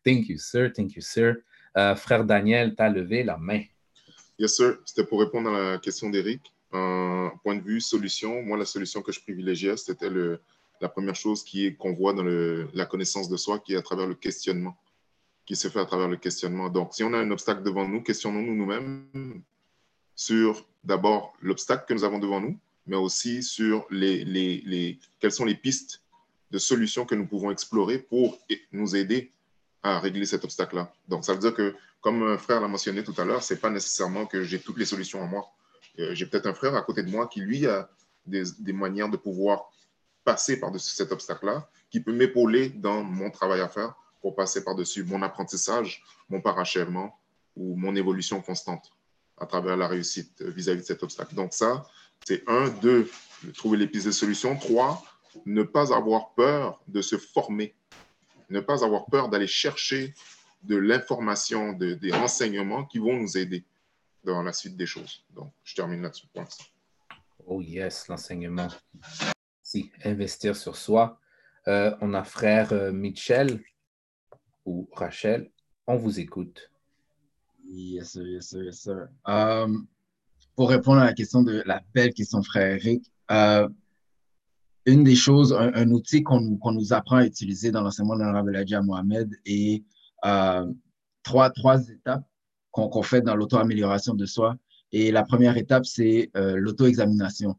Thank 0.05 0.29
you, 0.29 0.39
sir. 0.39 0.73
Thank 0.75 0.95
you, 0.97 1.03
sir. 1.03 1.37
Euh, 1.77 1.95
frère 1.95 2.25
Daniel, 2.25 2.75
tu 2.75 2.83
as 2.83 2.89
levé 2.89 3.23
la 3.23 3.37
main. 3.37 3.63
Yes, 4.39 4.57
sir. 4.57 4.79
C'était 4.85 5.05
pour 5.05 5.21
répondre 5.21 5.51
à 5.51 5.73
la 5.73 5.79
question 5.79 6.09
d'Éric. 6.11 6.53
Un 6.73 7.33
point 7.43 7.57
de 7.57 7.63
vue 7.63 7.81
solution, 7.81 8.43
moi, 8.43 8.59
la 8.59 8.67
solution 8.67 9.01
que 9.01 9.13
je 9.13 9.21
privilégiais, 9.21 9.77
c'était 9.77 10.11
la 10.81 10.89
première 10.89 11.15
chose 11.15 11.45
qu'on 11.79 11.95
voit 11.95 12.13
dans 12.13 12.23
le, 12.23 12.69
la 12.75 12.85
connaissance 12.85 13.29
de 13.29 13.37
soi, 13.37 13.59
qui 13.59 13.73
est 13.73 13.77
à 13.77 13.83
travers 13.83 14.07
le 14.07 14.15
questionnement, 14.15 14.77
qui 15.47 15.57
se 15.57 15.69
fait 15.69 15.81
à 15.81 15.87
travers 15.87 16.09
le 16.09 16.17
questionnement. 16.17 16.69
Donc, 16.69 16.95
si 16.95 17.03
on 17.05 17.13
a 17.15 17.19
un 17.19 17.31
obstacle 17.31 17.63
devant 17.63 17.89
nous, 17.89 18.03
questionnons-nous 18.03 18.55
nous-mêmes 18.55 19.43
sur 20.15 20.67
d'abord 20.85 21.35
l'obstacle 21.41 21.85
que 21.89 21.95
nous 21.95 22.05
avons 22.05 22.19
devant 22.19 22.41
nous, 22.41 22.59
mais 22.87 22.97
aussi 22.97 23.43
sur 23.43 23.87
les, 23.91 24.25
les, 24.25 24.63
les, 24.67 24.99
quelles 25.21 25.33
sont 25.33 25.45
les 25.45 25.55
pistes 25.55 26.03
de 26.51 26.59
solutions 26.59 27.05
que 27.05 27.15
nous 27.15 27.27
pouvons 27.27 27.51
explorer 27.51 27.99
pour 27.99 28.39
nous 28.73 28.97
aider 28.97 29.33
à 29.83 30.01
régler 30.01 30.27
cet 30.27 30.45
obstacle-là. 30.45 30.93
Donc, 31.07 31.25
ça 31.25 31.33
veut 31.33 31.41
dire 31.41 31.55
que, 31.55 31.75
comme 32.01 32.23
un 32.23 32.39
frère 32.39 32.61
l'a 32.61 32.69
mentionné 32.69 33.03
tout 33.05 33.15
à 33.17 33.25
l'heure, 33.25 33.43
ce 33.43 33.55
n'est 33.55 33.61
pas 33.61 33.71
nécessairement 33.71 34.27
que 34.27 34.43
j'ai 34.43 34.59
toutes 34.59 34.79
les 34.79 34.85
solutions 34.85 35.21
en 35.23 35.27
moi. 35.27 35.51
J'ai 35.99 36.27
peut-être 36.27 36.47
un 36.47 36.55
frère 36.55 36.75
à 36.77 36.83
côté 36.83 37.03
de 37.03 37.11
moi 37.11 37.27
qui, 37.27 37.41
lui, 37.41 37.67
a 37.67 37.91
des, 38.27 38.73
manières 38.73 39.09
de 39.09 39.17
pouvoir 39.17 39.71
passer 40.25 40.61
par-dessus 40.61 40.95
cet 40.95 41.13
obstacle-là, 41.13 41.69
qui 41.91 42.01
peut 42.01 42.13
m'épauler 42.13 42.69
dans 42.69 43.03
mon 43.03 43.31
travail 43.31 43.61
à 43.61 43.69
faire 43.69 43.95
pour 44.21 44.37
passer 44.37 44.63
par-dessus 44.63 45.05
mon 45.05 45.23
apprentissage, 45.23 46.05
mon 46.29 46.41
parachèvement 46.41 47.19
ou 47.57 47.77
mon 47.77 47.97
évolution 47.97 48.41
constante 48.41 48.93
à 49.39 49.47
travers 49.47 49.77
la 49.77 49.89
réussite 49.89 50.43
vis-à-vis 50.43 50.83
de 50.83 50.87
cet 50.87 51.03
obstacle. 51.03 51.35
Donc 51.35 51.55
ça, 51.55 51.85
c'est 52.27 52.43
un, 52.49 52.69
deux, 52.69 53.09
trouver 53.57 53.79
les 53.79 53.87
pistes 53.87 54.07
de 54.07 54.13
solution. 54.13 54.57
Trois, 54.57 55.03
ne 55.47 55.63
pas 55.63 55.95
avoir 55.95 56.35
peur 56.35 56.81
de 56.89 57.01
se 57.01 57.17
former, 57.17 57.75
ne 58.51 58.61
pas 58.61 58.85
avoir 58.85 59.07
peur 59.07 59.29
d'aller 59.29 59.47
chercher 59.47 60.15
de 60.63 60.77
l'information, 60.77 61.73
de, 61.73 61.95
des 61.95 62.13
renseignements 62.13 62.85
qui 62.85 62.99
vont 62.99 63.17
nous 63.17 63.39
aider 63.39 63.65
dans 64.33 64.43
la 64.43 64.53
suite 64.53 64.77
des 64.77 64.87
choses. 64.87 65.25
Donc, 65.31 65.53
je 65.65 65.75
termine 65.75 66.03
là-dessus 66.03 66.27
pour 66.33 66.43
l'instant. 66.43 66.65
Oh 67.47 67.61
yes, 67.61 68.09
l'enseignement. 68.09 68.69
Si, 69.63 69.91
investir 70.05 70.57
sur 70.57 70.77
soi. 70.77 71.19
Euh, 71.67 71.95
on 72.01 72.15
a 72.15 72.25
frère 72.25 72.73
euh, 72.73 72.93
Michel 72.93 73.61
ou 74.65 74.89
Rachel. 74.93 75.51
On 75.87 75.97
vous 75.97 76.21
écoute. 76.21 76.71
Yes, 77.65 78.13
sir, 78.13 78.27
yes, 78.27 78.49
sir, 78.49 78.63
yes, 78.63 78.81
sir. 78.81 79.09
Um, 79.27 79.87
pour 80.57 80.71
répondre 80.71 81.01
à 81.01 81.05
la 81.05 81.13
question 81.13 81.43
de 81.43 81.63
la 81.67 81.83
belle 81.95 82.15
question, 82.15 82.43
frère 82.43 82.77
Eric, 82.77 83.05
euh, 83.31 83.69
une 84.87 85.05
des 85.05 85.15
choses, 85.15 85.53
un, 85.53 85.91
outil 85.91 86.23
qu'on 86.23 86.73
nous 86.73 86.93
apprend 86.93 87.17
à 87.17 87.27
utiliser 87.27 87.71
dans 87.71 87.83
l'enseignement 87.83 88.17
de 88.17 88.23
l'Arabie 88.23 88.75
Mohamed 88.83 89.31
est 89.45 89.85
euh, 90.25 90.67
trois, 91.23 91.51
trois 91.51 91.89
étapes 91.91 92.27
qu'on 92.71 93.03
fait 93.03 93.23
dans 93.23 93.35
l'auto-amélioration 93.35 94.15
de 94.15 94.27
soi. 94.27 94.57
Et 94.93 95.11
la 95.11 95.25
première 95.25 95.57
étape, 95.57 95.85
c'est 95.85 96.31
euh, 96.37 96.57
l'auto-examination. 96.57 97.57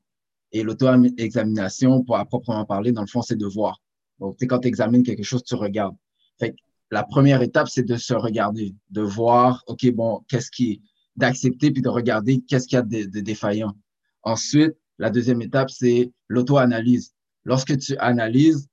Et 0.52 0.64
l'auto-examination, 0.64 2.04
pour 2.04 2.18
à 2.18 2.26
proprement 2.26 2.66
parler, 2.66 2.92
dans 2.92 3.02
le 3.02 3.08
fond, 3.08 3.22
c'est 3.22 3.38
de 3.38 3.46
voir. 3.46 3.82
Donc, 4.20 4.38
quand 4.42 4.60
tu 4.60 4.68
examines 4.68 5.04
quelque 5.04 5.24
chose, 5.24 5.44
tu 5.44 5.56
regardes. 5.56 5.96
Fait 6.40 6.56
la 6.92 7.04
première 7.04 7.42
étape, 7.42 7.68
c'est 7.70 7.84
de 7.84 7.98
se 7.98 8.14
regarder, 8.14 8.74
de 8.90 9.02
voir, 9.02 9.64
OK, 9.68 9.90
bon, 9.92 10.22
qu'est-ce 10.28 10.50
qui 10.50 10.82
d'accepter 11.20 11.70
puis 11.72 11.82
de 11.82 11.90
regarder 11.90 12.42
qu'est-ce 12.48 12.68
qu'il 12.68 12.78
y 12.78 12.80
a 12.80 12.82
de, 12.82 13.04
de, 13.04 13.20
défaillant. 13.20 13.76
Ensuite, 14.24 14.76
la 14.98 15.10
deuxième 15.10 15.42
étape, 15.42 15.70
c'est 15.70 16.12
l'auto-analyse. 16.28 17.14
Lorsque 17.44 17.78
tu 17.78 17.98
analyses, 17.98 18.68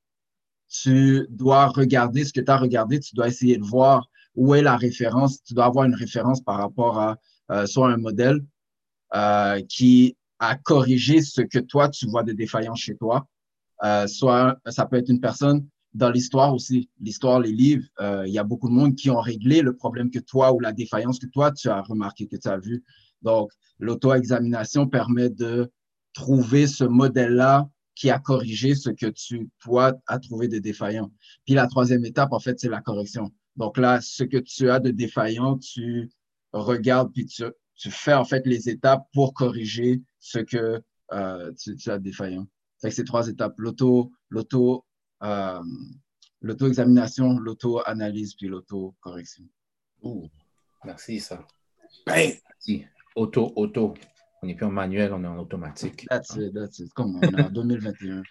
tu 0.68 1.26
dois 1.28 1.66
regarder 1.66 2.24
ce 2.24 2.32
que 2.32 2.40
tu 2.40 2.50
as 2.50 2.56
regardé, 2.56 3.00
tu 3.00 3.14
dois 3.14 3.28
essayer 3.28 3.58
de 3.58 3.64
voir 3.64 4.08
où 4.36 4.54
est 4.54 4.62
la 4.62 4.76
référence. 4.76 5.42
Tu 5.42 5.54
dois 5.54 5.64
avoir 5.64 5.84
une 5.86 5.94
référence 5.94 6.40
par 6.40 6.58
rapport 6.58 6.98
à 7.00 7.16
euh, 7.50 7.66
soit 7.66 7.90
un 7.90 7.96
modèle 7.96 8.40
euh, 9.14 9.60
qui 9.68 10.16
a 10.38 10.56
corrigé 10.56 11.22
ce 11.22 11.40
que 11.42 11.58
toi, 11.58 11.88
tu 11.88 12.06
vois 12.06 12.22
de 12.22 12.32
défaillant 12.32 12.74
chez 12.74 12.96
toi, 12.96 13.26
euh, 13.84 14.06
soit 14.06 14.58
ça 14.66 14.86
peut 14.86 14.96
être 14.96 15.08
une 15.08 15.20
personne 15.20 15.66
dans 15.96 16.10
l'histoire 16.10 16.54
aussi, 16.54 16.90
l'histoire, 17.00 17.40
les 17.40 17.52
livres, 17.52 17.86
euh, 18.00 18.24
il 18.26 18.32
y 18.32 18.38
a 18.38 18.44
beaucoup 18.44 18.68
de 18.68 18.74
monde 18.74 18.94
qui 18.94 19.08
ont 19.08 19.20
réglé 19.20 19.62
le 19.62 19.74
problème 19.74 20.10
que 20.10 20.18
toi 20.18 20.52
ou 20.52 20.60
la 20.60 20.72
défaillance 20.72 21.18
que 21.18 21.26
toi, 21.26 21.52
tu 21.52 21.68
as 21.68 21.80
remarqué, 21.80 22.26
que 22.26 22.36
tu 22.36 22.48
as 22.48 22.58
vu. 22.58 22.84
Donc, 23.22 23.50
l'auto-examination 23.78 24.86
permet 24.88 25.30
de 25.30 25.70
trouver 26.12 26.66
ce 26.66 26.84
modèle-là 26.84 27.68
qui 27.94 28.10
a 28.10 28.18
corrigé 28.18 28.74
ce 28.74 28.90
que 28.90 29.06
tu, 29.06 29.48
toi, 29.58 29.94
as 30.06 30.18
trouvé 30.18 30.48
de 30.48 30.58
défaillant. 30.58 31.10
Puis 31.46 31.54
la 31.54 31.66
troisième 31.66 32.04
étape, 32.04 32.32
en 32.32 32.40
fait, 32.40 32.60
c'est 32.60 32.68
la 32.68 32.82
correction. 32.82 33.32
Donc 33.56 33.78
là, 33.78 34.00
ce 34.00 34.24
que 34.24 34.38
tu 34.38 34.70
as 34.70 34.80
de 34.80 34.90
défaillant, 34.90 35.58
tu 35.58 36.10
regardes 36.52 37.12
puis 37.12 37.26
tu, 37.26 37.44
tu 37.74 37.90
fais 37.90 38.14
en 38.14 38.24
fait 38.24 38.46
les 38.46 38.68
étapes 38.68 39.06
pour 39.12 39.34
corriger 39.34 40.02
ce 40.18 40.38
que 40.38 40.82
euh, 41.12 41.52
tu, 41.58 41.76
tu, 41.76 41.90
as 41.90 41.98
défaillant. 41.98 42.46
Fait 42.80 42.88
que 42.90 42.94
ces 42.94 43.04
trois 43.04 43.28
étapes, 43.28 43.54
l'auto, 43.58 44.12
l'auto 44.28 44.84
euh, 45.22 45.62
l'auto-examination, 46.40 47.38
l'auto-analyse, 47.38 48.34
puis 48.34 48.48
l'auto-correction. 48.48 49.44
Merci, 50.84 51.20
ça. 51.20 51.46
Ben. 52.06 52.32
Merci. 52.48 52.86
Auto, 53.14 53.52
auto. 53.56 53.94
On 54.42 54.46
n'est 54.46 54.54
plus 54.54 54.66
en 54.66 54.70
manuel, 54.70 55.12
on 55.12 55.24
est 55.24 55.26
en 55.26 55.38
automatique. 55.38 56.06
That's 56.08 56.36
it, 56.36 56.54
that's 56.54 56.78
it. 56.78 56.92
Comme 56.92 57.16
on 57.16 57.20
est 57.22 57.42
en 57.42 57.50
2021. 57.50 58.22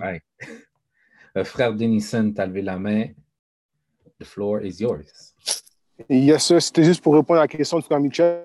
right. 0.00 0.22
euh, 1.36 1.44
frère 1.44 1.74
Denison, 1.74 2.32
tu 2.32 2.40
as 2.40 2.46
levé 2.46 2.62
la 2.62 2.78
main. 2.78 3.08
The 4.24 4.26
floor 4.26 4.64
is 4.64 4.80
yours. 4.80 5.34
Yes. 6.08 6.52
C'était 6.58 6.84
juste 6.84 7.02
pour 7.02 7.14
répondre 7.14 7.40
à 7.40 7.42
la 7.42 7.48
question 7.48 7.78
de 7.78 7.84
frère 7.84 8.00
Michel. 8.00 8.44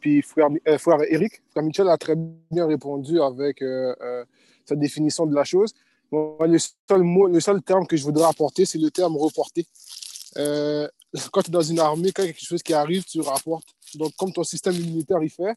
Puis 0.00 0.22
frère, 0.22 0.48
euh, 0.68 0.78
frère 0.78 0.98
Eric, 1.08 1.42
frère 1.50 1.64
Michel 1.64 1.88
a 1.88 1.98
très 1.98 2.14
bien 2.50 2.66
répondu 2.66 3.20
avec 3.20 3.60
euh, 3.62 3.94
euh, 4.00 4.24
sa 4.64 4.74
définition 4.74 5.26
de 5.26 5.34
la 5.34 5.44
chose 5.44 5.74
le, 6.12 6.58
seul 6.58 7.02
mot, 7.02 7.26
le 7.26 7.40
seul 7.40 7.62
terme 7.62 7.86
que 7.86 7.96
je 7.96 8.04
voudrais 8.04 8.24
apporter, 8.24 8.64
c'est 8.64 8.78
le 8.78 8.90
terme 8.90 9.16
reporter. 9.16 9.64
Euh, 10.36 10.88
quand 11.32 11.42
tu 11.42 11.50
es 11.50 11.52
dans 11.52 11.62
une 11.62 11.78
armée, 11.78 12.12
quand 12.12 12.22
il 12.22 12.26
y 12.26 12.28
a 12.30 12.32
quelque 12.32 12.46
chose 12.46 12.62
qui 12.62 12.74
arrive, 12.74 13.04
tu 13.04 13.20
rapportes. 13.20 13.68
Donc, 13.94 14.12
comme 14.16 14.32
ton 14.32 14.44
système 14.44 14.74
immunitaire 14.74 15.22
il 15.22 15.30
fait, 15.30 15.54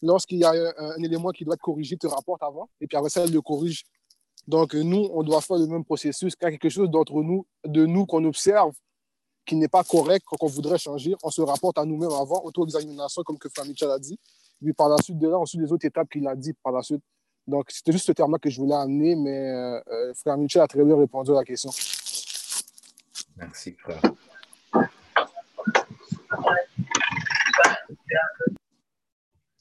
lorsqu'il 0.00 0.38
y 0.38 0.44
a 0.44 0.52
un, 0.78 1.02
élément 1.02 1.30
qui 1.30 1.44
doit 1.44 1.54
être 1.54 1.60
corrigé, 1.60 1.96
tu 1.96 2.06
rapportes 2.06 2.42
avant, 2.42 2.68
et 2.80 2.86
puis 2.86 2.96
après 2.96 3.10
ça, 3.10 3.24
il 3.24 3.32
le 3.32 3.40
corrige. 3.40 3.84
Donc, 4.46 4.74
nous, 4.74 5.08
on 5.12 5.22
doit 5.22 5.40
faire 5.40 5.56
le 5.56 5.66
même 5.66 5.84
processus. 5.84 6.34
Quand 6.36 6.50
quelque 6.50 6.68
chose 6.68 6.90
d'entre 6.90 7.22
nous, 7.22 7.46
de 7.64 7.86
nous 7.86 8.06
qu'on 8.06 8.24
observe 8.24 8.72
qui 9.44 9.56
n'est 9.56 9.68
pas 9.68 9.84
correct, 9.84 10.24
qu'on 10.24 10.46
voudrait 10.46 10.78
changer, 10.78 11.14
on 11.22 11.30
se 11.30 11.42
rapporte 11.42 11.78
à 11.78 11.84
nous-mêmes 11.84 12.12
avant, 12.12 12.42
auto-examination, 12.44 13.22
comme 13.22 13.38
que 13.38 13.48
Michel 13.66 13.90
a 13.90 13.98
dit. 13.98 14.18
Puis 14.62 14.72
par 14.72 14.88
la 14.88 14.96
suite 14.98 15.18
de 15.18 15.28
là, 15.28 15.38
ensuite 15.38 15.60
les 15.60 15.72
autres 15.72 15.86
étapes 15.86 16.08
qu'il 16.08 16.26
a 16.28 16.36
dit 16.36 16.52
par 16.62 16.72
la 16.72 16.82
suite, 16.82 17.02
donc, 17.46 17.70
c'était 17.70 17.92
juste 17.92 18.06
ce 18.06 18.12
terme-là 18.12 18.38
que 18.38 18.48
je 18.48 18.60
voulais 18.60 18.74
amener, 18.74 19.16
mais 19.16 19.50
euh, 19.50 19.80
euh, 19.88 20.14
frère 20.14 20.36
Michel 20.36 20.62
a 20.62 20.68
très 20.68 20.84
bien 20.84 20.96
répondu 20.96 21.32
à 21.32 21.34
la 21.34 21.44
question. 21.44 21.70
Merci, 23.36 23.74
frère. 23.78 24.00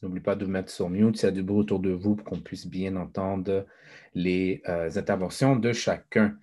N'oublie 0.03 0.19
pas 0.19 0.35
de 0.35 0.45
mettre 0.45 0.71
sur 0.71 0.89
mute 0.89 1.17
s'il 1.17 1.25
y 1.25 1.27
a 1.27 1.31
du 1.31 1.43
bruit 1.43 1.59
autour 1.59 1.79
de 1.79 1.91
vous 1.91 2.15
pour 2.15 2.25
qu'on 2.25 2.39
puisse 2.39 2.65
bien 2.65 2.95
entendre 2.95 3.65
les 4.13 4.61
euh, 4.67 4.89
interventions 4.95 5.55
de 5.55 5.73
chacun. 5.73 6.35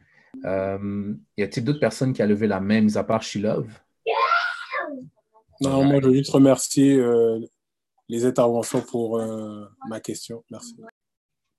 Y 0.45 1.43
a-t-il 1.43 1.64
d'autres 1.64 1.81
personnes 1.81 2.12
qui 2.12 2.22
ont 2.22 2.26
levé 2.26 2.47
la 2.47 2.61
main, 2.61 2.81
mis 2.81 2.97
à 2.97 3.05
part 3.05 3.22
Shilov? 3.22 3.68
Non, 5.61 5.85
moi, 5.85 6.01
je 6.01 6.07
veux 6.07 6.14
juste 6.14 6.31
remercier 6.31 7.03
les 8.09 8.24
interventions 8.24 8.81
pour 8.81 9.20
ma 9.89 10.01
question. 10.01 10.45
Merci. 10.51 10.76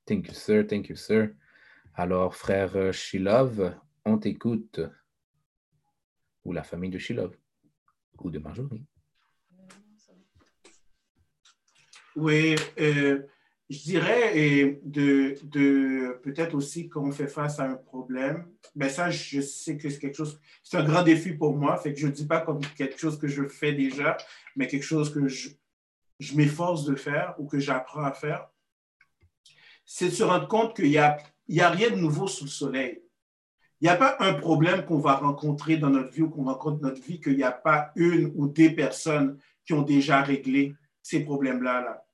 Thank 0.06 0.28
you, 0.28 0.34
sir. 0.34 0.66
Thank 0.68 0.90
you, 0.90 0.96
sir. 0.96 1.30
Alors, 1.96 2.36
frère 2.36 2.94
Shilov, 2.94 3.76
on 4.06 4.18
t'écoute. 4.18 4.80
Ou 6.46 6.54
la 6.54 6.64
famille 6.64 6.90
de 6.90 6.98
Shilov. 6.98 7.36
Ou 8.20 8.32
de 8.32 8.40
Marjorie. 8.40 8.86
Oui, 12.16 12.56
euh, 12.80 13.22
je 13.70 13.80
dirais 13.84 14.80
de, 14.84 16.20
peut-être 16.24 16.56
aussi 16.56 16.90
quand 16.90 17.04
on 17.04 17.12
fait 17.12 17.28
face 17.28 17.60
à 17.60 17.66
un 17.66 17.76
problème, 17.76 18.48
ben 18.76 18.90
ça, 18.90 19.12
je 19.12 19.42
sais 19.42 19.78
que 19.78 19.90
c'est 19.90 20.00
quelque 20.00 20.18
chose, 20.18 20.40
c'est 20.64 20.78
un 20.78 20.84
grand 20.84 21.04
défi 21.04 21.34
pour 21.34 21.56
moi, 21.56 21.78
fait 21.78 21.94
que 21.94 22.00
je 22.00 22.08
ne 22.08 22.12
dis 22.12 22.26
pas 22.26 22.42
comme 22.42 22.62
quelque 22.78 23.00
chose 23.00 23.20
que 23.20 23.28
je 23.28 23.48
fais 23.48 23.74
déjà, 23.74 24.18
mais 24.56 24.68
quelque 24.68 24.86
chose 24.86 25.14
que 25.14 25.28
je, 25.28 25.50
m'efforce 26.36 26.86
de 26.86 26.96
faire 26.96 27.36
ou 27.38 27.46
que 27.46 27.60
j'apprends 27.60 28.04
à 28.04 28.12
faire 28.12 28.50
c'est 29.92 30.06
de 30.06 30.12
se 30.12 30.24
rendre 30.24 30.48
compte 30.48 30.76
qu'il 30.76 30.90
n'y 30.90 31.00
a, 31.00 31.18
a 31.60 31.70
rien 31.70 31.90
de 31.90 31.96
nouveau 31.96 32.28
sous 32.28 32.44
le 32.44 32.50
soleil. 32.52 33.02
Il 33.82 33.86
n'y 33.86 33.90
a 33.90 33.96
pas 33.96 34.18
un 34.20 34.34
problème 34.34 34.86
qu'on 34.86 35.00
va 35.00 35.16
rencontrer 35.16 35.78
dans 35.78 35.90
notre 35.90 36.12
vie 36.12 36.22
ou 36.22 36.30
qu'on 36.30 36.44
rencontre 36.44 36.80
dans 36.80 36.90
notre 36.90 37.02
vie 37.02 37.20
qu'il 37.20 37.38
n'y 37.38 37.44
a 37.44 37.52
pas 37.52 37.92
une 37.96 38.32
ou 38.36 38.48
des 38.48 38.70
personnes 38.70 39.40
qui 39.66 39.74
ont 39.74 39.82
déjà 39.82 40.22
réglé 40.22 40.76
ces 41.02 41.22
problèmes-là. 41.24 41.82
Là. 41.82 42.06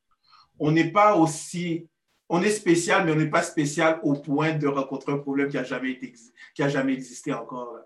On 0.60 0.72
n'est 0.72 0.91
pas 0.91 1.16
aussi, 1.16 1.88
on 2.30 2.41
est 2.41 2.51
spécial, 2.51 3.06
mais 3.06 3.12
on 3.12 3.16
n'est 3.16 3.30
pas 3.30 3.43
spécial 3.43 3.99
au 4.03 4.14
point 4.14 4.53
de 4.53 4.68
rencontrer 4.68 5.12
un 5.12 5.18
problème 5.18 5.49
qui 5.49 5.58
n'a 5.58 5.64
jamais, 5.64 5.99
qui 6.53 6.64
a 6.64 6.70
jamais 6.70 6.93
existé 6.93 7.34
encore. 7.34 7.78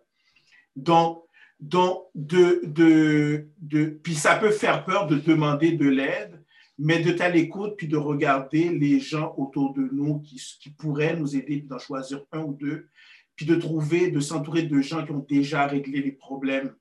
Donc, 0.76 1.24
donc 1.59 2.05
de, 2.15 2.61
de, 2.63 3.49
de, 3.57 3.86
puis 3.86 4.15
ça 4.15 4.36
peut 4.36 4.51
faire 4.51 4.86
peur 4.86 5.07
de 5.07 5.17
demander 5.17 5.74
de 5.74 5.89
l'aide, 5.89 6.41
mais 6.78 6.99
d'être 6.99 7.22
à 7.22 7.30
l'écoute 7.30 7.76
puis 7.78 7.88
de 7.88 7.97
regarder 7.97 8.70
les 8.70 8.99
gens 8.99 9.34
autour 9.38 9.74
de 9.74 9.89
nous 9.91 10.20
qui, 10.22 10.41
qui 10.61 10.70
pourraient 10.70 11.17
nous 11.17 11.36
aider, 11.36 11.57
puis 11.57 11.67
d'en 11.67 11.80
choisir 11.80 12.24
un 12.32 12.39
ou 12.39 12.53
deux, 12.53 12.88
puis 13.36 13.45
de 13.45 13.55
trouver, 13.55 14.09
de 14.11 14.20
s'entourer 14.20 14.63
de 14.63 14.82
gens 14.82 15.05
qui 15.05 15.11
ont 15.11 15.26
déjà 15.28 15.67
réglé 15.67 16.01
les 16.01 16.11
problèmes 16.11 16.74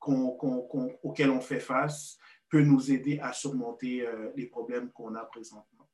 auxquels 0.00 1.30
on 1.30 1.40
fait 1.40 1.60
face, 1.60 2.18
peut 2.48 2.62
nous 2.62 2.90
aider 2.90 3.18
à 3.20 3.32
surmonter 3.32 4.06
euh, 4.06 4.30
les 4.36 4.46
problèmes 4.46 4.90
qu'on 4.90 5.14
a 5.14 5.24
présentement. 5.24 5.88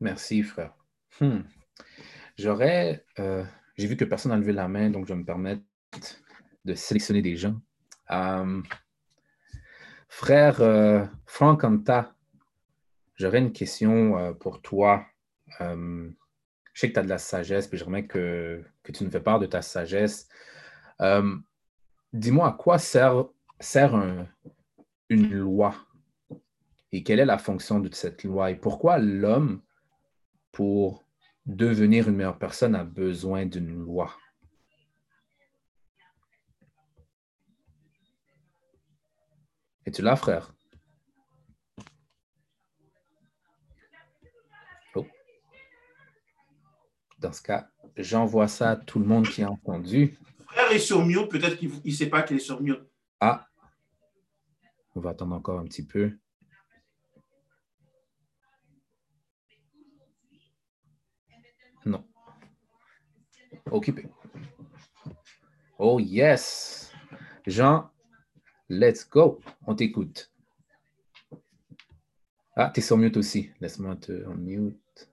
Merci, 0.00 0.42
frère. 0.42 0.74
Hmm. 1.20 1.40
J'aurais, 2.38 3.04
euh, 3.18 3.44
j'ai 3.76 3.86
vu 3.86 3.96
que 3.96 4.04
personne 4.04 4.32
n'a 4.32 4.38
levé 4.38 4.52
la 4.52 4.68
main, 4.68 4.90
donc 4.90 5.06
je 5.06 5.12
vais 5.12 5.18
me 5.18 5.24
permettre 5.24 5.62
de 6.64 6.74
sélectionner 6.74 7.22
des 7.22 7.36
gens. 7.36 7.56
Euh, 8.10 8.62
frère 10.08 10.60
euh, 10.60 11.04
Franck 11.26 11.64
Anta, 11.64 12.14
j'aurais 13.16 13.40
une 13.40 13.52
question 13.52 14.34
pour 14.40 14.62
toi. 14.62 15.04
je 15.58 16.10
sais 16.74 16.88
que 16.88 16.94
tu 16.94 16.98
as 16.98 17.02
de 17.02 17.08
la 17.08 17.18
sagesse, 17.18 17.68
puis 17.68 17.76
j'aimerais 17.76 18.06
que, 18.06 18.64
que 18.82 18.92
tu 18.92 19.04
nous 19.04 19.10
fais 19.10 19.20
part 19.20 19.38
de 19.38 19.46
ta 19.46 19.60
sagesse. 19.60 20.28
Dis-moi, 22.12 22.48
à 22.48 22.52
quoi 22.52 22.78
sert, 22.78 23.26
sert 23.60 24.26
une 25.10 25.34
loi? 25.34 25.74
Et 26.92 27.02
quelle 27.02 27.20
est 27.20 27.26
la 27.26 27.38
fonction 27.38 27.80
de 27.80 27.92
cette 27.92 28.24
loi? 28.24 28.50
Et 28.50 28.56
pourquoi 28.56 28.98
l'homme, 28.98 29.60
pour 30.52 31.04
devenir 31.46 32.08
une 32.08 32.16
meilleure 32.16 32.38
personne 32.38 32.74
a 32.74 32.84
besoin 32.84 33.44
d'une 33.44 33.74
loi? 33.74 34.16
Es-tu 39.84 40.02
là, 40.02 40.14
frère? 40.14 40.54
Oh. 44.94 45.06
Dans 47.18 47.32
ce 47.32 47.42
cas, 47.42 47.68
j'envoie 47.96 48.46
ça 48.46 48.70
à 48.70 48.76
tout 48.76 49.00
le 49.00 49.06
monde 49.06 49.26
qui 49.26 49.42
a 49.42 49.50
entendu. 49.50 50.16
Frère 50.46 50.70
est 50.70 50.78
sur 50.78 51.04
mute, 51.04 51.28
peut-être 51.28 51.56
qu'il 51.56 51.70
ne 51.84 51.90
sait 51.90 52.08
pas 52.08 52.22
qu'il 52.22 52.36
est 52.36 52.40
sur 52.40 52.60
mute. 52.60 52.82
Ah, 53.20 53.48
on 55.00 55.02
va 55.02 55.10
attendre 55.10 55.34
encore 55.34 55.58
un 55.58 55.64
petit 55.64 55.86
peu. 55.86 56.12
Non. 61.86 62.04
Occupé. 63.70 64.08
Oh 65.78 65.98
yes. 65.98 66.92
Jean, 67.46 67.90
let's 68.68 69.08
go. 69.08 69.40
On 69.66 69.74
t'écoute. 69.74 70.30
Ah, 72.54 72.68
t'es 72.68 72.82
sur 72.82 72.98
mute 72.98 73.16
aussi. 73.16 73.50
Laisse-moi 73.60 73.96
te 73.96 74.12
mute. 74.12 75.08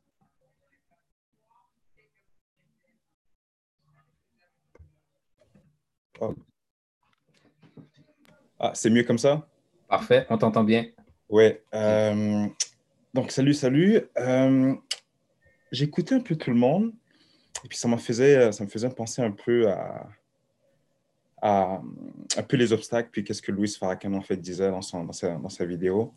Ah, 8.59 8.73
c'est 8.73 8.89
mieux 8.89 9.03
comme 9.03 9.19
ça? 9.19 9.47
Parfait, 9.87 10.25
on 10.29 10.37
t'entend 10.37 10.63
bien. 10.63 10.85
Oui. 11.29 11.53
Euh, 11.73 12.45
donc, 13.13 13.31
salut, 13.31 13.53
salut. 13.53 14.01
Euh, 14.17 14.73
j'écoutais 15.71 16.15
un 16.15 16.19
peu 16.19 16.35
tout 16.35 16.49
le 16.49 16.57
monde 16.57 16.93
et 17.63 17.67
puis 17.67 17.77
ça, 17.77 17.87
me 17.87 17.97
faisait, 17.97 18.51
ça 18.51 18.63
me 18.63 18.69
faisait 18.69 18.89
penser 18.89 19.21
un 19.21 19.31
peu 19.31 19.69
à, 19.69 20.07
à 21.41 21.81
un 22.37 22.43
peu 22.43 22.57
les 22.57 22.73
obstacles, 22.73 23.09
puis 23.11 23.23
qu'est-ce 23.23 23.41
que 23.41 23.51
Louis 23.51 23.69
Farrakhan 23.69 24.13
en 24.13 24.21
fait 24.21 24.37
disait 24.37 24.69
dans, 24.69 24.81
sa, 24.81 24.99
dans 25.03 25.49
sa 25.49 25.65
vidéo. 25.65 26.13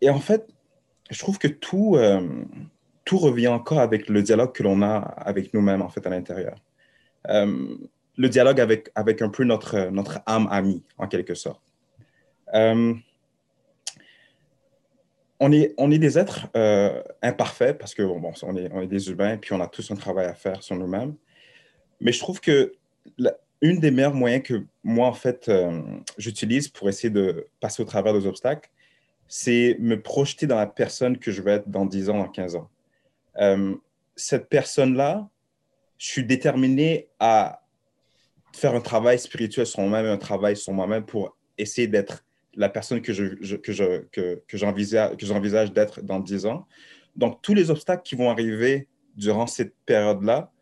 Et 0.00 0.08
en 0.08 0.20
fait, 0.20 0.48
je 1.10 1.18
trouve 1.18 1.38
que 1.38 1.48
tout, 1.48 1.96
euh, 1.96 2.44
tout 3.04 3.18
revient 3.18 3.48
encore 3.48 3.80
avec 3.80 4.08
le 4.08 4.22
dialogue 4.22 4.52
que 4.52 4.62
l'on 4.62 4.82
a 4.82 4.96
avec 4.96 5.52
nous-mêmes 5.52 5.82
en 5.82 5.88
fait 5.88 6.06
à 6.06 6.10
l'intérieur. 6.10 6.56
Le 7.26 8.28
dialogue 8.28 8.60
avec, 8.60 8.90
avec 8.94 9.22
un 9.22 9.28
peu 9.28 9.44
notre, 9.44 9.90
notre 9.90 10.20
âme 10.26 10.48
amie, 10.50 10.82
en 10.96 11.06
quelque 11.06 11.34
sorte. 11.34 11.67
Euh, 12.54 12.94
on 15.40 15.52
est, 15.52 15.74
on 15.78 15.90
est 15.90 15.98
des 15.98 16.18
êtres 16.18 16.48
euh, 16.56 17.02
imparfaits 17.22 17.78
parce 17.78 17.94
que 17.94 18.02
bon, 18.02 18.32
on, 18.42 18.56
est, 18.56 18.70
on 18.72 18.80
est 18.82 18.86
des 18.86 19.10
humains 19.10 19.36
puis 19.36 19.52
on 19.52 19.60
a 19.60 19.68
tous 19.68 19.90
un 19.90 19.96
travail 19.96 20.26
à 20.26 20.34
faire 20.34 20.62
sur 20.62 20.76
nous-mêmes. 20.76 21.14
Mais 22.00 22.12
je 22.12 22.18
trouve 22.18 22.40
que 22.40 22.74
une 23.60 23.80
des 23.80 23.90
meilleurs 23.90 24.14
moyens 24.14 24.42
que 24.42 24.64
moi, 24.84 25.08
en 25.08 25.12
fait, 25.12 25.48
euh, 25.48 25.80
j'utilise 26.16 26.68
pour 26.68 26.88
essayer 26.88 27.10
de 27.10 27.48
passer 27.60 27.82
au 27.82 27.86
travers 27.86 28.12
des 28.12 28.26
obstacles, 28.26 28.70
c'est 29.26 29.76
me 29.80 30.00
projeter 30.00 30.46
dans 30.46 30.56
la 30.56 30.66
personne 30.66 31.18
que 31.18 31.32
je 31.32 31.42
vais 31.42 31.52
être 31.52 31.68
dans 31.68 31.84
10 31.84 32.10
ans, 32.10 32.18
dans 32.18 32.28
15 32.28 32.56
ans. 32.56 32.70
Cette 34.16 34.48
personne-là, 34.48 35.28
je 35.98 36.06
suis 36.06 36.24
déterminé 36.24 37.08
à 37.20 37.62
faire 38.52 38.74
un 38.74 38.80
travail 38.80 39.18
spirituel 39.18 39.66
sur 39.66 39.80
moi-même, 39.80 40.06
un 40.10 40.18
travail 40.18 40.56
sur 40.56 40.72
moi-même 40.72 41.04
pour 41.04 41.36
essayer 41.58 41.86
d'être 41.86 42.24
la 42.58 42.68
personne 42.68 43.00
que, 43.00 43.12
je, 43.12 43.56
que, 43.56 43.72
je, 43.72 44.02
que, 44.10 44.42
que 44.46 44.56
j'envisage 44.56 45.72
d'être 45.72 46.02
dans 46.02 46.18
10 46.18 46.46
ans. 46.46 46.66
Donc, 47.14 47.40
tous 47.40 47.54
les 47.54 47.70
obstacles 47.70 48.02
qui 48.02 48.16
vont 48.16 48.30
arriver 48.30 48.88
durant 49.14 49.46
cette 49.46 49.74
période-là, 49.86 50.52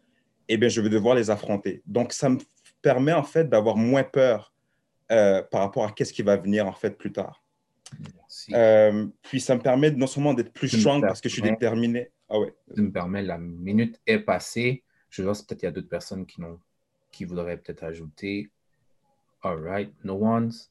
eh 0.48 0.58
bien, 0.58 0.68
je 0.68 0.80
vais 0.80 0.90
devoir 0.90 1.14
les 1.14 1.30
affronter. 1.30 1.82
Donc, 1.86 2.12
ça 2.12 2.28
me 2.28 2.38
permet 2.82 3.14
en 3.14 3.22
fait 3.22 3.48
d'avoir 3.48 3.76
moins 3.76 4.04
peur 4.04 4.52
euh, 5.10 5.42
par 5.42 5.62
rapport 5.62 5.86
à 5.86 5.92
qu'est-ce 5.92 6.12
qui 6.12 6.22
va 6.22 6.36
venir 6.36 6.66
en 6.66 6.72
fait 6.72 6.90
plus 6.90 7.12
tard. 7.12 7.42
Euh, 8.52 9.06
puis 9.22 9.40
ça 9.40 9.54
me 9.54 9.60
permet 9.60 9.90
non 9.90 10.06
seulement 10.06 10.34
d'être 10.34 10.52
plus 10.52 10.68
strong 10.68 11.00
parce 11.00 11.20
que 11.20 11.28
je 11.28 11.34
suis 11.34 11.42
déterminé. 11.42 12.10
Ah 12.28 12.38
ouais. 12.38 12.52
Ça 12.74 12.82
me 12.82 12.92
permet, 12.92 13.22
la 13.22 13.38
minute 13.38 13.98
est 14.06 14.18
passée. 14.18 14.82
Je 15.08 15.22
vois 15.22 15.32
peut-être 15.32 15.62
il 15.62 15.66
y 15.66 15.68
a 15.68 15.70
d'autres 15.70 15.88
personnes 15.88 16.26
qui, 16.26 16.42
qui 17.10 17.24
voudraient 17.24 17.56
peut-être 17.56 17.84
ajouter. 17.84 18.50
All 19.42 19.62
right, 19.62 19.92
no 20.04 20.14
one's. 20.14 20.70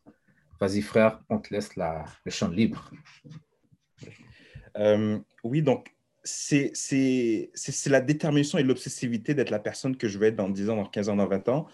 Vas-y, 0.59 0.81
frère, 0.81 1.19
on 1.29 1.39
te 1.39 1.53
laisse 1.53 1.75
la, 1.75 2.05
le 2.23 2.31
champ 2.31 2.47
libre. 2.47 2.91
Euh, 4.77 5.19
oui, 5.43 5.61
donc 5.61 5.95
c'est 6.23 6.71
la 7.85 8.01
détermination 8.01 8.57
et 8.57 8.63
l'obsessivité 8.63 9.33
d'être 9.33 9.51
la 9.51 9.59
personne 9.59 9.95
que 9.95 10.07
je 10.07 10.17
vais 10.17 10.29
être 10.29 10.35
dans 10.35 10.49
10 10.49 10.69
ans, 10.69 10.75
dans 10.77 10.85
15 10.85 11.09
ans, 11.09 11.15
dans 11.15 11.27
20 11.27 11.49
ans, 11.49 11.67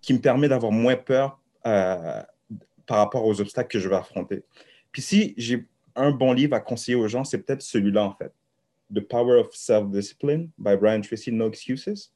qui 0.00 0.12
me 0.12 0.20
permet 0.20 0.48
d'avoir 0.48 0.72
moins 0.72 0.96
peur 0.96 1.40
euh, 1.66 2.22
par 2.86 2.98
rapport 2.98 3.24
aux 3.24 3.40
obstacles 3.40 3.68
que 3.68 3.78
je 3.78 3.88
vais 3.88 3.96
affronter. 3.96 4.44
Puis 4.92 5.00
si 5.02 5.34
j'ai 5.36 5.66
un 5.96 6.10
bon 6.10 6.32
livre 6.32 6.54
à 6.54 6.60
conseiller 6.60 6.96
aux 6.96 7.08
gens, 7.08 7.24
c'est 7.24 7.38
peut-être 7.38 7.62
celui-là, 7.62 8.04
en 8.04 8.14
fait. 8.14 8.32
The 8.94 9.00
Power 9.00 9.40
of 9.40 9.54
Self-Discipline 9.54 10.50
by 10.58 10.76
Brian 10.76 11.00
Tracy, 11.00 11.32
No 11.32 11.48
Excuses, 11.48 12.12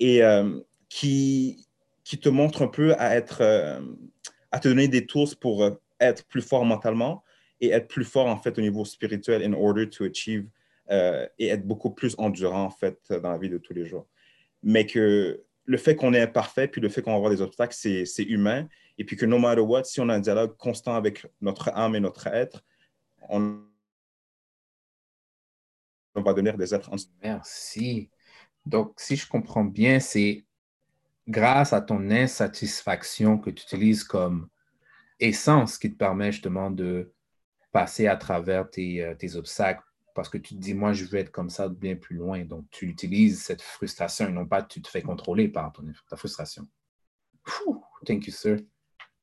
et 0.00 0.24
euh, 0.24 0.58
qui, 0.88 1.68
qui 2.02 2.18
te 2.18 2.28
montre 2.28 2.62
un 2.62 2.66
peu 2.68 2.94
à 2.94 3.14
être 3.14 3.42
à 4.52 4.58
te 4.58 4.68
donner 4.68 4.88
des 4.88 5.06
tools 5.06 5.36
pour 5.40 5.62
euh, 5.64 5.70
être 6.00 6.24
plus 6.26 6.42
fort 6.42 6.64
mentalement 6.64 7.22
et 7.60 7.70
être 7.70 7.88
plus 7.88 8.04
fort 8.04 8.26
en 8.26 8.36
fait 8.36 8.56
au 8.58 8.60
niveau 8.60 8.84
spirituel 8.84 9.42
in 9.42 9.52
order 9.52 9.88
to 9.88 10.04
achieve 10.04 10.48
euh, 10.90 11.26
et 11.38 11.48
être 11.48 11.66
beaucoup 11.66 11.90
plus 11.90 12.14
endurant 12.18 12.64
en 12.64 12.70
fait 12.70 12.98
dans 13.10 13.30
la 13.30 13.38
vie 13.38 13.50
de 13.50 13.58
tous 13.58 13.74
les 13.74 13.86
jours. 13.86 14.08
Mais 14.62 14.86
que 14.86 15.44
le 15.64 15.76
fait 15.76 15.94
qu'on 15.94 16.14
est 16.14 16.20
imparfait 16.20 16.68
puis 16.68 16.80
le 16.80 16.88
fait 16.88 17.02
qu'on 17.02 17.12
va 17.12 17.16
avoir 17.16 17.30
des 17.30 17.42
obstacles, 17.42 17.74
c'est 17.74 18.22
humain. 18.22 18.66
Et 18.98 19.04
puis 19.04 19.16
que 19.16 19.24
no 19.24 19.38
matter 19.38 19.60
what, 19.60 19.84
si 19.84 20.00
on 20.00 20.08
a 20.08 20.14
un 20.14 20.20
dialogue 20.20 20.56
constant 20.56 20.94
avec 20.94 21.26
notre 21.40 21.70
âme 21.70 21.94
et 21.94 22.00
notre 22.00 22.26
être, 22.26 22.64
on, 23.28 23.62
on 26.14 26.22
va 26.22 26.32
devenir 26.32 26.56
des 26.56 26.74
êtres. 26.74 26.90
Merci. 27.22 28.10
Donc, 28.66 28.94
si 28.98 29.16
je 29.16 29.26
comprends 29.28 29.64
bien, 29.64 30.00
c'est 30.00 30.44
grâce 31.28 31.72
à 31.72 31.80
ton 31.80 32.10
insatisfaction 32.10 33.38
que 33.38 33.50
tu 33.50 33.62
utilises 33.62 34.04
comme 34.04 34.48
essence 35.18 35.78
qui 35.78 35.92
te 35.92 35.96
permet 35.96 36.32
justement 36.32 36.70
de 36.70 37.12
passer 37.72 38.06
à 38.06 38.16
travers 38.16 38.68
tes, 38.68 39.02
euh, 39.02 39.14
tes, 39.14 39.36
obstacles 39.36 39.82
parce 40.14 40.28
que 40.28 40.38
tu 40.38 40.54
te 40.54 40.60
dis, 40.60 40.74
moi, 40.74 40.92
je 40.92 41.04
veux 41.04 41.18
être 41.18 41.30
comme 41.30 41.50
ça 41.50 41.68
bien 41.68 41.94
plus 41.94 42.16
loin. 42.16 42.44
Donc, 42.44 42.64
tu 42.70 42.86
utilises 42.86 43.42
cette 43.42 43.62
frustration 43.62 44.28
et 44.28 44.32
non 44.32 44.46
pas 44.46 44.62
tu 44.62 44.82
te 44.82 44.88
fais 44.88 45.02
contrôler 45.02 45.48
par 45.48 45.72
ta 46.08 46.16
frustration. 46.16 46.66
thank 48.06 48.26
you, 48.26 48.32
sir. 48.32 48.58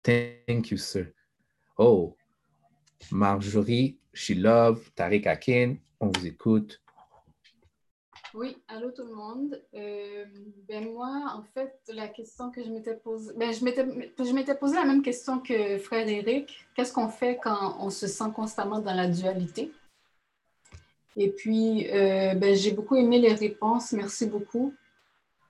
Thank 0.04 0.72
you, 0.72 0.78
sir. 0.78 1.08
Oh, 1.78 2.16
Marjorie, 3.12 4.00
She 4.14 4.32
Love, 4.32 4.90
Tariq 4.96 5.28
Akin, 5.28 5.76
on 6.00 6.10
vous 6.10 6.26
écoute. 6.26 6.82
Oui, 8.34 8.58
allô 8.68 8.92
tout 8.92 9.04
le 9.04 9.14
monde. 9.14 9.62
Euh, 9.74 10.26
ben 10.68 10.92
moi, 10.92 11.34
en 11.36 11.44
fait, 11.54 11.80
la 11.88 12.08
question 12.08 12.52
que 12.52 12.64
je 12.64 12.70
m'étais 12.70 12.96
posée, 12.96 13.32
ben 13.36 13.54
je 13.54 13.64
m'étais 14.34 14.56
posé 14.56 14.76
la 14.76 14.86
même 14.86 15.02
question 15.02 15.40
que 15.40 15.78
frère 15.78 16.08
Eric. 16.08 16.68
Qu'est-ce 16.76 16.94
qu'on 16.94 17.08
fait 17.08 17.40
quand 17.42 17.78
on 17.80 17.90
se 17.90 18.08
sent 18.08 18.32
constamment 18.36 18.80
dans 18.80 18.94
la 18.94 19.08
dualité? 19.08 19.72
Et 21.16 21.30
puis, 21.30 21.90
euh, 21.90 22.36
ben, 22.36 22.56
j'ai 22.56 22.72
beaucoup 22.72 22.96
aimé 22.96 23.18
les 23.20 23.34
réponses. 23.34 23.92
Merci 23.94 24.28
beaucoup. 24.28 24.74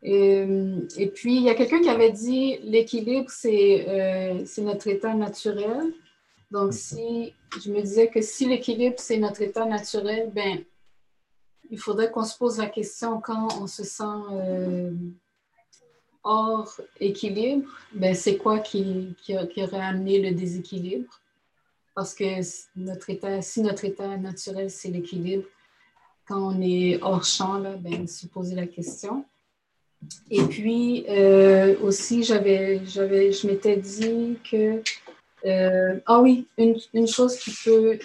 Et, 0.04 0.46
et 0.98 1.08
puis, 1.08 1.36
il 1.38 1.44
y 1.44 1.50
a 1.50 1.56
quelqu'un 1.56 1.82
qui 1.82 1.90
avait 1.90 2.12
dit 2.12 2.58
l'équilibre, 2.64 3.30
c'est 3.30 3.86
euh, 3.90 4.46
notre 4.60 4.88
état 4.88 5.14
naturel. 5.14 5.94
Donc, 6.52 6.74
si 6.74 7.34
je 7.62 7.72
me 7.72 7.82
disais 7.82 8.08
que 8.08 8.22
si 8.22 8.46
l'équilibre, 8.46 8.96
c'est 8.98 9.18
notre 9.18 9.42
état 9.42 9.66
naturel, 9.66 10.32
ben, 10.34 10.64
il 11.72 11.80
faudrait 11.80 12.11
qu'on 12.11 12.24
se 12.24 12.38
pose 12.38 12.57
la 12.57 12.68
question 12.68 13.20
quand 13.20 13.47
on 13.61 13.68
se 13.68 13.84
sent 13.84 14.03
euh, 14.32 14.91
hors 16.24 16.80
équilibre, 16.99 17.70
ben, 17.93 18.13
c'est 18.13 18.38
quoi 18.38 18.59
qui, 18.59 19.15
qui, 19.22 19.36
aurait 19.36 19.80
amené 19.80 20.20
le 20.20 20.36
déséquilibre? 20.36 21.22
Parce 21.95 22.13
que 22.13 22.41
notre 22.76 23.09
état, 23.09 23.41
si 23.41 23.61
notre 23.61 23.86
état 23.86 24.18
naturel, 24.18 24.70
c'est 24.70 24.89
l'équilibre, 24.89 25.45
quand 26.28 26.53
on 26.53 26.61
est 26.61 27.01
hors 27.01 27.24
champ, 27.24 27.57
là, 27.57 27.76
ben, 27.78 28.07
se 28.07 28.28
poser 28.28 28.55
la 28.55 28.68
question. 28.68 29.26
Et 30.30 30.43
puis 30.43 31.05
euh, 31.09 31.76
aussi, 31.82 32.24
j'avais, 32.24 32.82
j'avais, 32.86 33.32
je 33.32 33.47
m'étais 33.47 33.78
dit 33.78 34.38
que, 34.49 34.84
euh, 35.45 35.99
ah 36.05 36.20
oui, 36.22 36.45
une, 36.57 36.78
une, 36.93 37.07
chose 37.07 37.36
qui 37.38 37.51
peut 37.63 37.97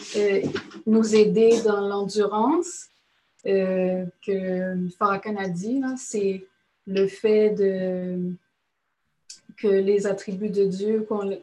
nous 0.86 1.14
aider 1.14 1.60
dans 1.62 1.80
l'endurance, 1.80 2.88
que 3.44 4.88
Farrakhan 4.98 5.36
a 5.36 5.48
dit, 5.48 5.82
c'est 5.96 6.46
le 6.86 7.06
fait 7.06 7.54
que 9.56 9.68
les 9.68 10.06
attributs 10.06 10.50
de 10.50 10.64
Dieu, 10.64 11.02
qu'on, 11.02 11.38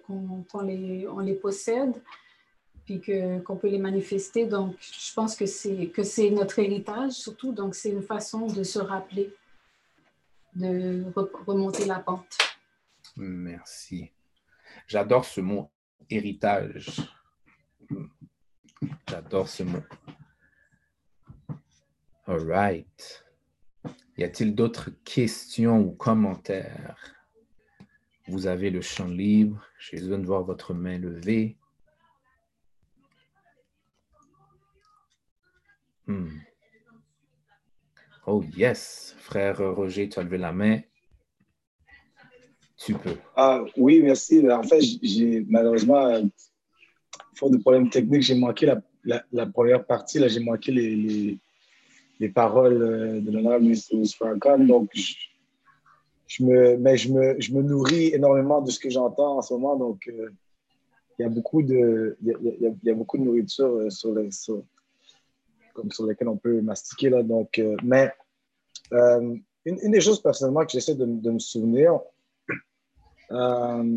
on 0.54 1.20
les 1.20 1.36
possède, 1.36 1.94
puis 2.86 3.02
qu'on 3.02 3.56
peut 3.56 3.70
les 3.70 3.78
manifester. 3.78 4.46
Donc, 4.46 4.76
je 4.80 5.14
pense 5.14 5.36
que 5.36 5.46
c'est 5.46 6.30
notre 6.32 6.60
héritage 6.60 7.12
surtout, 7.12 7.52
donc 7.54 7.76
c'est 7.76 7.92
une 7.92 8.02
façon 8.02 8.48
de 8.48 8.64
se 8.64 8.80
rappeler 8.80 9.34
de 10.56 11.06
remonter 11.46 11.86
la 11.86 12.00
pente. 12.00 12.38
Merci. 13.16 14.12
J'adore 14.88 15.26
ce 15.26 15.42
mot 15.42 15.70
héritage. 16.10 17.02
J'adore 19.08 19.48
ce 19.48 19.64
mot. 19.64 19.84
All 22.30 22.46
right. 22.46 23.26
Y 24.16 24.24
a-t-il 24.24 24.54
d'autres 24.54 24.92
questions 25.04 25.80
ou 25.80 25.94
commentaires? 25.94 27.16
Vous 28.28 28.46
avez 28.46 28.70
le 28.70 28.82
champ 28.82 29.08
libre. 29.08 29.66
J'ai 29.80 29.98
besoin 29.98 30.20
de 30.20 30.28
voir 30.28 30.44
votre 30.44 30.76
main 30.76 31.00
levée. 31.00 31.58
Hmm. 36.06 36.28
Oh 38.28 38.44
yes, 38.56 39.16
frère 39.18 39.58
Roger, 39.74 40.08
tu 40.08 40.20
as 40.20 40.24
levé 40.24 40.38
la 40.38 40.52
main. 40.52 40.82
Tu 42.78 42.94
peux. 42.94 43.18
Ah, 43.36 43.64
oui, 43.76 44.04
merci. 44.04 44.48
En 44.52 44.62
fait, 44.62 44.82
j'ai 45.02 45.44
malheureusement, 45.50 46.30
faute 47.34 47.54
de 47.54 47.58
problèmes 47.58 47.90
techniques, 47.90 48.22
j'ai 48.22 48.36
manqué 48.36 48.68
la, 49.04 49.26
la, 49.32 49.48
première 49.48 49.84
partie. 49.84 50.20
Là, 50.20 50.28
j'ai 50.28 50.42
manqué 50.42 50.72
les, 50.72 50.96
les, 50.96 51.40
les, 52.20 52.30
paroles 52.30 52.82
euh, 52.82 53.22
de 53.22 53.32
l'honorable 53.32 53.64
ministre 53.64 53.96
Farrakhan. 54.18 54.60
Donc, 54.60 54.92
je, 56.28 56.44
me, 56.44 56.78
mais 56.78 56.98
je, 56.98 57.12
me, 57.12 57.40
je 57.40 57.54
me 57.54 57.62
nourris 57.62 58.14
énormément 58.14 58.62
de 58.62 58.70
ce 58.72 58.80
que 58.80 58.90
j'entends 58.90 59.38
en 59.38 59.42
ce 59.42 59.54
moment. 59.54 59.76
Donc, 59.76 60.08
euh, 60.08 60.30
il 61.18 61.24
y 61.24 61.26
a 61.26 61.30
beaucoup 61.30 61.62
de, 61.62 62.18
y 62.22 62.34
y 62.84 62.90
a, 62.90 62.94
beaucoup 62.94 63.18
de 63.18 63.24
nourriture 63.24 63.68
euh, 63.68 63.90
sur, 63.90 64.14
les, 64.14 64.32
sur, 64.32 64.64
comme 65.74 65.92
sur 65.92 66.06
lesquels 66.06 66.28
on 66.28 66.38
peut 66.38 66.62
mastiquer. 66.62 67.10
Là. 67.10 67.24
Donc, 67.24 67.62
mais 67.84 68.12
une, 69.66 69.92
des 69.92 70.02
choses 70.02 70.22
personnellement 70.22 70.66
que 70.66 70.72
j'essaie 70.72 70.96
de, 70.96 71.06
me 71.06 71.40
souvenir, 71.40 72.00
quand 73.30 73.92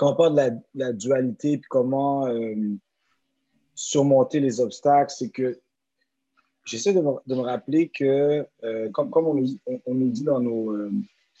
on 0.00 0.14
parle 0.14 0.34
de 0.34 0.60
la, 0.74 0.92
dualité 0.92 1.52
et 1.52 1.60
comment 1.68 2.26
surmonter 3.76 4.40
les 4.40 4.60
obstacles, 4.60 5.14
c'est 5.16 5.28
que 5.28 5.60
j'essaie 6.66 6.92
de, 6.92 7.00
me 7.00 7.40
rappeler 7.40 7.88
que, 7.88 8.46
comme, 8.92 9.10
comme 9.10 9.26
on, 9.26 9.34
nous, 9.34 10.10
dit 10.10 10.24
dans 10.24 10.40
nos, 10.40 10.76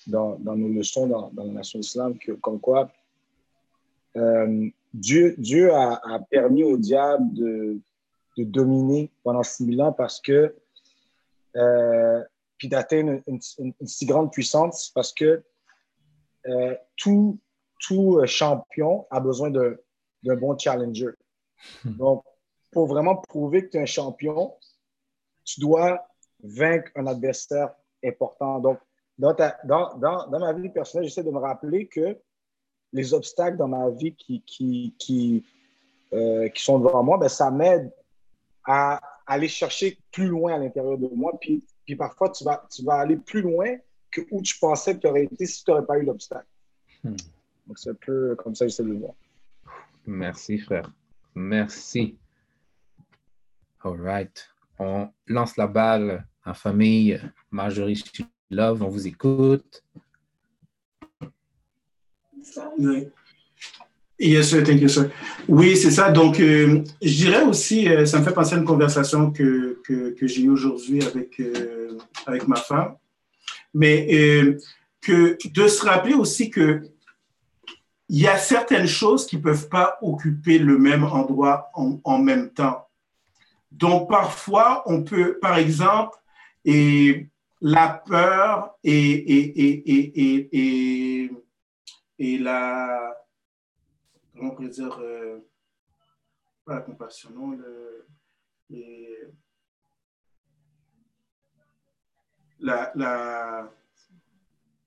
dans, 0.06 0.38
nos 0.38 0.68
leçons 0.68 1.06
dans, 1.06 1.30
la 1.36 1.52
nation 1.52 1.80
islam, 1.80 2.16
que, 2.18 2.32
comme 2.32 2.60
quoi 2.60 2.90
Dieu, 4.94 5.34
Dieu 5.36 5.74
a, 5.74 6.00
a, 6.02 6.20
permis 6.20 6.64
au 6.64 6.78
diable 6.78 7.34
de, 7.34 7.80
de 8.36 8.44
dominer 8.44 9.10
pendant 9.22 9.42
6000 9.42 9.82
ans 9.82 9.92
parce 9.92 10.20
que, 10.20 10.54
euh, 11.56 12.22
puis 12.58 12.68
d'atteindre 12.68 13.20
une, 13.26 13.40
si 13.40 14.06
grande 14.06 14.32
puissance 14.32 14.90
parce 14.94 15.12
que 15.12 15.42
euh, 16.46 16.74
tout, 16.96 17.38
tout 17.80 18.18
euh, 18.18 18.26
champion 18.26 19.06
a 19.10 19.20
besoin 19.20 19.50
d'un 19.50 20.36
bon 20.36 20.56
challenger. 20.56 21.10
Hmm. 21.84 21.96
Donc, 21.96 22.24
pour 22.72 22.86
vraiment 22.86 23.16
prouver 23.16 23.64
que 23.64 23.70
tu 23.70 23.76
es 23.78 23.82
un 23.82 23.86
champion, 23.86 24.54
tu 25.46 25.60
dois 25.60 26.06
vaincre 26.42 26.90
un 26.96 27.06
adversaire 27.06 27.70
important. 28.04 28.58
Donc, 28.58 28.78
dans, 29.16 29.34
dans, 29.64 29.96
dans, 29.96 30.26
dans 30.26 30.38
ma 30.38 30.52
vie 30.52 30.68
personnelle, 30.68 31.08
j'essaie 31.08 31.24
de 31.24 31.30
me 31.30 31.38
rappeler 31.38 31.86
que 31.86 32.18
les 32.92 33.14
obstacles 33.14 33.56
dans 33.56 33.68
ma 33.68 33.88
vie 33.88 34.14
qui, 34.14 34.42
qui, 34.42 34.94
qui, 34.98 35.46
qui 36.10 36.62
sont 36.62 36.78
devant 36.78 37.02
moi, 37.02 37.16
ben, 37.16 37.28
ça 37.28 37.50
m'aide 37.50 37.90
à 38.64 39.00
aller 39.26 39.48
chercher 39.48 39.98
plus 40.12 40.28
loin 40.28 40.54
à 40.54 40.58
l'intérieur 40.58 40.98
de 40.98 41.08
moi. 41.08 41.32
Puis, 41.40 41.64
puis 41.84 41.96
parfois, 41.96 42.30
tu 42.30 42.44
vas, 42.44 42.66
tu 42.70 42.84
vas 42.84 42.96
aller 42.96 43.16
plus 43.16 43.40
loin 43.40 43.76
que 44.10 44.20
où 44.30 44.42
tu 44.42 44.58
pensais 44.58 44.94
que 44.94 45.00
tu 45.00 45.06
aurais 45.06 45.24
été 45.24 45.46
si 45.46 45.64
tu 45.64 45.70
n'aurais 45.70 45.86
pas 45.86 45.98
eu 45.98 46.04
l'obstacle. 46.04 46.46
Hmm. 47.02 47.16
Donc, 47.66 47.78
c'est 47.78 47.90
un 47.90 47.94
peu 47.94 48.34
comme 48.36 48.54
ça 48.54 48.64
que 48.64 48.70
j'essaie 48.70 48.84
de 48.84 48.90
le 48.90 48.98
voir. 48.98 49.14
Merci, 50.06 50.58
frère. 50.58 50.92
Merci. 51.34 52.18
All 53.82 54.00
right. 54.00 54.48
On 54.78 55.08
lance 55.26 55.56
la 55.56 55.66
balle 55.66 56.26
en 56.44 56.54
famille. 56.54 57.20
Marjorie 57.50 58.02
Love, 58.50 58.82
on 58.82 58.88
vous 58.88 59.06
écoute. 59.06 59.82
Oui. 62.78 63.08
Yes. 64.18 64.54
Oui, 65.46 65.76
c'est 65.76 65.90
ça. 65.90 66.10
Donc, 66.10 66.40
euh, 66.40 66.82
je 67.02 67.14
dirais 67.14 67.42
aussi, 67.42 67.88
euh, 67.88 68.06
ça 68.06 68.18
me 68.18 68.24
fait 68.24 68.32
penser 68.32 68.54
à 68.54 68.58
une 68.58 68.64
conversation 68.64 69.30
que, 69.30 69.80
que, 69.84 70.10
que 70.10 70.26
j'ai 70.26 70.42
eue 70.42 70.50
aujourd'hui 70.50 71.04
avec, 71.04 71.38
euh, 71.38 71.98
avec 72.26 72.48
ma 72.48 72.56
femme. 72.56 72.94
Mais 73.74 74.56
que 75.02 75.36
de 75.50 75.68
se 75.68 75.84
rappeler 75.84 76.14
aussi 76.14 76.50
que 76.50 76.82
il 78.08 78.20
y 78.20 78.26
a 78.26 78.38
certaines 78.38 78.86
choses 78.86 79.26
qui 79.26 79.36
ne 79.36 79.42
peuvent 79.42 79.68
pas 79.68 79.98
occuper 80.00 80.58
le 80.58 80.78
même 80.78 81.04
endroit 81.04 81.70
en, 81.74 82.00
en, 82.04 82.18
même 82.18 82.50
temps. 82.50 82.85
Donc, 83.70 84.08
parfois, 84.08 84.82
on 84.86 85.02
peut, 85.02 85.38
par 85.40 85.58
exemple, 85.58 86.16
et 86.64 87.28
la 87.60 87.88
peur 87.88 88.76
et, 88.84 88.92
et, 88.92 89.62
et, 90.52 91.30
et, 92.18 92.38
la 92.38 93.14
comment 94.36 94.50
on 94.50 94.54
pourrait 94.54 94.68
dire, 94.68 94.98
euh, 95.00 95.38
pas 96.64 96.74
la 96.74 96.80
compassion, 96.80 97.30
non, 97.30 97.50
le, 97.50 98.06
la, 102.60 102.92
la 102.94 103.70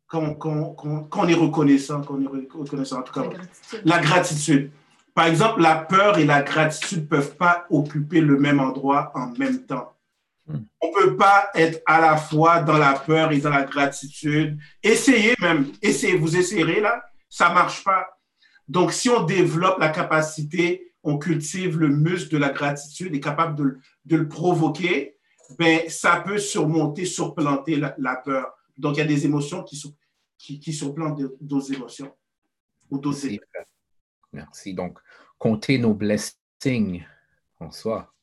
quand, 0.07 0.34
quand, 0.36 0.73
quand, 0.73 1.09
on 1.13 1.27
est 1.27 1.36
reconnaissant, 1.36 2.01
quand 2.01 2.15
on 2.15 2.23
est 2.23 2.47
reconnaissant, 2.51 2.99
en 2.99 3.03
tout 3.03 3.13
cas, 3.13 3.23
la 3.23 3.30
gratitude. 3.30 3.82
la 3.86 3.99
gratitude. 3.99 4.71
Par 5.14 5.28
exemple, 5.28 5.62
la 5.62 5.76
peur 5.76 6.18
et 6.18 6.26
la 6.26 6.41
gratitude 6.41 7.01
ne 7.01 7.07
peuvent 7.07 7.36
pas 7.36 7.66
occuper 7.70 8.22
le 8.22 8.38
même 8.39 8.60
endroit 8.60 9.12
en 9.16 9.32
même 9.32 9.66
temps. 9.66 9.93
Hmm. 10.47 10.60
On 10.82 10.88
ne 10.88 10.93
peut 10.93 11.18
pas 11.18 11.49
être 11.55 11.82
à 11.86 11.99
la 11.99 12.18
fois 12.18 12.62
dans 12.62 12.78
la 12.78 12.93
peur 12.93 13.32
et 13.32 13.39
dans 13.39 13.49
la 13.49 13.64
gratitude. 13.64 14.57
Essayez 14.82 15.36
même, 15.41 15.72
essayez, 15.82 16.16
vous 16.16 16.38
essayerez 16.38 16.80
là, 16.80 17.03
ça 17.30 17.49
ne 17.49 17.53
marche 17.53 17.84
pas. 17.84 18.07
Donc, 18.68 18.93
si 18.93 19.10
on 19.10 19.24
développe 19.24 19.80
la 19.80 19.89
capacité, 19.89 20.93
on 21.03 21.18
cultive 21.18 21.80
le 21.80 21.89
muscle 21.89 22.32
de 22.32 22.38
la 22.38 22.49
gratitude, 22.49 23.16
est 23.16 23.20
capable 23.20 23.55
de, 23.55 23.80
de 24.05 24.18
le 24.18 24.28
provoquer, 24.28 25.18
ben, 25.57 25.89
ça 25.89 26.24
peut 26.26 26.38
surmonter, 26.38 27.05
surplanter 27.05 27.82
la, 27.97 28.16
peur. 28.16 28.53
Donc, 28.78 28.97
il 28.97 28.99
y 28.99 29.03
a 29.03 29.05
des 29.05 29.26
émotions 29.26 29.64
qui, 29.64 29.82
qui, 30.38 30.60
qui 30.60 30.74
surplantent 30.74 31.20
d'autres 31.41 31.74
émotions 31.74 32.14
ou 32.91 32.99
d'autres 32.99 33.20
Merci. 33.24 33.39
Merci. 34.34 34.73
Donc, 34.73 34.99
compter 35.38 35.77
nos 35.77 35.93
blessings 35.93 37.03
en 37.59 37.71
soi. 37.71 38.13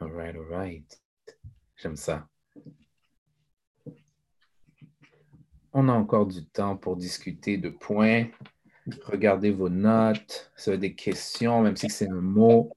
All 0.00 0.12
right, 0.12 0.34
all 0.34 0.48
right. 0.50 1.02
J'aime 1.76 1.96
ça. 1.96 2.28
On 5.72 5.88
a 5.88 5.92
encore 5.92 6.26
du 6.26 6.44
temps 6.44 6.76
pour 6.76 6.96
discuter 6.96 7.56
de 7.56 7.70
points 7.70 8.26
Regardez 9.06 9.50
vos 9.50 9.68
notes. 9.68 10.50
Si 10.56 10.64
vous 10.64 10.70
avez 10.70 10.78
des 10.78 10.94
questions, 10.94 11.62
même 11.62 11.76
si 11.76 11.88
c'est 11.88 12.08
un 12.08 12.20
mot. 12.20 12.70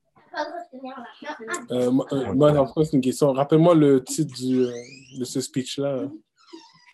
Euh, 1.72 1.90
moi, 1.90 2.06
euh, 2.12 2.84
c'est 2.84 2.94
une 2.94 3.02
question. 3.02 3.32
Rappelle-moi 3.32 3.74
le 3.76 4.04
titre 4.04 4.36
euh, 4.44 4.72
de 5.18 5.24
ce 5.24 5.42
speech-là. 5.42 6.10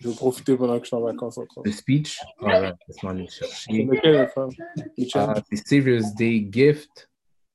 Je 0.01 0.09
vais 0.09 0.15
profiter 0.15 0.57
pendant 0.57 0.77
que 0.79 0.85
je 0.85 0.87
suis 0.87 0.95
en 0.95 1.01
vacances 1.01 1.37
encore. 1.37 1.63
Le 1.63 1.71
speech, 1.71 2.19
laisse-moi 2.41 3.11
aller 3.11 3.21
le 3.21 3.29
chercher. 3.29 3.71
C'est 3.71 3.83
lequel, 3.83 4.27
femme? 4.29 4.49
Michel? 4.97 5.21
Ah, 5.29 5.35
c'est 5.47 5.67
Savior's 5.67 6.15
Day 6.15 6.47
Gift, 6.51 7.07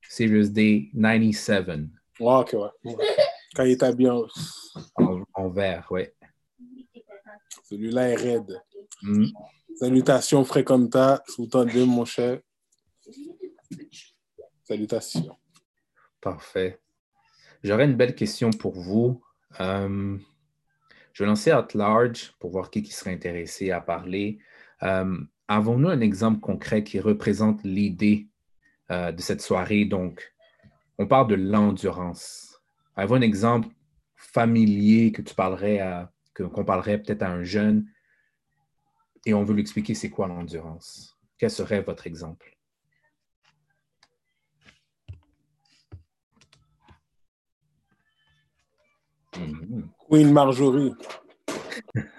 Savior's 0.07 0.49
Day 0.49 0.89
97, 0.93 1.67
Ouais, 1.67 1.79
ok, 2.19 2.53
ouais. 2.53 2.69
Ouais. 2.85 3.05
Quand 3.53 3.63
il 3.63 3.71
est 3.71 3.83
habillé 3.83 4.09
en... 4.09 4.25
en, 4.95 5.23
en 5.33 5.49
vert, 5.49 5.87
ouais. 5.91 6.15
Celui-là 7.65 8.09
est 8.11 8.15
raide. 8.15 8.61
Mm. 9.03 9.25
Salutations, 9.75 10.45
Fréquenta. 10.45 11.21
Sultan 11.27 11.65
de 11.65 11.83
mon 11.83 12.05
cher. 12.05 12.39
Salutations. 14.63 15.37
Parfait. 16.21 16.79
J'aurais 17.61 17.85
une 17.85 17.95
belle 17.95 18.15
question 18.15 18.51
pour 18.51 18.73
vous. 18.73 19.21
Euh, 19.59 20.17
je 21.17 21.23
vais 21.23 21.29
lancer 21.29 21.49
at 21.49 21.69
large 21.73 22.35
pour 22.37 22.51
voir 22.51 22.69
qui, 22.69 22.85
serait 22.85 23.11
intéressé 23.11 23.71
à 23.71 23.81
parler. 23.81 24.37
Euh, 24.83 25.17
Avons-nous 25.47 25.89
un 25.89 25.99
exemple 25.99 26.39
concret 26.41 26.83
qui 26.83 26.99
représente 26.99 27.63
l'idée 27.63 28.27
euh, 28.91 29.11
de 29.11 29.19
cette 29.19 29.41
soirée? 29.41 29.85
Donc, 29.85 30.31
on 30.99 31.07
parle 31.07 31.27
de 31.29 31.33
l'endurance. 31.33 32.61
Avez-vous 32.95 33.15
un 33.15 33.21
exemple 33.21 33.67
familier 34.15 35.11
que 35.11 35.23
tu 35.23 35.33
parlerais 35.33 36.05
qu'on 36.35 36.63
parlerait 36.63 37.01
peut-être 37.01 37.23
à 37.23 37.31
un 37.31 37.43
jeune 37.43 37.87
et 39.25 39.33
on 39.33 39.43
veut 39.43 39.55
lui 39.55 39.61
expliquer 39.61 39.95
c'est 39.95 40.11
quoi 40.11 40.27
l'endurance? 40.27 41.17
Quel 41.39 41.49
serait 41.49 41.81
votre 41.81 42.05
exemple? 42.05 42.55
Mhm. 49.35 49.86
Queen 50.09 50.31
Marjorie. 50.31 50.93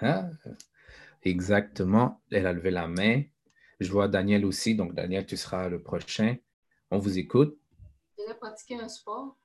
Ah, 0.01 0.29
Exactement. 1.23 2.21
Elle 2.31 2.45
a 2.45 2.53
levé 2.53 2.69
la 2.69 2.87
main. 2.87 3.23
Je 3.79 3.91
vois 3.91 4.07
Daniel 4.07 4.45
aussi. 4.45 4.75
Donc, 4.75 4.93
Daniel, 4.93 5.25
tu 5.25 5.35
seras 5.35 5.69
le 5.69 5.81
prochain. 5.81 6.35
On 6.91 6.99
vous 6.99 7.17
écoute. 7.17 7.57
Déjà 8.17 8.35
pratiqué 8.35 8.75
un 8.79 8.87
sport. 8.87 9.37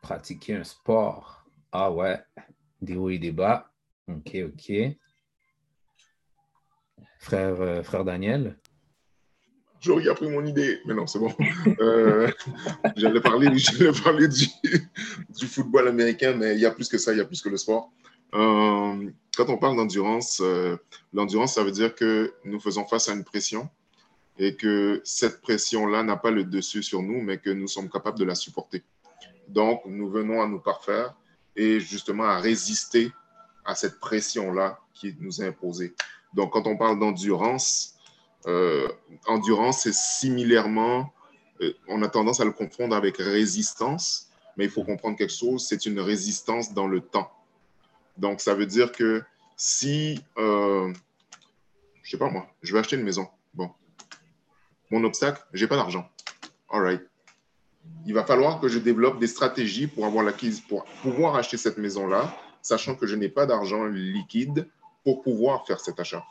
Pratiquer 0.00 0.56
un 0.56 0.64
sport. 0.64 1.44
Ah 1.72 1.92
ouais. 1.92 2.18
Des 2.80 2.96
hauts 2.96 3.10
et 3.10 3.18
des 3.18 3.32
bas. 3.32 3.70
OK, 4.08 4.36
OK. 4.46 4.72
Frère, 7.18 7.60
euh, 7.60 7.82
frère 7.82 8.04
Daniel? 8.04 8.58
J'aurais 9.82 10.08
a 10.08 10.14
pris 10.14 10.30
mon 10.30 10.44
idée, 10.44 10.80
mais 10.86 10.94
non, 10.94 11.08
c'est 11.08 11.18
bon. 11.18 11.34
Euh, 11.80 12.30
J'allais 12.96 13.20
parler, 13.20 13.48
du 13.48 15.46
football 15.46 15.88
américain, 15.88 16.34
mais 16.36 16.54
il 16.54 16.60
y 16.60 16.66
a 16.66 16.70
plus 16.70 16.88
que 16.88 16.98
ça, 16.98 17.12
il 17.12 17.18
y 17.18 17.20
a 17.20 17.24
plus 17.24 17.42
que 17.42 17.48
le 17.48 17.56
sport. 17.56 17.90
Euh, 18.34 19.10
quand 19.36 19.48
on 19.48 19.58
parle 19.58 19.76
d'endurance, 19.76 20.40
euh, 20.40 20.76
l'endurance, 21.12 21.54
ça 21.54 21.64
veut 21.64 21.72
dire 21.72 21.94
que 21.96 22.32
nous 22.44 22.60
faisons 22.60 22.86
face 22.86 23.08
à 23.08 23.14
une 23.14 23.24
pression 23.24 23.68
et 24.38 24.54
que 24.54 25.00
cette 25.04 25.40
pression-là 25.40 26.04
n'a 26.04 26.16
pas 26.16 26.30
le 26.30 26.44
dessus 26.44 26.82
sur 26.82 27.02
nous, 27.02 27.20
mais 27.20 27.38
que 27.38 27.50
nous 27.50 27.66
sommes 27.66 27.90
capables 27.90 28.18
de 28.18 28.24
la 28.24 28.36
supporter. 28.36 28.84
Donc, 29.48 29.82
nous 29.86 30.08
venons 30.08 30.40
à 30.40 30.46
nous 30.46 30.60
parfaire 30.60 31.14
et 31.56 31.80
justement 31.80 32.24
à 32.24 32.38
résister 32.38 33.10
à 33.64 33.74
cette 33.74 33.98
pression-là 33.98 34.78
qui 34.94 35.16
nous 35.18 35.42
est 35.42 35.46
imposée. 35.46 35.94
Donc, 36.34 36.52
quand 36.52 36.66
on 36.66 36.76
parle 36.76 36.98
d'endurance, 37.00 37.96
euh, 38.46 38.88
endurance, 39.26 39.82
c'est 39.82 39.94
similairement, 39.94 41.12
euh, 41.60 41.72
on 41.88 42.02
a 42.02 42.08
tendance 42.08 42.40
à 42.40 42.44
le 42.44 42.52
confondre 42.52 42.94
avec 42.96 43.18
résistance, 43.18 44.30
mais 44.56 44.64
il 44.64 44.70
faut 44.70 44.84
comprendre 44.84 45.16
quelque 45.16 45.32
chose, 45.32 45.66
c'est 45.66 45.86
une 45.86 46.00
résistance 46.00 46.74
dans 46.74 46.86
le 46.86 47.00
temps. 47.00 47.30
Donc, 48.16 48.40
ça 48.40 48.54
veut 48.54 48.66
dire 48.66 48.92
que 48.92 49.22
si, 49.56 50.22
euh, 50.38 50.92
je 52.02 52.10
sais 52.10 52.18
pas 52.18 52.30
moi, 52.30 52.46
je 52.62 52.72
vais 52.72 52.80
acheter 52.80 52.96
une 52.96 53.04
maison. 53.04 53.28
Bon, 53.54 53.70
mon 54.90 55.04
obstacle, 55.04 55.42
j'ai 55.52 55.66
pas 55.66 55.76
d'argent. 55.76 56.08
All 56.68 56.82
right. 56.82 57.02
Il 58.06 58.14
va 58.14 58.24
falloir 58.24 58.60
que 58.60 58.68
je 58.68 58.78
développe 58.78 59.18
des 59.18 59.26
stratégies 59.26 59.86
pour 59.86 60.06
avoir 60.06 60.24
l'acquise, 60.24 60.60
pour 60.60 60.84
pouvoir 61.02 61.36
acheter 61.36 61.56
cette 61.56 61.78
maison-là, 61.78 62.36
sachant 62.60 62.94
que 62.94 63.06
je 63.06 63.16
n'ai 63.16 63.28
pas 63.28 63.46
d'argent 63.46 63.84
liquide 63.84 64.68
pour 65.04 65.22
pouvoir 65.22 65.66
faire 65.66 65.80
cet 65.80 65.98
achat. 65.98 66.24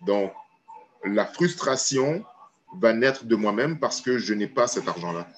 Donc, 0.00 0.32
la 1.04 1.26
frustration 1.26 2.24
va 2.78 2.92
naître 2.92 3.24
de 3.24 3.36
moi-même 3.36 3.78
parce 3.78 4.00
que 4.00 4.18
je 4.18 4.34
n'ai 4.34 4.46
pas 4.46 4.66
cet 4.66 4.88
argent-là 4.88 5.28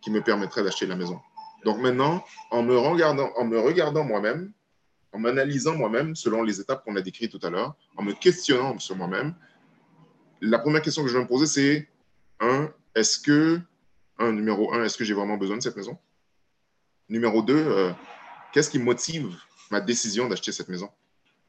qui 0.00 0.10
me 0.10 0.20
permettrait 0.20 0.62
d'acheter 0.62 0.86
la 0.86 0.96
maison. 0.96 1.20
Donc 1.64 1.78
maintenant, 1.78 2.24
en 2.50 2.62
me 2.62 2.76
regardant, 2.76 3.30
regardant 3.62 4.04
moi-même, 4.04 4.52
en 5.12 5.18
m'analysant 5.18 5.74
moi-même 5.76 6.14
selon 6.14 6.42
les 6.42 6.60
étapes 6.60 6.84
qu'on 6.84 6.96
a 6.96 7.00
décrites 7.00 7.32
tout 7.32 7.46
à 7.46 7.50
l'heure, 7.50 7.74
en 7.96 8.02
me 8.02 8.12
questionnant 8.12 8.78
sur 8.78 8.96
moi-même, 8.96 9.34
la 10.40 10.58
première 10.58 10.82
question 10.82 11.02
que 11.02 11.08
je 11.08 11.16
vais 11.16 11.22
me 11.22 11.28
poser, 11.28 11.46
c'est 11.46 11.88
un, 12.40 12.70
est-ce 12.94 13.18
que, 13.18 13.60
un, 14.18 14.32
numéro 14.32 14.74
un, 14.74 14.84
est-ce 14.84 14.98
que 14.98 15.04
j'ai 15.04 15.14
vraiment 15.14 15.36
besoin 15.36 15.56
de 15.56 15.62
cette 15.62 15.76
maison? 15.76 15.96
Numéro 17.08 17.42
deux, 17.42 17.56
euh, 17.56 17.92
qu'est-ce 18.52 18.68
qui 18.68 18.78
motive 18.78 19.34
ma 19.70 19.80
décision 19.80 20.28
d'acheter 20.28 20.52
cette 20.52 20.68
maison? 20.68 20.90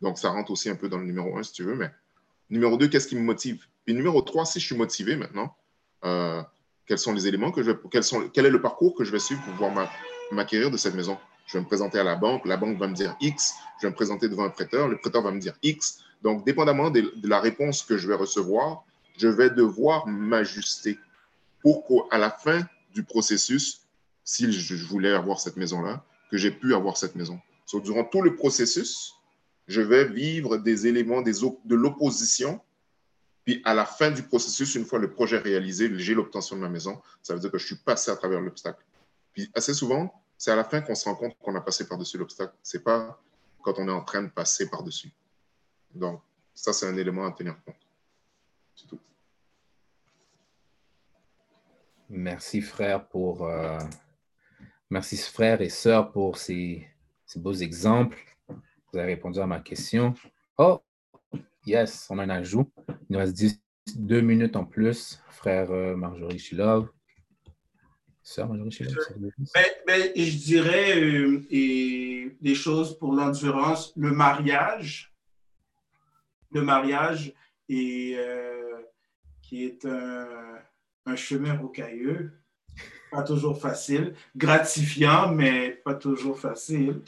Donc, 0.01 0.17
ça 0.17 0.29
rentre 0.29 0.51
aussi 0.51 0.69
un 0.69 0.75
peu 0.75 0.87
dans 0.87 0.97
le 0.97 1.05
numéro 1.05 1.37
un, 1.37 1.43
si 1.43 1.51
tu 1.51 1.63
veux, 1.63 1.75
mais 1.75 1.91
Numéro 2.49 2.77
deux, 2.77 2.87
qu'est-ce 2.87 3.07
qui 3.07 3.15
me 3.15 3.21
motive? 3.21 3.65
Et 3.87 3.93
numéro 3.93 4.21
trois, 4.21 4.45
si 4.45 4.59
je 4.59 4.65
suis 4.65 4.75
motivé 4.75 5.15
maintenant, 5.15 5.55
euh, 6.03 6.41
quels 6.85 6.99
sont 6.99 7.13
les 7.13 7.27
éléments 7.27 7.51
que 7.51 7.63
je 7.63 7.71
vais, 7.71 7.77
quels 7.91 8.03
sont, 8.03 8.29
quel 8.29 8.45
est 8.45 8.51
le 8.51 8.61
parcours 8.61 8.95
que 8.95 9.03
je 9.03 9.11
vais 9.11 9.19
suivre 9.19 9.41
pour 9.43 9.53
pouvoir 9.53 9.71
m'a- 9.71 9.91
m'acquérir 10.31 10.69
de 10.69 10.77
cette 10.77 10.93
maison? 10.93 11.17
Je 11.47 11.57
vais 11.57 11.63
me 11.63 11.67
présenter 11.67 11.99
à 11.99 12.03
la 12.03 12.15
banque, 12.15 12.45
la 12.45 12.57
banque 12.57 12.77
va 12.77 12.87
me 12.87 12.95
dire 12.95 13.15
X, 13.21 13.53
je 13.79 13.87
vais 13.87 13.91
me 13.91 13.95
présenter 13.95 14.29
devant 14.29 14.45
un 14.45 14.49
prêteur, 14.49 14.87
le 14.87 14.97
prêteur 14.97 15.21
va 15.21 15.31
me 15.31 15.39
dire 15.39 15.53
X. 15.61 16.03
Donc, 16.21 16.45
dépendamment 16.45 16.89
de, 16.89 17.13
la 17.23 17.39
réponse 17.39 17.83
que 17.83 17.97
je 17.97 18.07
vais 18.07 18.15
recevoir, 18.15 18.83
je 19.17 19.27
vais 19.27 19.49
devoir 19.49 20.07
m'ajuster 20.07 20.97
pour 21.61 21.85
qu'à 21.87 22.17
la 22.17 22.29
fin 22.29 22.61
du 22.93 23.03
processus, 23.03 23.81
si 24.23 24.51
je 24.51 24.85
voulais 24.85 25.13
avoir 25.13 25.39
cette 25.39 25.57
maison-là, 25.57 26.03
que 26.31 26.37
j'ai 26.37 26.51
pu 26.51 26.73
avoir 26.73 26.97
cette 26.97 27.15
maison. 27.15 27.39
So, 27.65 27.79
durant 27.79 28.03
tout 28.03 28.21
le 28.21 28.35
processus, 28.35 29.14
je 29.67 29.81
vais 29.81 30.05
vivre 30.05 30.57
des 30.57 30.87
éléments 30.87 31.21
de 31.21 31.75
l'opposition. 31.75 32.61
Puis 33.43 33.61
à 33.63 33.73
la 33.73 33.85
fin 33.85 34.11
du 34.11 34.23
processus, 34.23 34.75
une 34.75 34.85
fois 34.85 34.99
le 34.99 35.11
projet 35.11 35.37
réalisé, 35.37 35.91
j'ai 35.99 36.15
l'obtention 36.15 36.55
de 36.55 36.61
ma 36.61 36.69
maison, 36.69 37.01
ça 37.21 37.33
veut 37.33 37.39
dire 37.39 37.51
que 37.51 37.57
je 37.57 37.65
suis 37.65 37.75
passé 37.75 38.09
à 38.11 38.15
travers 38.15 38.41
l'obstacle. 38.41 38.83
Puis 39.33 39.51
assez 39.53 39.73
souvent, 39.73 40.23
c'est 40.37 40.51
à 40.51 40.55
la 40.55 40.63
fin 40.63 40.81
qu'on 40.81 40.95
se 40.95 41.05
rend 41.05 41.15
compte 41.15 41.37
qu'on 41.39 41.55
a 41.55 41.61
passé 41.61 41.87
par-dessus 41.87 42.17
l'obstacle. 42.17 42.53
C'est 42.63 42.83
pas 42.83 43.21
quand 43.61 43.77
on 43.77 43.87
est 43.87 43.91
en 43.91 44.03
train 44.03 44.23
de 44.23 44.29
passer 44.29 44.69
par-dessus. 44.69 45.11
Donc, 45.93 46.21
ça, 46.53 46.73
c'est 46.73 46.87
un 46.87 46.95
élément 46.97 47.25
à 47.25 47.31
tenir 47.31 47.55
compte. 47.63 47.75
C'est 48.75 48.87
tout. 48.87 48.99
Merci, 52.09 52.61
frère, 52.61 53.07
pour. 53.07 53.47
euh, 53.47 53.79
Merci, 54.89 55.17
frère 55.17 55.61
et 55.61 55.69
sœurs, 55.69 56.11
pour 56.11 56.37
ces 56.37 56.87
beaux 57.35 57.53
exemples. 57.53 58.34
Vous 58.95 59.01
avez 59.01 59.15
répondu 59.15 59.39
à 59.39 59.45
ma 59.45 59.59
question. 59.59 60.13
Oh, 60.57 60.79
yes, 61.65 62.07
on 62.09 62.17
a 62.17 62.23
un 62.23 62.29
ajout. 62.29 62.71
Il 62.87 62.95
nous 63.09 63.19
reste 63.19 63.33
10 63.33 63.61
deux 63.97 64.21
minutes 64.21 64.55
en 64.55 64.63
plus. 64.63 65.21
Frère 65.27 65.69
euh, 65.71 65.97
Marjorie 65.97 66.39
Chilov. 66.39 66.87
Sœur 68.23 68.47
Marjorie 68.47 68.71
Chilov. 68.71 68.95
Ben, 69.53 69.65
ben, 69.85 70.11
je 70.15 70.37
dirais 70.37 70.97
euh, 70.97 71.45
et 71.51 72.37
des 72.39 72.55
choses 72.55 72.97
pour 72.97 73.11
l'endurance. 73.11 73.91
Le 73.97 74.11
mariage, 74.11 75.13
le 76.53 76.61
mariage 76.61 77.33
est, 77.67 78.15
euh, 78.17 78.79
qui 79.41 79.65
est 79.65 79.85
un, 79.85 80.25
un 81.05 81.15
chemin 81.17 81.57
rocailleux, 81.57 82.31
pas 83.11 83.23
toujours 83.23 83.59
facile, 83.59 84.15
gratifiant, 84.37 85.33
mais 85.33 85.71
pas 85.83 85.95
toujours 85.95 86.39
facile. 86.39 87.01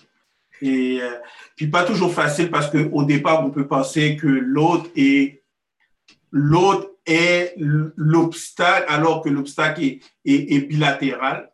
Et 0.61 0.99
euh, 1.01 1.11
puis 1.55 1.67
pas 1.67 1.83
toujours 1.83 2.13
facile 2.13 2.49
parce 2.49 2.69
qu'au 2.69 3.03
départ, 3.03 3.45
on 3.45 3.51
peut 3.51 3.67
penser 3.67 4.15
que 4.15 4.27
l'autre 4.27 4.89
est 4.95 5.43
l'obstacle 7.95 8.85
alors 8.89 9.21
que 9.23 9.29
l'obstacle 9.29 9.81
est, 10.25 10.67
bilatéral. 10.67 11.51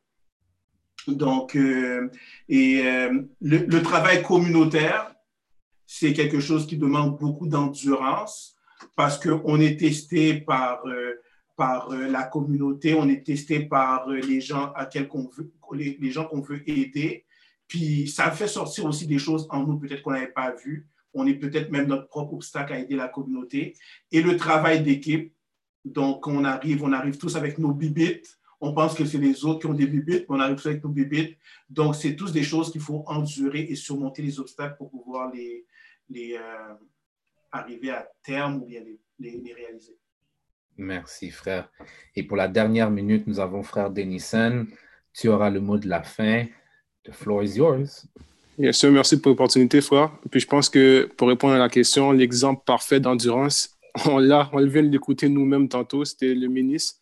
Donc, 1.07 1.55
euh, 1.55 2.09
et 2.47 2.81
euh, 2.85 3.21
le, 3.41 3.81
travail 3.81 4.23
communautaire, 4.23 5.13
c'est 5.85 6.13
quelque 6.13 6.39
chose 6.39 6.65
qui 6.65 6.77
demande 6.77 7.19
beaucoup 7.19 7.47
d'endurance 7.47 8.55
parce 8.95 9.19
qu'on 9.19 9.59
est 9.59 9.79
testé 9.79 10.39
par, 10.41 10.83
par 11.55 11.89
la 11.89 12.23
communauté, 12.23 12.93
on 12.93 13.07
est 13.09 13.25
testé 13.25 13.59
par 13.59 14.07
les 14.07 14.41
gens 14.41 14.71
à 14.75 14.85
qu'on 14.85 15.29
veut, 15.29 15.51
les 15.73 16.11
gens 16.11 16.25
qu'on 16.25 16.41
veut 16.41 16.67
aider. 16.69 17.25
Puis 17.73 18.07
ça 18.07 18.29
fait 18.29 18.47
sortir 18.47 18.85
aussi 18.85 19.07
des 19.07 19.17
choses 19.17 19.47
en 19.49 19.63
nous 19.63 19.79
peut-être 19.79 20.03
qu'on 20.03 20.11
n'avait 20.11 20.27
pas 20.27 20.53
vues. 20.53 20.87
On 21.11 21.25
est 21.25 21.33
peut-être 21.33 21.71
même 21.71 21.87
notre 21.87 22.07
propre 22.07 22.33
obstacle 22.33 22.71
à 22.71 22.77
aider 22.77 22.95
la 22.95 23.07
communauté. 23.07 23.75
Et 24.11 24.21
le 24.21 24.37
travail 24.37 24.83
d'équipe, 24.83 25.33
donc 25.83 26.27
on 26.27 26.45
arrive, 26.45 26.83
on 26.83 26.93
arrive 26.93 27.17
tous 27.17 27.35
avec 27.35 27.57
nos 27.57 27.73
bibites, 27.73 28.37
on 28.61 28.75
pense 28.75 28.93
que 28.93 29.05
c'est 29.05 29.17
les 29.17 29.43
autres 29.43 29.61
qui 29.61 29.65
ont 29.65 29.73
des 29.73 29.87
bibites, 29.87 30.25
on 30.29 30.39
arrive 30.39 30.57
tous 30.57 30.67
avec 30.67 30.83
nos 30.83 30.91
bibites. 30.91 31.35
Donc, 31.67 31.95
c'est 31.95 32.15
tous 32.15 32.31
des 32.31 32.43
choses 32.43 32.71
qu'il 32.71 32.79
faut 32.79 33.03
endurer 33.07 33.61
et 33.61 33.75
surmonter 33.75 34.21
les 34.21 34.39
obstacles 34.39 34.77
pour 34.77 34.91
pouvoir 34.91 35.33
les, 35.33 35.65
les 36.11 36.37
euh, 36.37 36.75
arriver 37.51 37.89
à 37.89 38.07
terme 38.21 38.61
ou 38.61 38.65
bien 38.65 38.81
les, 38.81 38.99
les, 39.39 39.51
réaliser. 39.51 39.97
Merci, 40.77 41.31
frère. 41.31 41.71
Et 42.15 42.21
pour 42.21 42.37
la 42.37 42.47
dernière 42.47 42.91
minute, 42.91 43.25
nous 43.25 43.39
avons 43.39 43.63
frère 43.63 43.89
Denison. 43.89 44.67
Tu 45.11 45.27
auras 45.27 45.49
le 45.49 45.59
mot 45.59 45.79
de 45.79 45.89
la 45.89 46.03
fin. 46.03 46.45
The 47.05 47.11
floor 47.11 47.43
is 47.43 47.57
yours. 47.57 48.05
Bien 48.57 48.71
sûr, 48.71 48.91
merci 48.91 49.19
pour 49.19 49.29
l'opportunité, 49.29 49.81
frère. 49.81 50.11
Puis 50.29 50.39
je 50.39 50.47
pense 50.47 50.69
que 50.69 51.09
pour 51.17 51.27
répondre 51.27 51.55
à 51.55 51.57
la 51.57 51.69
question, 51.69 52.11
l'exemple 52.11 52.63
parfait 52.65 52.99
d'endurance, 52.99 53.75
on 54.05 54.19
l'a, 54.19 54.49
on 54.53 54.65
vient 54.65 54.83
de 54.83 54.89
l'écouter 54.89 55.27
nous-mêmes 55.27 55.67
tantôt, 55.67 56.05
c'était 56.05 56.33
le 56.33 56.47
ministre. 56.47 56.99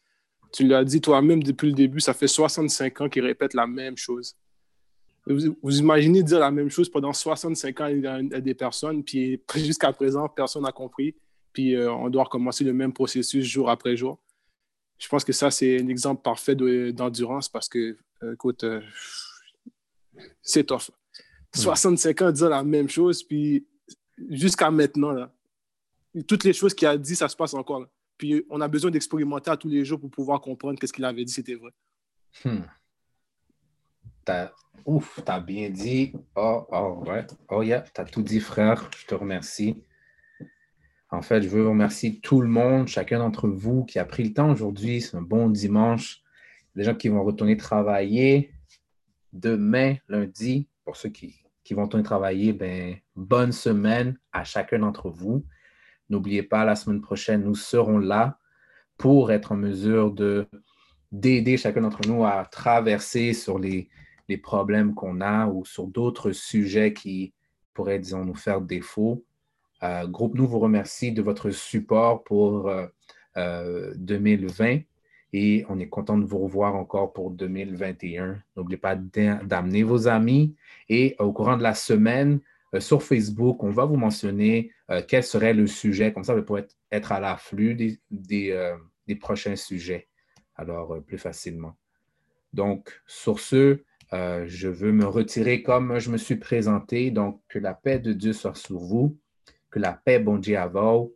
Tu 0.53 0.65
l'as 0.67 0.83
dit 0.83 1.01
toi-même 1.01 1.43
depuis 1.43 1.67
le 1.67 1.73
début, 1.73 1.99
ça 1.99 2.13
fait 2.13 2.27
65 2.27 3.01
ans 3.01 3.09
qu'il 3.09 3.23
répète 3.23 3.53
la 3.53 3.67
même 3.67 3.97
chose. 3.97 4.35
Vous, 5.27 5.77
imaginez 5.77 6.23
dire 6.23 6.39
la 6.39 6.51
même 6.51 6.69
chose 6.69 6.89
pendant 6.89 7.13
65 7.13 7.81
ans 7.81 8.01
à, 8.31 8.41
des 8.41 8.53
personnes, 8.55 9.03
puis 9.03 9.39
jusqu'à 9.55 9.93
présent, 9.93 10.27
personne 10.27 10.63
n'a 10.63 10.71
compris, 10.71 11.15
puis 11.53 11.75
euh, 11.75 11.91
on 11.91 12.09
doit 12.09 12.23
recommencer 12.23 12.63
le 12.63 12.73
même 12.73 12.91
processus 12.91 13.45
jour 13.45 13.69
après 13.69 13.95
jour. 13.95 14.19
Je 14.97 15.07
pense 15.07 15.23
que 15.23 15.33
ça, 15.33 15.51
c'est 15.51 15.79
un 15.79 15.87
exemple 15.87 16.21
parfait 16.21 16.55
d'endurance 16.55 17.49
parce 17.49 17.69
que, 17.69 17.97
euh, 18.23 18.33
écoute, 18.33 18.63
euh, 18.63 18.81
c'est 20.41 20.65
tough. 20.65 20.91
65 21.53 22.21
ans 22.21 22.31
dire 22.31 22.49
la 22.49 22.63
même 22.63 22.89
chose, 22.89 23.23
puis 23.23 23.67
jusqu'à 24.29 24.71
maintenant, 24.71 25.11
là, 25.11 25.33
toutes 26.27 26.43
les 26.43 26.53
choses 26.53 26.73
qu'il 26.73 26.87
a 26.87 26.97
dit, 26.97 27.15
ça 27.15 27.27
se 27.27 27.35
passe 27.35 27.53
encore. 27.53 27.85
Puis 28.17 28.45
on 28.49 28.61
a 28.61 28.67
besoin 28.67 28.91
d'expérimenter 28.91 29.51
à 29.51 29.57
tous 29.57 29.69
les 29.69 29.83
jours 29.83 29.99
pour 29.99 30.09
pouvoir 30.09 30.39
comprendre 30.41 30.79
que 30.79 30.87
ce 30.87 30.93
qu'il 30.93 31.03
avait 31.05 31.25
dit, 31.25 31.33
c'était 31.33 31.55
vrai. 31.55 31.71
Hmm. 32.45 32.61
Ouf, 34.85 35.19
t'as 35.25 35.39
bien 35.39 35.69
dit. 35.69 36.13
Oh, 36.35 36.65
oh, 36.71 37.03
ouais. 37.05 37.25
Oh, 37.49 37.61
yeah, 37.61 37.81
t'as 37.81 38.05
tout 38.05 38.21
dit, 38.21 38.39
frère. 38.39 38.89
Je 38.97 39.05
te 39.05 39.15
remercie. 39.15 39.81
En 41.09 41.21
fait, 41.21 41.41
je 41.41 41.49
veux 41.49 41.67
remercier 41.67 42.19
tout 42.19 42.41
le 42.41 42.47
monde, 42.47 42.87
chacun 42.87 43.19
d'entre 43.19 43.49
vous 43.49 43.83
qui 43.83 43.99
a 43.99 44.05
pris 44.05 44.23
le 44.23 44.33
temps 44.33 44.51
aujourd'hui. 44.51 45.01
C'est 45.01 45.17
un 45.17 45.21
bon 45.21 45.49
dimanche. 45.49 46.21
Les 46.75 46.83
gens 46.83 46.95
qui 46.95 47.09
vont 47.09 47.23
retourner 47.23 47.57
travailler 47.57 48.53
demain, 49.33 49.95
lundi. 50.07 50.67
Pour 50.83 50.95
ceux 50.95 51.09
qui, 51.09 51.43
qui 51.63 51.73
vont 51.73 51.87
travailler, 51.87 52.53
ben, 52.53 52.95
bonne 53.15 53.51
semaine 53.51 54.17
à 54.31 54.43
chacun 54.43 54.79
d'entre 54.79 55.09
vous. 55.09 55.45
N'oubliez 56.09 56.43
pas, 56.43 56.65
la 56.65 56.75
semaine 56.75 57.01
prochaine, 57.01 57.43
nous 57.43 57.55
serons 57.55 57.97
là 57.97 58.37
pour 58.97 59.31
être 59.31 59.51
en 59.51 59.57
mesure 59.57 60.11
de 60.11 60.47
d'aider 61.11 61.57
chacun 61.57 61.81
d'entre 61.81 62.07
nous 62.07 62.25
à 62.25 62.45
traverser 62.45 63.33
sur 63.33 63.59
les, 63.59 63.89
les 64.29 64.37
problèmes 64.37 64.93
qu'on 64.93 65.19
a 65.19 65.47
ou 65.47 65.65
sur 65.65 65.87
d'autres 65.87 66.31
sujets 66.31 66.93
qui 66.93 67.33
pourraient, 67.73 67.99
disons, 67.99 68.23
nous 68.23 68.35
faire 68.35 68.61
défaut. 68.61 69.25
Euh, 69.83 70.07
groupe 70.07 70.35
Nous 70.35 70.47
vous 70.47 70.59
remercie 70.59 71.11
de 71.11 71.21
votre 71.21 71.49
support 71.49 72.23
pour 72.23 72.71
2020 73.35 73.37
euh, 73.37 74.77
euh, 74.77 74.79
et 75.33 75.65
on 75.69 75.79
est 75.79 75.87
content 75.87 76.17
de 76.17 76.25
vous 76.25 76.39
revoir 76.39 76.75
encore 76.75 77.13
pour 77.13 77.31
2021. 77.31 78.41
N'oubliez 78.55 78.77
pas 78.77 78.95
d'amener 78.95 79.83
vos 79.83 80.07
amis 80.07 80.55
et 80.89 81.15
au 81.19 81.31
courant 81.31 81.57
de 81.57 81.63
la 81.63 81.73
semaine, 81.73 82.39
sur 82.79 83.03
Facebook, 83.03 83.63
on 83.63 83.69
va 83.69 83.83
vous 83.83 83.97
mentionner 83.97 84.71
quel 85.09 85.23
serait 85.23 85.53
le 85.53 85.67
sujet. 85.67 86.13
Comme 86.13 86.23
ça, 86.23 86.33
vous 86.33 86.43
pourrez 86.43 86.67
être 86.89 87.11
à 87.11 87.19
l'afflux 87.19 87.75
des, 87.75 87.99
des, 88.09 89.15
prochains 89.15 89.57
sujets, 89.57 90.07
alors 90.55 90.97
plus 91.03 91.17
facilement. 91.17 91.75
Donc, 92.53 93.01
sur 93.07 93.39
ce, 93.39 93.83
euh, 94.13 94.43
je 94.45 94.67
veux 94.67 94.91
me 94.91 95.05
retirer 95.05 95.63
comme 95.63 95.99
je 95.99 96.09
me 96.11 96.17
suis 96.17 96.35
présenté. 96.35 97.11
Donc, 97.11 97.41
que 97.47 97.59
la 97.59 97.73
paix 97.73 97.99
de 97.99 98.13
Dieu 98.13 98.33
soit 98.33 98.55
sur 98.55 98.77
vous, 98.77 99.17
que 99.69 99.79
la 99.79 99.93
paix, 99.93 100.19
bon 100.19 100.37
Dieu, 100.37 100.57
à 100.57 100.67
vous. 100.67 101.15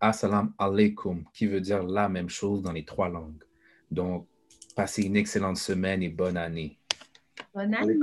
Assalamu 0.00 0.50
alaikum, 0.58 1.24
qui 1.32 1.46
veut 1.46 1.60
dire 1.60 1.82
la 1.82 2.08
même 2.08 2.28
chose 2.28 2.62
dans 2.62 2.72
les 2.72 2.84
trois 2.84 3.08
langues. 3.08 3.42
Donc, 3.90 4.26
passez 4.74 5.02
une 5.02 5.16
excellente 5.16 5.56
semaine 5.56 6.02
et 6.02 6.08
bonne 6.08 6.36
année. 6.36 6.78
Bonne 7.54 7.74
année. 7.74 7.94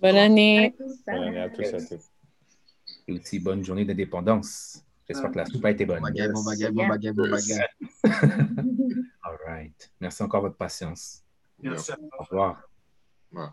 Bonne 0.00 0.16
année. 0.16 0.74
Bonne 1.06 1.22
année 1.22 1.40
à 1.40 1.48
tous 1.48 1.62
et 1.62 1.74
à 1.74 1.80
toutes. 1.80 2.10
Et 3.08 3.12
aussi, 3.12 3.38
bonne 3.38 3.64
journée 3.64 3.84
d'indépendance. 3.84 4.84
J'espère 5.08 5.30
que 5.30 5.38
la 5.38 5.46
soupe 5.46 5.64
a 5.64 5.70
été 5.70 5.86
bonne. 5.86 6.02
All 8.04 9.38
right. 9.46 9.90
Merci 10.00 10.22
encore 10.22 10.42
de 10.42 10.48
votre 10.48 10.58
patience. 10.58 11.24
Merci. 11.62 11.92
Au 12.18 12.24
revoir. 12.24 12.68
Ouais. 13.32 13.46